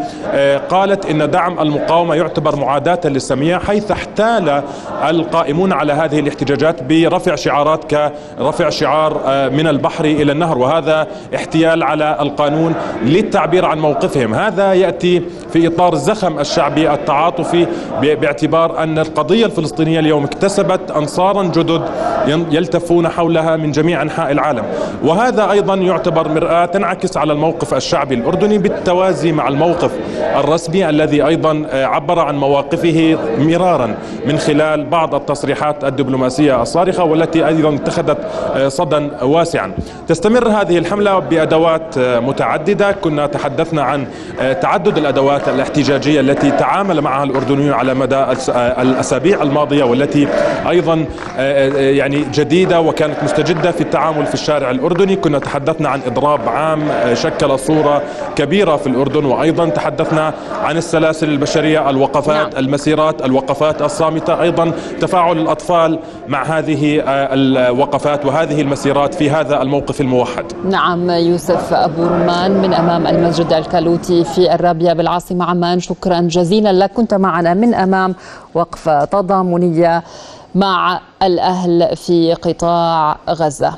قالت 0.76 1.06
إن 1.06 1.30
دعم 1.30 1.60
المقاومة 1.60 2.14
يعتبر 2.14 2.56
معاداة 2.56 3.00
للسميع 3.04 3.58
حيث 3.58 3.90
احتال 3.90 4.62
القائمون 5.08 5.72
على 5.72 5.92
هذه 5.92 6.20
الاحتجاجات 6.20 6.82
برفع 6.82 7.34
شعارات 7.34 7.84
كرفع 8.38 8.70
شعار 8.70 9.20
آه، 9.26 9.48
من 9.48 9.66
البحر 9.66 10.04
إلى 10.04 10.32
النهر 10.32 10.58
وهذا 10.58 11.06
احتيال 11.34 11.82
على 11.82 12.16
القانون 12.20 12.74
للتعبير 13.02 13.64
عن 13.64 13.78
موقفهم. 13.78 14.34
هذا 14.34 14.72
يأتي 14.72 15.22
في 15.52 15.66
إطار 15.66 15.92
الزخم 15.92 16.38
الشعبي 16.38 16.92
التعاطفي 16.92 17.66
باعتبار 18.00 18.82
أن 18.82 18.98
القضية 18.98 19.46
الفلسطينية 19.46 20.00
اليوم 20.00 20.24
اكتسبت 20.24 20.90
انصارا 20.90 21.42
جدد 21.42 21.82
يلتفون 22.26 23.08
حولها 23.08 23.56
من 23.56 23.72
جميع 23.72 24.02
أنحاء 24.02 24.32
العالم. 24.32 24.62
وهذا 25.04 25.50
أيضا 25.50 25.74
يعتبر 25.74 26.28
مرآة 26.28 26.66
تنعكس 26.66 27.16
على 27.16 27.32
الموقف 27.32 27.74
الشعبي 27.74 28.14
الأردني 28.14 28.58
بالتوازي 28.58 29.32
مع 29.32 29.48
الموقف 29.48 29.90
الرسمي. 30.36 30.65
الرسمي 30.66 30.88
الذي 30.88 31.26
أيضا 31.26 31.66
آه، 31.70 31.84
عبر 31.84 32.18
عن 32.18 32.36
مواقفه 32.36 33.18
مرارا 33.38 33.94
من 34.26 34.38
خلال 34.38 34.84
بعض 34.84 35.14
التصريحات 35.14 35.84
الدبلوماسية 35.84 36.62
الصارخة 36.62 37.04
والتي 37.04 37.46
أيضا 37.46 37.74
اتخذت 37.74 38.18
آه، 38.54 38.68
صدى 38.68 39.08
واسعا. 39.22 39.72
تستمر 40.08 40.48
هذه 40.48 40.78
الحملة 40.78 41.18
بأدوات 41.18 41.98
آه، 41.98 42.20
متعددة، 42.20 42.92
كنا 42.92 43.26
تحدثنا 43.26 43.82
عن 43.82 44.06
تعدد 44.60 44.98
الأدوات 44.98 45.48
الاحتجاجية 45.48 46.20
التي 46.20 46.50
تعامل 46.50 47.00
معها 47.00 47.24
الأردنيون 47.24 47.72
على 47.72 47.94
مدى 47.94 48.24
الأسابيع 48.56 49.42
الماضية 49.42 49.84
والتي 49.84 50.28
أيضا 50.68 51.04
يعني 51.76 52.24
جديدة 52.34 52.80
وكانت 52.80 53.16
مستجدة 53.24 53.70
في 53.70 53.80
التعامل 53.80 54.26
في 54.26 54.34
الشارع 54.34 54.70
الأردني، 54.70 55.16
كنا 55.16 55.38
تحدثنا 55.38 55.88
عن 55.88 56.00
إضراب 56.06 56.48
عام 56.48 56.82
شكل 57.14 57.58
صورة 57.58 58.02
كبيرة 58.36 58.76
في 58.76 58.86
الأردن. 58.86 59.24
وأيضا 59.24 59.68
تحدثنا 59.68 60.34
عن 60.62 60.76
السلاسل 60.76 61.28
البشرية 61.28 61.90
الوقفات 61.90 62.54
نعم. 62.54 62.64
المسيرات 62.64 63.24
الوقفات 63.24 63.82
الصامتة 63.82 64.42
أيضا 64.42 64.72
تفاعل 65.00 65.38
الأطفال 65.38 65.98
مع 66.28 66.42
هذه 66.42 67.00
آه، 67.00 67.28
الوقفات 67.34 68.24
وهذه 68.26 68.60
المسيرات 68.60 69.14
في 69.14 69.30
هذا 69.30 69.62
الموقف 69.62 70.00
الموحد. 70.00 70.44
نعم 70.64 71.10
يوسف 71.10 71.72
أبو 71.72 72.02
رمان 72.06 72.50
من 72.50 72.74
أمام 72.74 73.06
المسجد 73.06 73.52
الكالوتي 73.52 74.24
في 74.24 74.54
الرابية 74.54 74.92
بالعاصمة 74.92 75.44
عمان. 75.44 75.80
شكرا 75.80 76.20
جزيلا 76.20 76.72
لك. 76.72 76.92
كنت 76.92 77.14
معنا 77.14 77.54
من 77.54 77.74
أمام 77.74 78.14
وقفة 78.54 79.04
تضامنية 79.04 80.02
مع 80.54 81.00
الأهل 81.22 81.96
في 81.96 82.34
قطاع 82.34 83.16
غزة. 83.30 83.72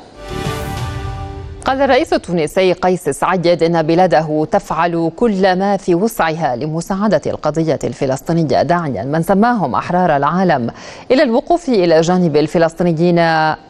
قال 1.65 1.81
الرئيس 1.81 2.13
التونسي 2.13 2.73
قيس 2.73 3.09
سعيد 3.09 3.63
إن 3.63 3.81
بلاده 3.81 4.47
تفعل 4.51 5.11
كل 5.15 5.59
ما 5.59 5.77
في 5.77 5.95
وسعها 5.95 6.55
لمساعدة 6.55 7.21
القضية 7.27 7.79
الفلسطينية 7.83 8.61
داعيا 8.61 9.03
من 9.03 9.21
سماهم 9.23 9.75
أحرار 9.75 10.17
العالم. 10.17 10.71
إلى 11.11 11.23
الوقوف 11.23 11.69
إلى 11.69 12.01
جانب 12.01 12.37
الفلسطينيين 12.37 13.19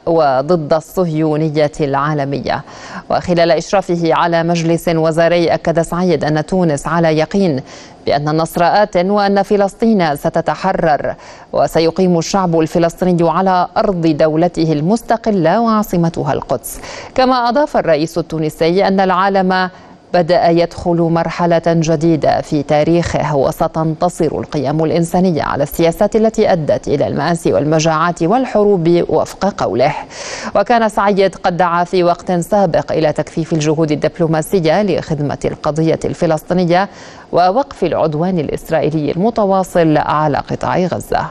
وضد 0.06 0.74
الصهيونية 0.74 1.72
العالمية. 1.82 2.64
وخلال 3.10 3.52
إشرافه 3.52 4.14
على 4.14 4.44
مجلس 4.44 4.88
وزاري 4.88 5.54
أكد 5.54 5.82
سعيد 5.82 6.24
أن 6.24 6.46
تونس 6.46 6.88
على 6.88 7.18
يقين 7.18 7.62
بأن 8.10 8.30
النصر 8.30 8.64
آت 8.64 8.98
وأن 8.98 9.44
فلسطين 9.44 10.16
ستتحرر 10.16 11.16
وسيقيم 11.54 12.18
الشعب 12.18 12.60
الفلسطيني 12.60 13.30
على 13.30 13.68
أرض 13.78 14.08
دولته 14.08 14.74
المستقلة 14.74 15.62
وعاصمتها 15.62 16.34
القدس. 16.34 16.80
كما 17.16 17.50
أضاف 17.50 17.78
الرئيس 17.78 18.18
التونسي 18.18 18.88
أن 18.88 19.00
العالم 19.00 19.70
بدأ 20.14 20.50
يدخل 20.50 20.98
مرحلة 20.98 21.62
جديدة 21.68 22.42
في 22.42 22.64
تاريخه 22.64 23.36
وستنتصر 23.36 24.26
القيم 24.26 24.84
الإنسانية 24.84 25.44
على 25.44 25.64
السياسات 25.64 26.16
التي 26.16 26.52
أدت 26.52 26.88
إلى 26.88 27.08
المآسي 27.08 27.54
والمجاعات 27.54 28.24
والحروب 28.24 29.04
وفق 29.10 29.64
قوله. 29.64 29.96
وكان 30.56 30.90
سعيد 30.90 31.36
قد 31.36 31.58
دعا 31.58 31.84
في 31.84 32.04
وقت 32.04 32.32
سابق 32.32 32.92
إلى 32.92 33.14
تكثيف 33.14 33.54
الجهود 33.54 33.92
الدبلوماسية 33.92 34.84
لخدمة 34.84 35.40
القضية 35.46 36.00
الفلسطينية 36.06 36.90
ووقف 37.32 37.84
العدوان 37.84 38.40
الإسرائيلي 38.40 39.12
المتواصل 39.12 39.98
على 39.98 40.38
قطاع 40.38 40.78
غزة. 40.78 41.26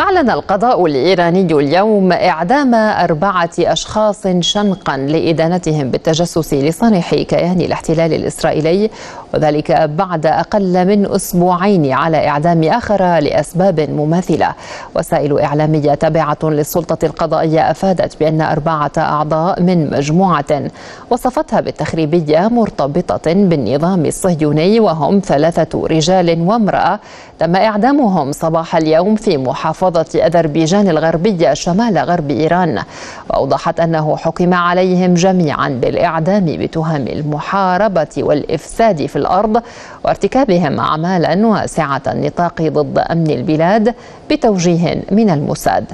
أعلن 0.00 0.30
القضاء 0.30 0.86
الإيراني 0.86 1.54
اليوم 1.54 2.12
إعدام 2.12 2.74
أربعة 2.74 3.50
أشخاص 3.58 4.26
شنقا 4.40 4.96
لإدانتهم 4.96 5.90
بالتجسس 5.90 6.54
لصالح 6.54 7.14
كيان 7.14 7.60
الاحتلال 7.60 8.12
الإسرائيلي 8.12 8.90
وذلك 9.34 9.72
بعد 9.72 10.26
أقل 10.26 10.86
من 10.86 11.12
أسبوعين 11.14 11.92
على 11.92 12.28
إعدام 12.28 12.64
آخر 12.64 13.18
لأسباب 13.18 13.80
مماثلة. 13.80 14.54
وسائل 14.96 15.40
إعلامية 15.40 15.94
تابعة 15.94 16.38
للسلطة 16.42 17.06
القضائية 17.06 17.70
أفادت 17.70 18.20
بأن 18.20 18.40
أربعة 18.40 18.92
أعضاء 18.98 19.62
من 19.62 19.90
مجموعة 19.90 20.62
وصفتها 21.10 21.60
بالتخريبية 21.60 22.48
مرتبطة 22.48 23.32
بالنظام 23.32 24.06
الصهيوني 24.06 24.80
وهم 24.80 25.20
ثلاثة 25.24 25.86
رجال 25.86 26.40
وامرأة. 26.48 27.00
تم 27.38 27.56
إعدامهم 27.56 28.32
صباح 28.32 28.76
اليوم 28.76 29.16
في 29.16 29.36
محافظة 29.36 29.89
أذربيجان 29.96 30.88
الغربية 30.88 31.54
شمال 31.54 31.98
غرب 31.98 32.30
إيران 32.30 32.82
وأوضحت 33.30 33.80
أنه 33.80 34.16
حكم 34.16 34.54
عليهم 34.54 35.14
جميعا 35.14 35.68
بالإعدام 35.68 36.44
بتهم 36.44 37.06
المحاربة 37.06 38.06
والإفساد 38.18 39.06
في 39.06 39.16
الأرض 39.16 39.62
وارتكابهم 40.04 40.80
أعمالا 40.80 41.46
واسعة 41.46 42.02
النطاق 42.06 42.62
ضد 42.62 42.98
أمن 42.98 43.30
البلاد 43.30 43.94
بتوجيه 44.30 45.02
من 45.12 45.30
الموساد. 45.30 45.84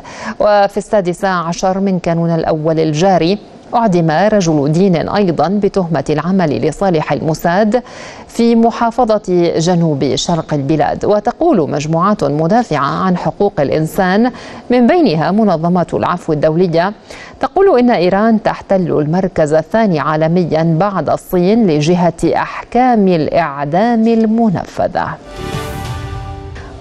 وفي 0.40 0.76
السادسة 0.76 1.28
عشر 1.28 1.80
من 1.80 1.98
كانون 1.98 2.30
الأول 2.30 2.80
الجاري 2.80 3.38
أعدم 3.74 4.10
رجل 4.10 4.72
دين 4.72 5.08
أيضا 5.08 5.48
بتهمة 5.48 6.04
العمل 6.10 6.68
لصالح 6.68 7.12
الموساد 7.12 7.82
في 8.28 8.56
محافظة 8.56 9.52
جنوب 9.58 10.14
شرق 10.14 10.54
البلاد. 10.54 11.04
وتقول 11.04 11.70
مجموعات 11.70 12.24
مدافعة 12.24 13.04
عن 13.04 13.16
حقوق 13.16 13.60
الإنسان 13.60 14.32
من 14.70 14.86
بينها 14.86 15.30
منظمة 15.30 15.86
العفو 15.94 16.32
الدولية 16.32 16.92
تقول 17.40 17.78
إن 17.78 17.90
إيران 17.90 18.42
تحتل 18.42 18.98
المركز 18.98 19.52
الثاني 19.54 20.00
عالميا 20.00 20.76
بعد 20.80 21.10
الصين 21.10 21.66
لجهة 21.66 22.12
أحكام 22.24 23.08
الإعدام 23.08 24.06
المنفذة. 24.06 25.08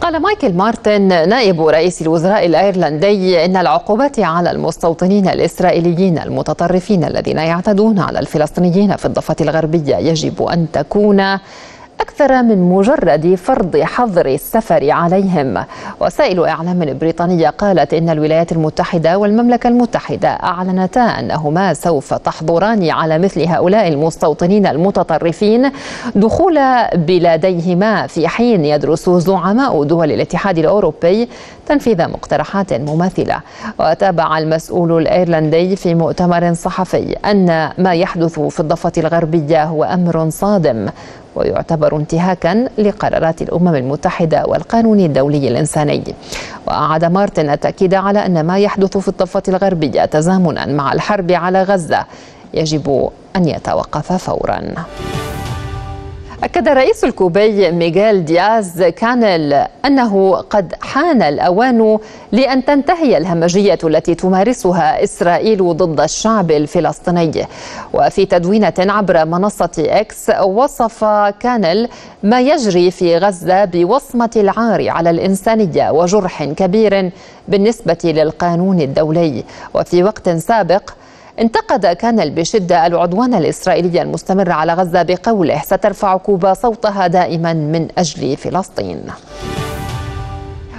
قال 0.02 0.20
مايكل 0.22 0.54
مارتن 0.54 1.02
نائب 1.30 1.62
رئيس 1.68 2.02
الوزراء 2.02 2.46
الأيرلندي 2.46 3.46
إن 3.46 3.58
العقوبات 3.58 4.20
على 4.20 4.52
المستوطنين 4.52 5.28
الإسرائيليين 5.28 6.18
المتطرفين 6.20 7.04
الذين 7.04 7.38
يعتدون 7.38 8.00
على 8.00 8.20
الفلسطينيين 8.20 8.96
في 8.96 9.06
الضفة 9.06 9.36
الغربية 9.42 9.96
يجب 9.96 10.44
أن 10.44 10.68
تكون 10.74 11.38
أكثر 12.02 12.44
من 12.44 12.70
مجرد 12.70 13.36
فرض 13.36 13.78
حظر 13.78 14.26
السفر 14.26 14.92
عليهم. 14.92 15.64
وسائل 16.00 16.46
إعلام 16.46 16.98
بريطانية 17.02 17.50
قالت 17.50 17.94
إن 17.94 18.10
الولايات 18.10 18.52
المتحدة 18.52 19.18
والمملكة 19.18 19.68
المتحدة 19.68 20.28
أعلنتا 20.28 21.02
أنهما 21.02 21.74
سوف 21.74 22.14
تحظران 22.14 22.90
على 22.90 23.18
مثل 23.20 23.48
هؤلاء 23.48 23.88
المستوطنين 23.88 24.68
المتطرفين 24.68 25.72
دخول 26.16 26.60
بلاديهما 26.96 28.08
في 28.08 28.28
حين 28.28 28.66
يدرس 28.66 29.10
زعماء 29.10 29.84
دول 29.84 30.12
الاتحاد 30.12 30.58
الأوروبي 30.58 31.30
تنفيذ 31.68 32.08
مقترحات 32.08 32.74
مماثلة. 32.74 33.40
وتابع 33.80 34.38
المسؤول 34.38 35.02
الأيرلندي 35.02 35.76
في 35.76 35.96
مؤتمر 35.96 36.54
صحفي 36.54 37.16
أن 37.26 37.70
ما 37.78 37.94
يحدث 37.94 38.40
في 38.40 38.60
الضفة 38.60 38.92
الغربية 38.98 39.64
هو 39.64 39.84
أمر 39.84 40.30
صادم. 40.30 40.90
ويعتبر 41.36 41.98
انتهاكا 41.98 42.70
لقرارات 42.78 43.42
الأمم 43.42 43.76
المتحدة 43.76 44.46
والقانون 44.46 45.00
الدولي 45.00 45.48
الإنساني. 45.48 46.04
وأعاد 46.68 47.06
مارتن 47.06 47.50
التأكيد 47.50 47.94
على 47.94 48.26
أن 48.26 48.46
ما 48.46 48.60
يحدث 48.60 48.98
في 48.98 49.08
الضفه 49.08 49.44
الغربية 49.48 50.06
تزامنا 50.06 50.66
مع 50.66 50.94
الحرب 50.94 51.32
على 51.32 51.64
غزة 51.64 52.06
يجب 52.54 53.10
أن 53.36 53.48
يتوقف 53.48 54.14
فورا. 54.14 54.62
أكد 56.46 56.68
الرئيس 56.68 57.04
الكوبي 57.04 57.72
ميغيل 57.72 58.26
دياز 58.26 58.84
كانل 58.84 59.68
أنه 59.86 60.36
قد 60.36 60.74
حان 60.82 61.22
الأوان 61.22 61.98
لأن 62.32 62.66
تنتهي 62.66 63.18
الهمجية 63.18 63.78
التي 63.84 64.16
تمارسها 64.16 65.04
إسرائيل 65.04 65.78
ضد 65.78 66.00
الشعب 66.00 66.52
الفلسطيني. 66.52 67.48
وفي 67.94 68.26
تدوينة 68.26 68.74
عبر 68.80 69.26
منصة 69.26 69.72
إكس 69.80 70.30
وصف 70.44 71.06
كانل 71.40 71.90
ما 72.24 72.42
يجري 72.42 72.92
في 72.92 73.18
غزة 73.18 73.66
بوصمة 73.66 74.32
العار 74.36 74.90
على 74.90 75.10
الإنسانية 75.10 75.92
وجرح 75.92 76.44
كبير 76.44 77.12
بالنسبة 77.48 77.98
للقانون 78.04 78.82
الدولي. 78.82 79.44
وفي 79.74 80.04
وقت 80.04 80.30
سابق 80.30 80.90
انتقد 81.40 81.86
كانل 81.86 82.30
بشدة 82.30 82.88
العدوان 82.88 83.34
الإسرائيلي 83.34 84.02
المستمر 84.02 84.52
على 84.52 84.74
غزة 84.74 85.04
بقوله 85.04 85.62
سترفع 85.62 86.18
كوبا 86.18 86.54
صوتها 86.54 87.08
دائما 87.08 87.54
من 87.54 87.88
أجل 87.98 88.38
فلسطين. 88.38 89.02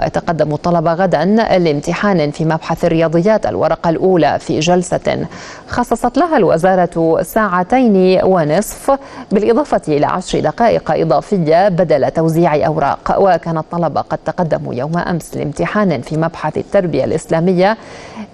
ويتقدم 0.03 0.53
الطلبة 0.55 0.93
غدا 0.93 1.25
لامتحان 1.59 2.31
في 2.31 2.45
مبحث 2.45 2.85
الرياضيات 2.85 3.47
الورقة 3.47 3.91
الأولى 3.91 4.39
في 4.41 4.61
جلسة 4.61 5.27
خصصت 5.69 6.19
لها 6.19 6.37
الوزارة 6.37 7.19
ساعتين 7.23 8.21
ونصف 8.25 8.99
بالإضافة 9.33 9.81
إلى 9.89 10.07
عشر 10.07 10.41
دقائق 10.41 10.91
إضافية 10.91 11.69
بدل 11.69 12.11
توزيع 12.11 12.67
أوراق. 12.67 13.17
وكان 13.19 13.59
الطلبة 13.59 14.01
قد 14.01 14.19
تقدموا 14.25 14.75
يوم 14.75 14.99
أمس 14.99 15.37
لامتحان 15.37 16.01
في 16.01 16.17
مبحث 16.17 16.59
التربية 16.59 17.05
الإسلامية 17.05 17.77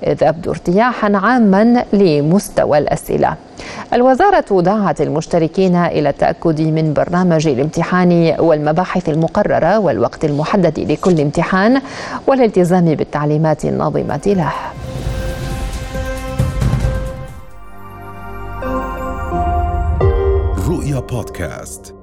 إذ 0.06 0.24
أبدوا 0.24 0.52
ارتياحا 0.52 1.16
عاما 1.16 1.84
لمستوى 1.92 2.78
الأسئلة. 2.78 3.34
الوزارة 3.92 4.60
دعت 4.60 5.00
المشتركين 5.00 5.76
إلى 5.76 6.08
التأكد 6.08 6.60
من 6.60 6.92
برنامج 6.92 7.48
الامتحان 7.48 8.34
والمباحث 8.38 9.08
المقررة 9.08 9.78
والوقت 9.78 10.24
المحدد 10.24 10.78
لكل 10.78 11.20
امتحان 11.20 11.80
والالتزام 12.26 12.84
بالتعليمات 12.84 13.64
الناظمة 13.64 14.20
له. 14.26 14.52
رؤيا 20.94 21.06
بودكاست 21.06 21.93